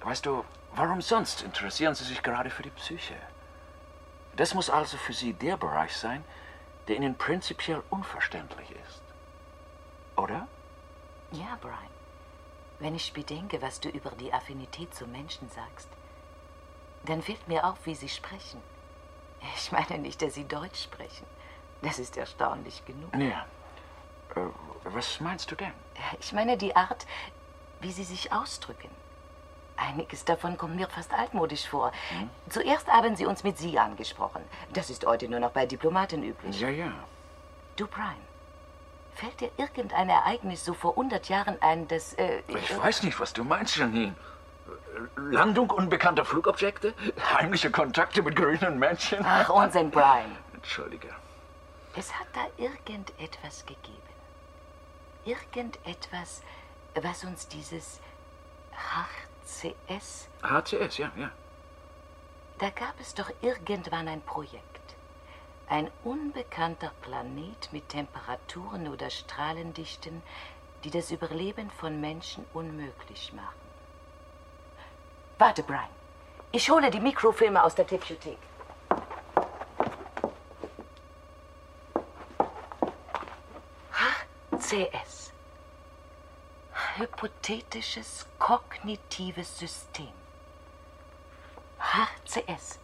Weißt 0.00 0.24
du, 0.24 0.44
warum 0.74 1.02
sonst 1.02 1.42
interessieren 1.42 1.94
Sie 1.94 2.04
sich 2.04 2.22
gerade 2.22 2.50
für 2.50 2.62
die 2.62 2.70
Psyche? 2.70 3.16
Das 4.36 4.54
muss 4.54 4.70
also 4.70 4.96
für 4.96 5.12
Sie 5.12 5.32
der 5.32 5.56
Bereich 5.56 5.96
sein, 5.96 6.24
der 6.88 6.96
Ihnen 6.96 7.16
prinzipiell 7.16 7.82
unverständlich 7.90 8.70
ist. 8.70 9.02
Oder? 10.16 10.46
Ja, 11.32 11.58
Brian. 11.60 11.76
Wenn 12.78 12.94
ich 12.94 13.12
bedenke, 13.12 13.60
was 13.60 13.80
du 13.80 13.88
über 13.88 14.10
die 14.12 14.32
Affinität 14.32 14.94
zum 14.94 15.12
Menschen 15.12 15.50
sagst, 15.50 15.88
dann 17.04 17.22
fällt 17.22 17.46
mir 17.48 17.64
auf, 17.64 17.78
wie 17.84 17.94
Sie 17.94 18.08
sprechen. 18.08 18.62
Ich 19.56 19.72
meine 19.72 19.98
nicht, 19.98 20.22
dass 20.22 20.34
Sie 20.34 20.46
Deutsch 20.46 20.82
sprechen. 20.82 21.26
Das 21.82 21.98
ist 21.98 22.16
erstaunlich 22.16 22.84
genug. 22.84 23.14
Ja. 23.16 23.46
Äh, 24.36 24.48
was 24.84 25.20
meinst 25.20 25.50
du 25.50 25.56
denn? 25.56 25.72
Ich 26.20 26.32
meine 26.32 26.56
die 26.56 26.74
Art, 26.76 27.06
wie 27.80 27.92
Sie 27.92 28.04
sich 28.04 28.32
ausdrücken. 28.32 28.88
Einiges 29.76 30.24
davon 30.24 30.58
kommt 30.58 30.76
mir 30.76 30.88
fast 30.88 31.12
altmodisch 31.12 31.66
vor. 31.66 31.92
Hm? 32.10 32.28
Zuerst 32.50 32.86
haben 32.88 33.16
Sie 33.16 33.24
uns 33.24 33.44
mit 33.44 33.56
Sie 33.56 33.78
angesprochen. 33.78 34.42
Das 34.74 34.90
ist 34.90 35.06
heute 35.06 35.28
nur 35.28 35.40
noch 35.40 35.52
bei 35.52 35.64
Diplomaten 35.64 36.22
üblich. 36.22 36.60
Ja, 36.60 36.68
ja. 36.68 36.92
Du, 37.76 37.86
Brian, 37.86 38.14
fällt 39.14 39.40
dir 39.40 39.50
irgendein 39.56 40.10
Ereignis 40.10 40.64
so 40.64 40.74
vor 40.74 40.92
100 40.92 41.28
Jahren 41.30 41.56
ein, 41.62 41.88
das... 41.88 42.12
Äh, 42.14 42.42
ich 42.48 42.78
weiß 42.78 43.04
nicht, 43.04 43.18
was 43.18 43.32
du 43.32 43.42
meinst, 43.42 43.76
Janine. 43.76 44.14
Landung 45.16 45.70
unbekannter 45.70 46.24
Flugobjekte? 46.24 46.92
Heimliche 47.34 47.70
Kontakte 47.70 48.22
mit 48.22 48.36
grünen 48.36 48.78
Männchen? 48.78 49.24
Ach, 49.24 49.48
Unsinn, 49.48 49.90
Brian. 49.90 50.36
Entschuldige. 50.52 51.08
Es 51.96 52.12
hat 52.12 52.26
da 52.34 52.46
irgendetwas 52.62 53.64
gegeben. 53.64 54.09
Irgendetwas, 55.24 56.42
was 56.94 57.24
uns 57.24 57.48
dieses 57.48 58.00
HCS. 58.72 60.28
HCS, 60.42 60.98
ja, 60.98 61.12
ja. 61.16 61.30
Da 62.58 62.70
gab 62.70 62.98
es 63.00 63.14
doch 63.14 63.30
irgendwann 63.40 64.08
ein 64.08 64.20
Projekt. 64.22 64.64
Ein 65.68 65.90
unbekannter 66.04 66.92
Planet 67.00 67.72
mit 67.72 67.88
Temperaturen 67.88 68.88
oder 68.88 69.08
Strahlendichten, 69.08 70.22
die 70.84 70.90
das 70.90 71.10
Überleben 71.10 71.70
von 71.70 72.00
Menschen 72.00 72.44
unmöglich 72.52 73.32
machen. 73.32 73.60
Warte, 75.38 75.62
Brian. 75.62 75.88
Ich 76.52 76.68
hole 76.70 76.90
die 76.90 77.00
Mikrofilme 77.00 77.62
aus 77.62 77.74
der 77.74 77.86
Tipchothek. 77.86 78.38
HCS. 84.70 85.32
Hypothetisches 86.96 88.26
kognitives 88.38 89.58
System. 89.58 90.12
HCS. 91.80 92.78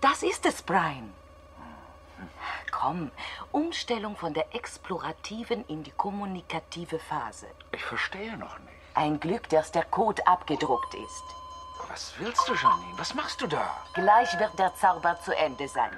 Das 0.00 0.22
ist 0.22 0.46
es, 0.46 0.62
Brian. 0.62 1.12
Komm, 2.70 3.10
Umstellung 3.52 4.16
von 4.16 4.32
der 4.32 4.54
explorativen 4.54 5.64
in 5.66 5.82
die 5.82 5.90
kommunikative 5.90 6.98
Phase. 6.98 7.48
Ich 7.72 7.84
verstehe 7.84 8.38
noch 8.38 8.58
nicht. 8.60 8.78
Ein 8.94 9.20
Glück, 9.20 9.46
dass 9.50 9.70
der 9.72 9.84
Code 9.84 10.26
abgedruckt 10.26 10.94
ist. 10.94 11.24
Was 11.88 12.14
willst 12.18 12.48
du, 12.48 12.54
Janine? 12.54 12.98
Was 12.98 13.14
machst 13.14 13.42
du 13.42 13.46
da? 13.46 13.76
Gleich 13.92 14.38
wird 14.38 14.58
der 14.58 14.74
Zauber 14.76 15.20
zu 15.20 15.36
Ende 15.36 15.68
sein. 15.68 15.92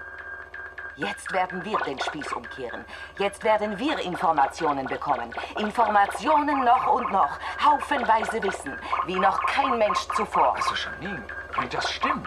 Jetzt 0.98 1.32
werden 1.32 1.64
wir 1.64 1.78
den 1.78 1.96
Spieß 2.00 2.32
umkehren. 2.32 2.84
Jetzt 3.20 3.44
werden 3.44 3.78
wir 3.78 4.00
Informationen 4.00 4.84
bekommen. 4.84 5.32
Informationen 5.56 6.64
noch 6.64 6.92
und 6.92 7.12
noch. 7.12 7.38
Haufenweise 7.64 8.42
Wissen, 8.42 8.76
wie 9.06 9.14
noch 9.14 9.40
kein 9.46 9.78
Mensch 9.78 10.00
zuvor. 10.16 10.56
Also, 10.56 10.74
Janine, 10.74 11.22
wenn 11.56 11.68
das 11.68 11.88
stimmt. 11.88 12.26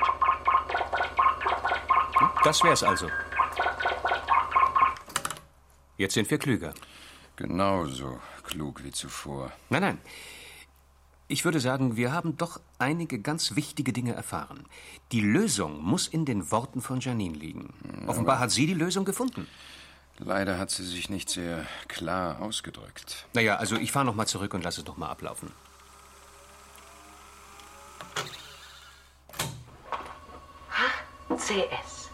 Das 2.46 2.64
wär's 2.64 2.82
also. 2.82 3.10
Jetzt 5.98 6.14
sind 6.14 6.32
wir 6.32 6.40
klüger. 6.40 6.74
Genauso 7.36 8.22
klug 8.44 8.82
wie 8.86 8.92
zuvor. 8.92 9.52
Nein, 9.70 9.82
nein. 9.82 10.02
Ich 11.32 11.46
würde 11.46 11.62
sagen, 11.62 11.96
wir 11.96 12.12
haben 12.12 12.36
doch 12.36 12.60
einige 12.78 13.18
ganz 13.18 13.56
wichtige 13.56 13.94
Dinge 13.94 14.12
erfahren. 14.14 14.66
Die 15.14 15.22
Lösung 15.22 15.82
muss 15.82 16.10
in 16.10 16.26
den 16.26 16.52
Worten 16.52 16.82
von 16.82 17.00
Janine 17.00 17.38
liegen. 17.38 17.74
Ja, 18.02 18.10
Offenbar 18.10 18.38
hat 18.40 18.52
sie 18.52 18.68
die 18.68 18.74
Lösung 18.74 19.06
gefunden. 19.06 19.48
Leider 20.18 20.60
hat 20.60 20.72
sie 20.72 20.84
sich 20.84 21.10
nicht 21.10 21.30
sehr 21.30 21.66
klar 21.88 22.42
ausgedrückt. 22.42 23.28
Naja, 23.32 23.56
also 23.56 23.78
ich 23.78 23.94
fahre 23.94 24.04
noch 24.04 24.14
mal 24.14 24.26
zurück 24.26 24.54
und 24.54 24.66
lasse 24.66 24.82
es 24.82 24.88
noch 24.88 24.98
mal 24.98 25.08
ablaufen. 25.08 25.50
HCS. 31.30 32.10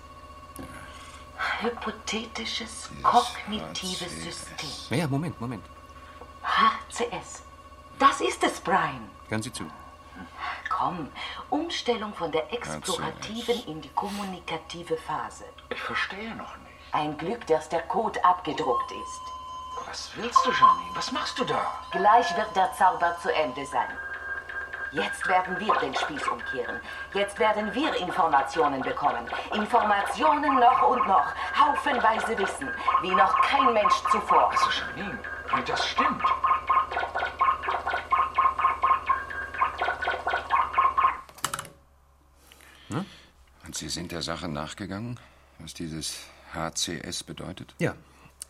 Hypothetisches 1.61 2.89
kognitives 3.01 4.11
System. 4.21 4.69
Naja, 4.91 5.07
Moment, 5.07 5.41
Moment. 5.41 5.63
HCS. 6.43 7.46
Das 7.99 8.21
ist 8.21 8.43
es, 8.43 8.59
Brian. 8.59 9.09
Hören 9.29 9.41
Sie 9.41 9.51
zu. 9.51 9.63
Komm, 10.69 11.09
Umstellung 11.49 12.13
von 12.13 12.31
der 12.31 12.51
explorativen 12.53 13.65
in 13.65 13.81
die 13.81 13.89
kommunikative 13.89 14.97
Phase. 14.97 15.45
Ich 15.69 15.81
verstehe 15.81 16.35
noch 16.35 16.55
nicht. 16.57 16.93
Ein 16.93 17.17
Glück, 17.17 17.45
dass 17.47 17.69
der 17.69 17.81
Code 17.83 18.23
abgedruckt 18.23 18.91
ist. 18.91 19.87
Was 19.87 20.11
willst 20.15 20.45
du, 20.45 20.51
Janine? 20.51 20.95
Was 20.95 21.11
machst 21.11 21.39
du 21.39 21.45
da? 21.45 21.59
Gleich 21.91 22.35
wird 22.37 22.55
der 22.55 22.71
Zauber 22.73 23.17
zu 23.21 23.33
Ende 23.33 23.65
sein. 23.65 23.89
Jetzt 24.91 25.27
werden 25.27 25.59
wir 25.59 25.73
den 25.75 25.95
Spieß 25.95 26.27
umkehren. 26.27 26.79
Jetzt 27.13 27.39
werden 27.39 27.73
wir 27.73 27.95
Informationen 27.95 28.81
bekommen. 28.81 29.27
Informationen 29.53 30.59
noch 30.59 30.81
und 30.89 31.07
noch. 31.07 31.25
Haufenweise 31.59 32.37
Wissen, 32.37 32.69
wie 33.01 33.11
noch 33.15 33.41
kein 33.41 33.73
Mensch 33.73 33.95
zuvor. 34.11 34.51
Also, 34.51 34.69
Janine, 34.69 35.19
wie 35.55 35.63
das 35.63 35.85
stimmt. 35.87 36.23
Hm? 42.89 43.05
Und 43.65 43.75
Sie 43.75 43.89
sind 43.89 44.11
der 44.11 44.21
Sache 44.21 44.47
nachgegangen, 44.47 45.19
was 45.59 45.73
dieses 45.73 46.19
HCS 46.53 47.23
bedeutet? 47.23 47.75
Ja. 47.79 47.95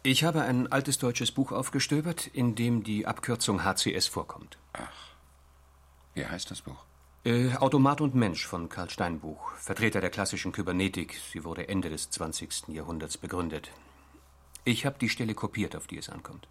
Ich 0.03 0.23
habe 0.23 0.43
ein 0.43 0.71
altes 0.71 0.99
deutsches 0.99 1.31
Buch 1.31 1.51
aufgestöbert, 1.51 2.27
in 2.27 2.55
dem 2.55 2.83
die 2.83 3.05
Abkürzung 3.05 3.63
HCS 3.63 4.07
vorkommt. 4.07 4.57
Ach. 4.73 5.15
Wie 6.13 6.25
heißt 6.25 6.49
das 6.49 6.61
Buch? 6.61 6.77
Äh, 7.25 7.55
Automat 7.55 7.99
und 7.99 8.15
Mensch 8.15 8.45
von 8.45 8.69
Karl 8.69 8.89
Steinbuch, 8.89 9.51
Vertreter 9.55 9.99
der 9.99 10.09
klassischen 10.09 10.53
Kybernetik. 10.53 11.19
Sie 11.33 11.43
wurde 11.43 11.67
Ende 11.67 11.89
des 11.89 12.09
20. 12.09 12.69
Jahrhunderts 12.69 13.17
begründet. 13.17 13.71
Ich 14.63 14.85
habe 14.85 14.97
die 14.99 15.09
Stelle 15.09 15.33
kopiert, 15.33 15.75
auf 15.75 15.87
die 15.87 15.97
es 15.97 16.09
ankommt. 16.09 16.47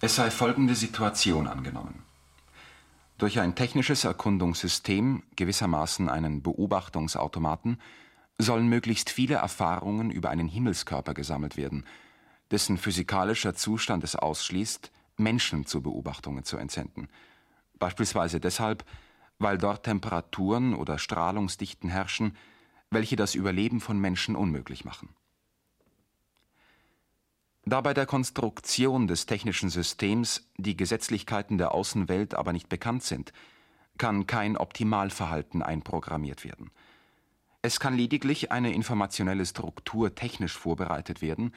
Es 0.00 0.16
sei 0.16 0.30
folgende 0.30 0.74
Situation 0.74 1.46
angenommen. 1.46 2.02
Durch 3.24 3.40
ein 3.40 3.54
technisches 3.54 4.04
Erkundungssystem, 4.04 5.22
gewissermaßen 5.34 6.10
einen 6.10 6.42
Beobachtungsautomaten, 6.42 7.80
sollen 8.36 8.68
möglichst 8.68 9.08
viele 9.08 9.36
Erfahrungen 9.36 10.10
über 10.10 10.28
einen 10.28 10.46
Himmelskörper 10.46 11.14
gesammelt 11.14 11.56
werden, 11.56 11.86
dessen 12.50 12.76
physikalischer 12.76 13.54
Zustand 13.54 14.04
es 14.04 14.14
ausschließt, 14.14 14.92
Menschen 15.16 15.64
zu 15.64 15.80
Beobachtungen 15.80 16.44
zu 16.44 16.58
entsenden. 16.58 17.08
Beispielsweise 17.78 18.40
deshalb, 18.40 18.84
weil 19.38 19.56
dort 19.56 19.86
Temperaturen 19.86 20.74
oder 20.74 20.98
Strahlungsdichten 20.98 21.88
herrschen, 21.88 22.36
welche 22.90 23.16
das 23.16 23.34
Überleben 23.34 23.80
von 23.80 23.98
Menschen 23.98 24.36
unmöglich 24.36 24.84
machen. 24.84 25.08
Da 27.66 27.80
bei 27.80 27.94
der 27.94 28.04
Konstruktion 28.04 29.06
des 29.06 29.24
technischen 29.24 29.70
Systems 29.70 30.46
die 30.58 30.76
Gesetzlichkeiten 30.76 31.56
der 31.56 31.72
Außenwelt 31.72 32.34
aber 32.34 32.52
nicht 32.52 32.68
bekannt 32.68 33.02
sind, 33.02 33.32
kann 33.96 34.26
kein 34.26 34.58
Optimalverhalten 34.58 35.62
einprogrammiert 35.62 36.44
werden. 36.44 36.70
Es 37.62 37.80
kann 37.80 37.96
lediglich 37.96 38.52
eine 38.52 38.74
informationelle 38.74 39.46
Struktur 39.46 40.14
technisch 40.14 40.52
vorbereitet 40.52 41.22
werden, 41.22 41.54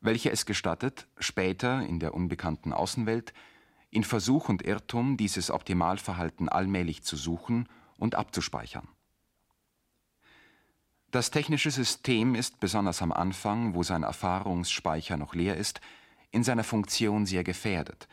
welche 0.00 0.32
es 0.32 0.44
gestattet, 0.44 1.06
später 1.18 1.86
in 1.86 2.00
der 2.00 2.14
unbekannten 2.14 2.72
Außenwelt 2.72 3.32
in 3.90 4.02
Versuch 4.02 4.48
und 4.48 4.62
Irrtum 4.62 5.16
dieses 5.16 5.52
Optimalverhalten 5.52 6.48
allmählich 6.48 7.04
zu 7.04 7.14
suchen 7.14 7.68
und 7.96 8.16
abzuspeichern. 8.16 8.88
Das 11.14 11.30
technische 11.30 11.70
System 11.70 12.34
ist 12.34 12.58
besonders 12.58 13.00
am 13.00 13.12
Anfang, 13.12 13.76
wo 13.76 13.84
sein 13.84 14.02
Erfahrungsspeicher 14.02 15.16
noch 15.16 15.32
leer 15.32 15.56
ist, 15.56 15.80
in 16.32 16.42
seiner 16.42 16.64
Funktion 16.64 17.24
sehr 17.24 17.44
gefährdet. 17.44 18.08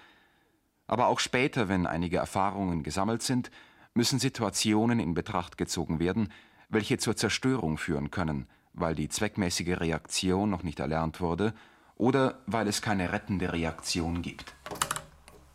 Aber 0.85 1.07
auch 1.07 1.19
später, 1.19 1.67
wenn 1.67 1.87
einige 1.87 2.17
Erfahrungen 2.17 2.83
gesammelt 2.83 3.23
sind, 3.23 3.49
müssen 3.95 4.19
Situationen 4.19 4.99
in 4.99 5.15
Betracht 5.15 5.57
gezogen 5.57 5.99
werden, 5.99 6.31
welche 6.69 6.99
zur 6.99 7.15
Zerstörung 7.15 7.79
führen 7.79 8.11
können, 8.11 8.47
weil 8.73 8.93
die 8.93 9.09
zweckmäßige 9.09 9.79
Reaktion 9.79 10.51
noch 10.51 10.61
nicht 10.61 10.79
erlernt 10.79 11.21
wurde 11.21 11.55
oder 11.95 12.43
weil 12.45 12.67
es 12.67 12.83
keine 12.83 13.11
rettende 13.11 13.51
Reaktion 13.51 14.21
gibt. 14.21 14.53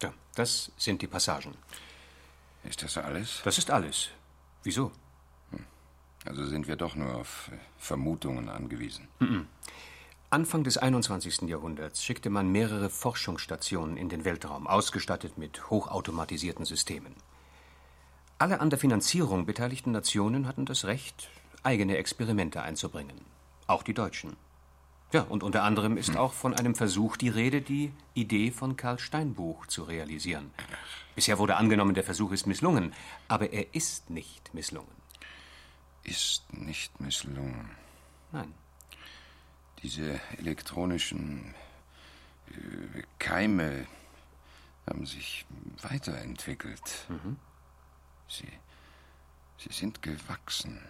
Ja, 0.03 0.12
das 0.34 0.72
sind 0.76 1.01
die 1.01 1.07
Passagen. 1.07 1.55
Ist 2.64 2.82
das 2.82 2.99
alles? 2.99 3.42
Das 3.44 3.57
ist 3.57 3.70
alles. 3.70 4.09
Wieso? 4.64 4.90
Also 6.27 6.45
sind 6.45 6.68
wir 6.68 6.77
doch 6.77 6.95
nur 6.95 7.14
auf 7.14 7.51
Vermutungen 7.79 8.49
angewiesen. 8.49 9.09
Mhm. 9.20 9.47
Anfang 10.29 10.64
des 10.64 10.77
21. 10.77 11.43
Jahrhunderts 11.43 12.03
schickte 12.05 12.31
man 12.31 12.51
mehrere 12.51 12.91
Forschungsstationen 12.91 13.97
in 13.97 14.09
den 14.09 14.24
Weltraum, 14.24 14.66
ausgestattet 14.66 15.39
mit 15.39 15.70
hochautomatisierten 15.70 16.64
Systemen. 16.64 17.14
Alle 18.39 18.61
an 18.61 18.68
der 18.68 18.79
Finanzierung 18.79 19.47
beteiligten 19.47 19.93
Nationen 19.93 20.49
hatten 20.49 20.66
das 20.66 20.85
Recht, 20.85 21.31
eigene 21.62 21.97
Experimente 21.97 22.61
einzubringen. 22.61 23.16
Auch 23.66 23.83
die 23.83 23.95
Deutschen. 23.95 24.37
Ja, 25.12 25.22
und 25.22 25.45
unter 25.45 25.62
anderem 25.62 25.97
ist 25.97 26.09
hm. 26.09 26.16
auch 26.16 26.33
von 26.33 26.53
einem 26.53 26.74
Versuch 26.74 27.16
die 27.16 27.29
Rede, 27.29 27.62
die 27.62 27.93
Idee 28.14 28.51
von 28.51 28.77
Karl 28.77 28.99
Steinbuch 28.99 29.66
zu 29.66 29.85
realisieren. 29.85 30.51
Bisher 31.14 31.39
wurde 31.39 31.57
angenommen, 31.57 31.95
der 31.95 32.05
Versuch 32.05 32.33
ist 32.33 32.47
misslungen, 32.47 32.93
aber 33.29 33.53
er 33.53 33.74
ist 33.74 34.11
nicht 34.11 34.53
misslungen 34.53 35.06
ist 36.07 36.53
nicht 36.53 37.01
misslungen. 37.01 37.71
Nein. 38.33 38.55
Diese 39.83 40.21
elektronischen 40.39 41.55
äh, 42.49 43.03
Keime 43.19 43.87
haben 44.87 45.05
sich 45.07 45.45
weiterentwickelt. 45.83 47.07
Mhm. 47.09 47.37
Sie, 48.29 48.49
sie 49.59 49.73
sind 49.73 50.03
gewachsen, 50.03 50.81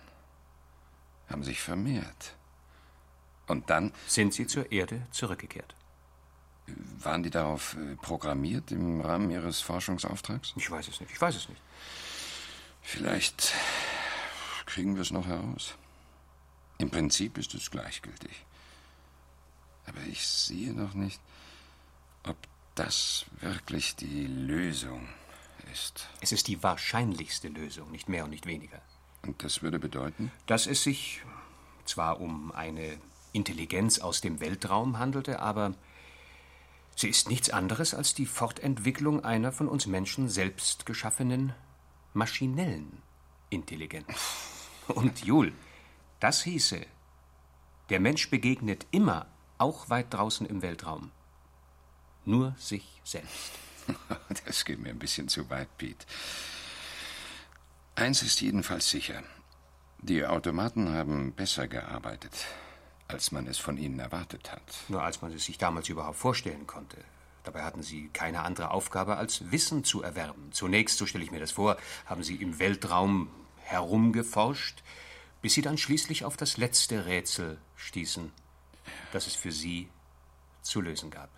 haben 1.28 1.42
sich 1.42 1.60
vermehrt. 1.60 2.36
Und 3.46 3.70
dann. 3.70 3.92
Sind 4.06 4.34
sie 4.34 4.46
zur 4.46 4.70
Erde 4.70 5.06
zurückgekehrt? 5.10 5.74
Waren 6.98 7.22
die 7.22 7.30
darauf 7.30 7.76
äh, 7.76 7.96
programmiert 7.96 8.72
im 8.72 9.00
Rahmen 9.00 9.30
Ihres 9.30 9.60
Forschungsauftrags? 9.60 10.52
Ich 10.56 10.70
weiß 10.70 10.88
es 10.88 11.00
nicht. 11.00 11.12
Ich 11.12 11.20
weiß 11.20 11.36
es 11.36 11.48
nicht. 11.48 11.60
Vielleicht 12.82 13.54
kriegen 14.76 14.94
wir 14.94 15.00
es 15.00 15.10
noch 15.10 15.26
heraus. 15.26 15.74
Im 16.76 16.90
Prinzip 16.90 17.38
ist 17.38 17.54
es 17.54 17.70
gleichgültig. 17.70 18.44
Aber 19.86 20.02
ich 20.02 20.26
sehe 20.26 20.74
noch 20.74 20.92
nicht, 20.92 21.18
ob 22.24 22.36
das 22.74 23.24
wirklich 23.40 23.96
die 23.96 24.26
Lösung 24.26 25.08
ist. 25.72 26.06
Es 26.20 26.30
ist 26.30 26.46
die 26.48 26.62
wahrscheinlichste 26.62 27.48
Lösung, 27.48 27.90
nicht 27.90 28.10
mehr 28.10 28.24
und 28.24 28.30
nicht 28.30 28.44
weniger. 28.44 28.82
Und 29.22 29.42
das 29.42 29.62
würde 29.62 29.78
bedeuten? 29.78 30.30
Dass 30.44 30.66
es 30.66 30.82
sich 30.82 31.22
zwar 31.86 32.20
um 32.20 32.52
eine 32.52 33.00
Intelligenz 33.32 34.00
aus 34.00 34.20
dem 34.20 34.40
Weltraum 34.40 34.98
handelte, 34.98 35.40
aber 35.40 35.72
sie 36.96 37.08
ist 37.08 37.30
nichts 37.30 37.48
anderes 37.48 37.94
als 37.94 38.12
die 38.12 38.26
Fortentwicklung 38.26 39.24
einer 39.24 39.52
von 39.52 39.68
uns 39.68 39.86
Menschen 39.86 40.28
selbst 40.28 40.84
geschaffenen 40.84 41.54
maschinellen 42.12 43.00
Intelligenz. 43.48 44.06
Und 44.88 45.24
Jul, 45.24 45.52
das 46.20 46.42
hieße, 46.42 46.86
der 47.88 48.00
Mensch 48.00 48.30
begegnet 48.30 48.86
immer, 48.90 49.26
auch 49.58 49.90
weit 49.90 50.12
draußen 50.12 50.46
im 50.46 50.62
Weltraum, 50.62 51.10
nur 52.24 52.54
sich 52.58 53.00
selbst. 53.04 53.52
Das 54.44 54.64
geht 54.64 54.80
mir 54.80 54.90
ein 54.90 54.98
bisschen 54.98 55.28
zu 55.28 55.48
weit, 55.48 55.68
Pete. 55.78 56.04
Eins 57.94 58.22
ist 58.22 58.40
jedenfalls 58.40 58.90
sicher. 58.90 59.22
Die 60.00 60.26
Automaten 60.26 60.92
haben 60.92 61.32
besser 61.32 61.68
gearbeitet, 61.68 62.32
als 63.08 63.32
man 63.32 63.46
es 63.46 63.58
von 63.58 63.78
ihnen 63.78 63.98
erwartet 63.98 64.52
hat. 64.52 64.62
Nur 64.88 65.02
als 65.02 65.22
man 65.22 65.32
es 65.32 65.44
sich 65.44 65.56
damals 65.56 65.88
überhaupt 65.88 66.18
vorstellen 66.18 66.66
konnte. 66.66 66.98
Dabei 67.44 67.62
hatten 67.62 67.82
sie 67.82 68.08
keine 68.08 68.42
andere 68.42 68.72
Aufgabe, 68.72 69.16
als 69.16 69.52
Wissen 69.52 69.84
zu 69.84 70.02
erwerben. 70.02 70.50
Zunächst, 70.50 70.98
so 70.98 71.06
stelle 71.06 71.24
ich 71.24 71.30
mir 71.30 71.40
das 71.40 71.52
vor, 71.52 71.76
haben 72.04 72.24
sie 72.24 72.34
im 72.34 72.58
Weltraum 72.58 73.30
herumgeforscht, 73.66 74.82
bis 75.42 75.54
sie 75.54 75.62
dann 75.62 75.76
schließlich 75.76 76.24
auf 76.24 76.36
das 76.36 76.56
letzte 76.56 77.06
Rätsel 77.06 77.58
stießen, 77.76 78.32
das 79.12 79.26
es 79.26 79.34
für 79.34 79.52
sie 79.52 79.88
zu 80.62 80.80
lösen 80.80 81.10
gab. 81.10 81.30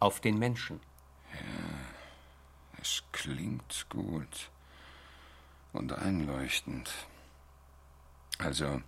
Auf 0.00 0.20
den 0.20 0.38
Menschen. 0.38 0.80
Ja, 1.32 2.80
es 2.80 3.02
klingt 3.12 3.86
gut 3.88 4.50
und 5.72 5.92
einleuchtend. 5.92 6.90
Also 8.38 8.80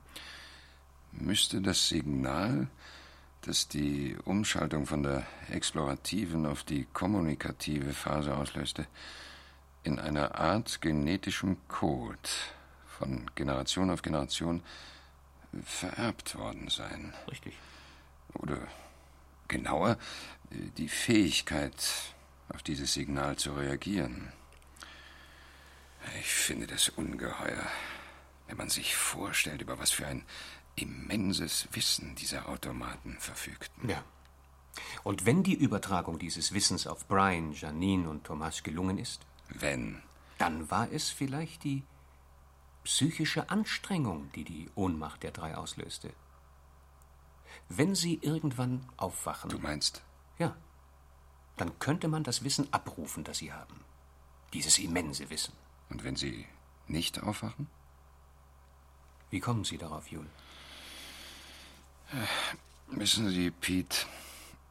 müsste 1.13 1.61
das 1.61 1.89
Signal, 1.89 2.69
das 3.43 3.67
die 3.67 4.17
Umschaltung 4.25 4.87
von 4.87 5.03
der 5.03 5.27
explorativen 5.49 6.47
auf 6.47 6.63
die 6.63 6.87
kommunikative 6.93 7.93
Phase 7.93 8.37
auslöste, 8.37 8.87
in 9.83 9.99
einer 9.99 10.35
Art 10.37 10.81
genetischem 10.81 11.57
Code 11.69 12.29
von 12.87 13.31
Generation 13.35 13.91
auf 13.91 14.03
Generation 14.03 14.63
vererbt 15.65 16.37
worden 16.37 16.69
sein. 16.69 17.15
Richtig. 17.31 17.55
Oder 18.35 18.59
genauer, 19.49 19.99
die 20.51 20.89
Fähigkeit, 20.89 21.75
auf 22.53 22.63
dieses 22.63 22.93
Signal 22.93 23.37
zu 23.37 23.53
reagieren. 23.55 24.33
Ich 26.21 26.33
finde 26.33 26.67
das 26.67 26.89
ungeheuer, 26.89 27.67
wenn 28.49 28.57
man 28.57 28.71
sich 28.71 28.97
vorstellt, 28.97 29.61
über 29.63 29.79
was 29.79 29.91
für 29.91 30.07
ein 30.07 30.25
immenses 30.77 31.69
Wissen 31.73 32.15
diese 32.17 32.47
Automaten 32.47 33.17
verfügten. 33.19 33.89
Ja. 33.89 34.03
Und 35.03 35.27
wenn 35.27 35.43
die 35.43 35.55
Übertragung 35.55 36.19
dieses 36.19 36.53
Wissens 36.53 36.87
auf 36.87 37.07
Brian, 37.07 37.53
Janine 37.53 38.09
und 38.09 38.25
Thomas 38.25 38.63
gelungen 38.63 38.99
ist? 38.99 39.21
Wenn? 39.51 40.03
Dann 40.39 40.71
war 40.71 40.91
es 40.91 41.11
vielleicht 41.11 41.65
die 41.65 41.83
psychische 42.85 43.51
Anstrengung, 43.51 44.31
die 44.33 44.45
die 44.45 44.71
Ohnmacht 44.75 45.23
der 45.23 45.33
drei 45.33 45.57
auslöste. 45.57 46.13
Wenn 47.69 47.95
sie 47.95 48.19
irgendwann 48.23 48.89
aufwachen. 48.97 49.51
Du 49.51 49.59
meinst? 49.59 50.03
Ja. 50.39 50.57
Dann 51.57 51.79
könnte 51.79 52.09
man 52.09 52.25
das 52.25 52.43
Wissen 52.43 52.73
abrufen, 52.73 53.25
das 53.25 53.39
sie 53.39 53.53
haben. 53.53 53.81
Dieses 54.53 54.79
immense 54.79 55.29
Wissen. 55.31 55.53
Und 55.91 56.05
wenn 56.05 56.17
sie 56.17 56.47
nicht 56.89 57.23
aufwachen? 57.23 57.69
Wie 59.31 59.41
kommen 59.41 59.65
Sie 59.65 59.79
darauf, 59.79 60.09
Jul? 60.09 60.27
Wissen 62.89 63.29
Sie, 63.31 63.51
Pete, 63.53 64.07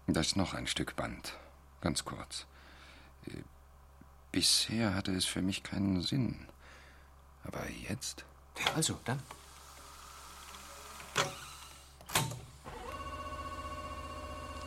da 0.07 0.19
ist 0.19 0.35
noch 0.35 0.53
ein 0.53 0.67
Stück 0.67 0.95
Band. 0.97 1.37
Ganz 1.79 2.03
kurz. 2.03 2.45
Bisher 4.31 4.93
hatte 4.93 5.11
es 5.11 5.25
für 5.25 5.41
mich 5.41 5.63
keinen 5.63 6.01
Sinn. 6.01 6.47
Aber 7.43 7.63
jetzt? 7.87 8.25
Also, 8.75 8.99
dann. 9.05 9.21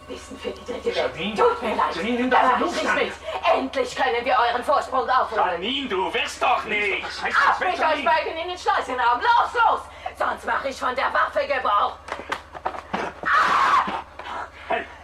Wissen 0.09 0.39
für 0.39 0.51
die 0.51 0.65
dritte 0.65 0.95
Welt. 0.95 1.39
Tut 1.39 1.63
mir 1.63 1.77
leid. 1.77 1.95
Janine, 1.95 2.19
nimm 2.19 2.31
da 2.31 2.59
doch 2.59 2.73
nicht 2.73 2.87
an. 2.87 2.97
mit. 2.97 3.13
Endlich 3.55 3.95
können 3.95 4.25
wir 4.25 4.37
euren 4.37 4.65
Vorsprung 4.65 5.09
aufholen. 5.09 5.45
Janine, 5.45 5.89
du 5.89 6.13
willst 6.13 6.43
doch 6.43 6.65
nicht! 6.65 7.05
Ab 7.23 7.61
mit 7.61 7.79
euch 7.79 8.05
beiden 8.05 8.37
in 8.37 8.49
den 8.49 8.59
Schleusenraum. 8.59 9.21
Los, 9.21 9.55
los! 9.55 9.81
Sonst 10.19 10.45
mache 10.45 10.69
ich 10.69 10.77
von 10.77 10.95
der 10.97 11.13
Waffe 11.13 11.47
Gebrauch. 11.47 11.97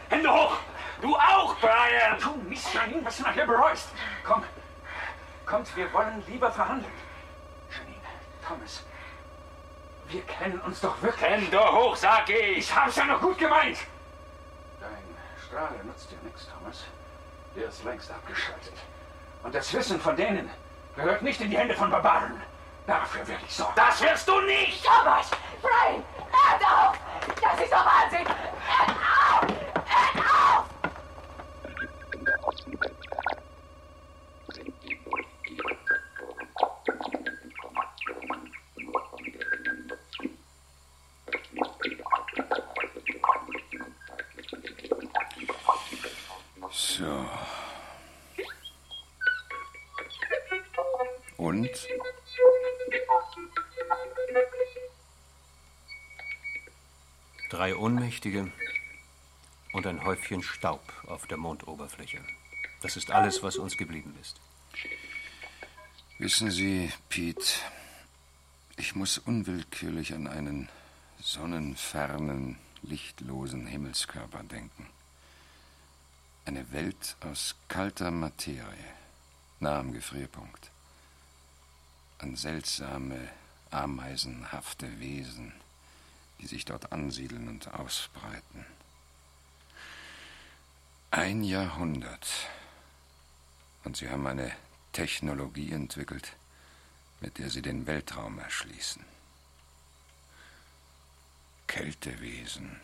Hände 0.09 0.33
hoch! 0.33 0.57
Du 1.01 1.15
auch, 1.15 1.55
Brian! 1.61 2.19
Du 2.21 2.35
Mist, 2.49 2.75
Janine, 2.75 3.05
was 3.05 3.19
du 3.19 3.23
nachher 3.23 3.47
bereust. 3.47 3.89
Komm, 4.25 4.43
kommt, 5.47 5.77
wir 5.77 5.93
wollen 5.93 6.25
lieber 6.27 6.51
verhandeln. 6.51 6.93
Janine, 7.71 7.97
Thomas, 8.47 8.83
wir 10.09 10.23
kennen 10.23 10.61
uns 10.61 10.81
doch 10.81 11.01
wirklich. 11.01 11.31
Hände 11.31 11.61
hoch, 11.73 11.95
sag 11.95 12.29
ich! 12.29 12.59
Ich 12.59 12.75
hab's 12.75 12.97
ja 12.97 13.05
noch 13.05 13.21
gut 13.21 13.39
gemeint! 13.39 13.79
Dein 14.81 14.91
Strahler 15.47 15.85
nutzt 15.85 16.11
dir 16.11 16.19
nichts, 16.25 16.49
Thomas. 16.49 16.85
Der 17.55 17.69
ist 17.69 17.85
längst 17.85 18.11
abgeschaltet. 18.11 18.75
Und 19.45 19.55
das 19.55 19.73
Wissen 19.73 20.01
von 20.01 20.17
denen 20.17 20.51
gehört 20.97 21.23
nicht 21.23 21.41
in 21.41 21.51
die 21.51 21.59
Hände 21.59 21.75
von 21.75 21.91
Barbaren. 21.91 22.43
Dafür 22.89 23.27
werde 23.29 23.43
ich 23.47 23.55
sorgen. 23.55 23.75
Das 23.77 24.01
wirst 24.01 24.27
du 24.27 24.41
nicht! 24.41 24.85
Thomas! 24.85 25.31
Brian! 25.63 26.03
Hört 26.33 26.63
auf! 26.65 26.99
Das 27.41 27.61
ist 27.61 27.73
doch 27.73 27.87
Wahnsinn! 27.87 28.27
Hört 28.27 28.89
auf! 28.89 28.97
Hört 28.97 29.08
Und? 51.59 51.89
Drei 57.51 57.75
Ohnmächtige 57.75 58.53
und 59.73 59.87
ein 59.89 60.05
Häufchen 60.05 60.45
Staub 60.45 60.81
auf 61.09 61.27
der 61.27 61.37
Mondoberfläche. 61.37 62.21
Das 62.81 62.97
ist 62.97 63.11
alles, 63.11 63.43
was 63.43 63.57
uns 63.57 63.77
geblieben 63.77 64.17
ist. 64.21 64.41
Wissen 66.21 66.53
Sie, 66.53 66.93
Pete, 67.09 67.55
ich 68.77 68.95
muss 68.95 69.19
unwillkürlich 69.19 70.15
an 70.15 70.29
einen 70.29 70.69
sonnenfernen, 71.21 72.57
lichtlosen 72.83 73.67
Himmelskörper 73.67 74.45
denken. 74.45 74.87
Eine 76.45 76.71
Welt 76.71 77.17
aus 77.21 77.57
kalter 77.67 78.13
Materie, 78.13 78.95
nah 79.59 79.81
am 79.81 79.93
Gefrierpunkt. 79.93 80.71
An 82.19 82.37
seltsame, 82.37 83.29
ameisenhafte 83.71 84.99
Wesen, 84.99 85.53
die 86.41 86.47
sich 86.47 86.65
dort 86.65 86.93
ansiedeln 86.93 87.49
und 87.49 87.73
ausbreiten. 87.75 88.67
Ein 91.11 91.43
Jahrhundert. 91.43 92.29
Und 93.85 93.97
sie 93.97 94.11
haben 94.11 94.27
eine 94.27 94.53
Technologie 94.93 95.73
entwickelt, 95.73 96.33
mit 97.21 97.39
der 97.39 97.51
sie 97.51 97.63
den 97.63 97.87
Weltraum 97.87 98.39
erschließen. 98.39 99.05
Kältewesen 101.67 102.81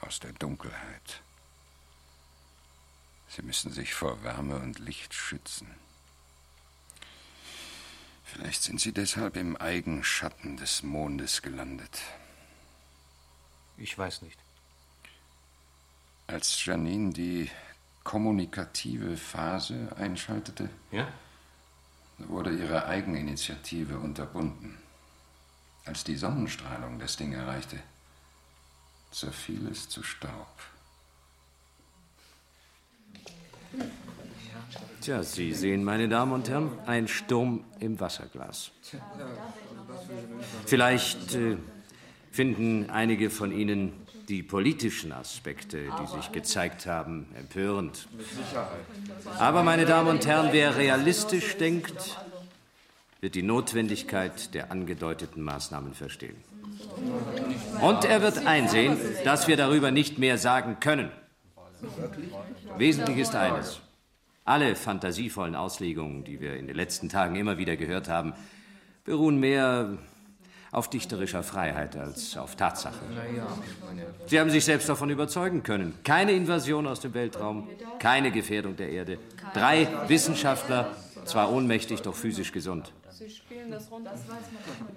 aus 0.00 0.20
der 0.20 0.32
Dunkelheit. 0.32 1.22
Sie 3.28 3.42
müssen 3.42 3.72
sich 3.72 3.94
vor 3.94 4.22
Wärme 4.22 4.56
und 4.56 4.78
Licht 4.78 5.14
schützen. 5.14 5.74
Vielleicht 8.32 8.62
sind 8.62 8.78
sie 8.78 8.92
deshalb 8.92 9.36
im 9.36 9.56
Eigenschatten 9.56 10.58
des 10.58 10.82
Mondes 10.82 11.40
gelandet. 11.40 11.98
Ich 13.78 13.96
weiß 13.96 14.20
nicht. 14.22 14.38
Als 16.26 16.62
Janine 16.64 17.12
die 17.14 17.50
kommunikative 18.04 19.16
Phase 19.16 19.94
einschaltete, 19.96 20.68
Ja? 20.90 21.08
wurde 22.18 22.50
ihre 22.54 22.84
Eigeninitiative 22.86 23.98
unterbunden. 23.98 24.76
Als 25.86 26.04
die 26.04 26.16
Sonnenstrahlung 26.16 26.98
das 26.98 27.16
Ding 27.16 27.32
erreichte, 27.32 27.78
zerfiel 29.10 29.68
es 29.68 29.88
zu 29.88 30.02
Staub. 30.02 30.48
Tja, 35.08 35.22
Sie 35.22 35.54
sehen, 35.54 35.84
meine 35.84 36.06
Damen 36.06 36.32
und 36.32 36.50
Herren, 36.50 36.70
ein 36.84 37.08
Sturm 37.08 37.64
im 37.80 37.98
Wasserglas. 37.98 38.72
Vielleicht 40.66 41.34
äh, 41.34 41.56
finden 42.30 42.90
einige 42.90 43.30
von 43.30 43.50
Ihnen 43.50 43.94
die 44.28 44.42
politischen 44.42 45.12
Aspekte, 45.12 45.78
die 45.98 46.14
sich 46.14 46.30
gezeigt 46.30 46.84
haben, 46.84 47.26
empörend. 47.38 48.06
Aber, 49.38 49.62
meine 49.62 49.86
Damen 49.86 50.10
und 50.10 50.26
Herren, 50.26 50.50
wer 50.52 50.76
realistisch 50.76 51.56
denkt, 51.56 52.18
wird 53.22 53.34
die 53.34 53.42
Notwendigkeit 53.42 54.52
der 54.52 54.70
angedeuteten 54.70 55.42
Maßnahmen 55.42 55.94
verstehen. 55.94 56.36
Und 57.80 58.04
er 58.04 58.20
wird 58.20 58.46
einsehen, 58.46 58.98
dass 59.24 59.48
wir 59.48 59.56
darüber 59.56 59.90
nicht 59.90 60.18
mehr 60.18 60.36
sagen 60.36 60.80
können. 60.80 61.10
Wesentlich 62.76 63.16
ist 63.16 63.34
eines. 63.34 63.80
Alle 64.48 64.76
fantasievollen 64.76 65.54
Auslegungen, 65.54 66.24
die 66.24 66.40
wir 66.40 66.56
in 66.56 66.68
den 66.68 66.74
letzten 66.74 67.10
Tagen 67.10 67.36
immer 67.36 67.58
wieder 67.58 67.76
gehört 67.76 68.08
haben, 68.08 68.32
beruhen 69.04 69.38
mehr 69.38 69.98
auf 70.72 70.88
dichterischer 70.88 71.42
Freiheit 71.42 71.96
als 71.96 72.34
auf 72.34 72.56
Tatsache. 72.56 72.98
Sie 74.24 74.40
haben 74.40 74.48
sich 74.48 74.64
selbst 74.64 74.88
davon 74.88 75.10
überzeugen 75.10 75.62
können. 75.64 75.98
Keine 76.02 76.32
Invasion 76.32 76.86
aus 76.86 77.00
dem 77.00 77.12
Weltraum, 77.12 77.68
keine 77.98 78.30
Gefährdung 78.30 78.74
der 78.74 78.88
Erde. 78.88 79.18
Drei 79.52 79.86
Wissenschaftler, 80.06 80.96
zwar 81.26 81.52
ohnmächtig, 81.52 82.00
doch 82.00 82.14
physisch 82.14 82.50
gesund. 82.50 82.90
Sie 83.10 83.30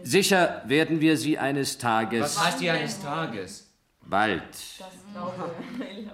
Sicher 0.03 0.61
werden 0.65 1.01
wir 1.01 1.17
sie 1.17 1.37
eines 1.37 1.77
Tages, 1.77 2.21
Was 2.21 2.45
heißt 2.45 2.59
hier 2.61 2.71
eines 2.71 3.01
Tages? 3.01 3.70
Bald, 4.03 4.43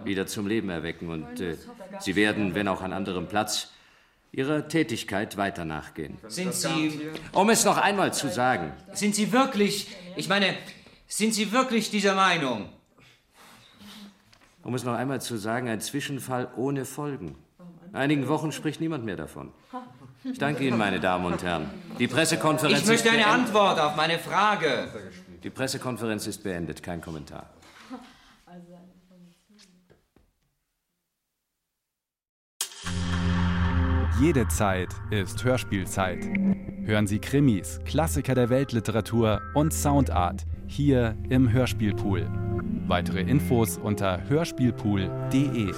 wieder 0.03 0.27
zum 0.27 0.47
Leben 0.47 0.69
erwecken 0.69 1.09
und 1.09 1.39
äh, 1.39 1.57
sie 1.99 2.15
werden, 2.15 2.53
wenn 2.55 2.67
auch 2.67 2.81
an 2.81 2.93
anderem 2.93 3.27
Platz, 3.27 3.71
ihrer 4.31 4.67
Tätigkeit 4.67 5.37
weiter 5.37 5.65
nachgehen. 5.65 6.17
Sind 6.27 6.53
Sie. 6.53 7.09
Um 7.31 7.49
es 7.49 7.65
noch 7.65 7.77
einmal 7.77 8.13
zu 8.13 8.29
sagen, 8.29 8.71
Sind 8.93 9.15
Sie 9.15 9.31
wirklich. 9.31 9.87
Ich 10.15 10.27
meine, 10.29 10.53
sind 11.07 11.33
Sie 11.33 11.51
wirklich 11.51 11.89
dieser 11.89 12.13
Meinung? 12.15 12.69
um 14.63 14.75
es 14.75 14.83
noch 14.83 14.95
einmal 14.95 15.21
zu 15.21 15.37
sagen, 15.37 15.69
ein 15.69 15.79
Zwischenfall 15.79 16.49
ohne 16.57 16.83
Folgen. 16.83 17.35
In 17.87 17.95
einigen 17.95 18.27
Wochen 18.27 18.51
spricht 18.51 18.81
niemand 18.81 19.05
mehr 19.05 19.15
davon. 19.15 19.53
Ich 20.25 20.37
danke 20.39 20.67
Ihnen, 20.67 20.77
meine 20.77 20.99
Damen 20.99 21.23
und 21.25 21.41
Herren. 21.41 21.69
Die 21.97 22.07
Pressekonferenz 22.07 22.81
Ich 22.81 22.85
möchte 22.85 23.09
eine 23.09 23.23
beendet. 23.23 23.47
Antwort 23.47 23.79
auf 23.79 23.95
meine 23.95 24.19
Frage. 24.19 24.89
Die 25.41 25.49
Pressekonferenz 25.49 26.27
ist 26.27 26.43
beendet, 26.43 26.83
kein 26.83 26.99
Kommentar. 26.99 27.49
Jede 34.19 34.47
Zeit 34.47 34.89
ist 35.11 35.43
Hörspielzeit. 35.43 36.25
Hören 36.85 37.05
Sie 37.05 37.19
Krimis, 37.19 37.79
Klassiker 37.85 38.33
der 38.33 38.49
Weltliteratur 38.49 39.41
und 39.53 39.71
Soundart 39.71 40.43
hier 40.65 41.15
im 41.29 41.51
Hörspielpool. 41.51 42.27
Weitere 42.87 43.21
Infos 43.21 43.77
unter 43.77 44.27
hörspielpool.de. 44.27 45.71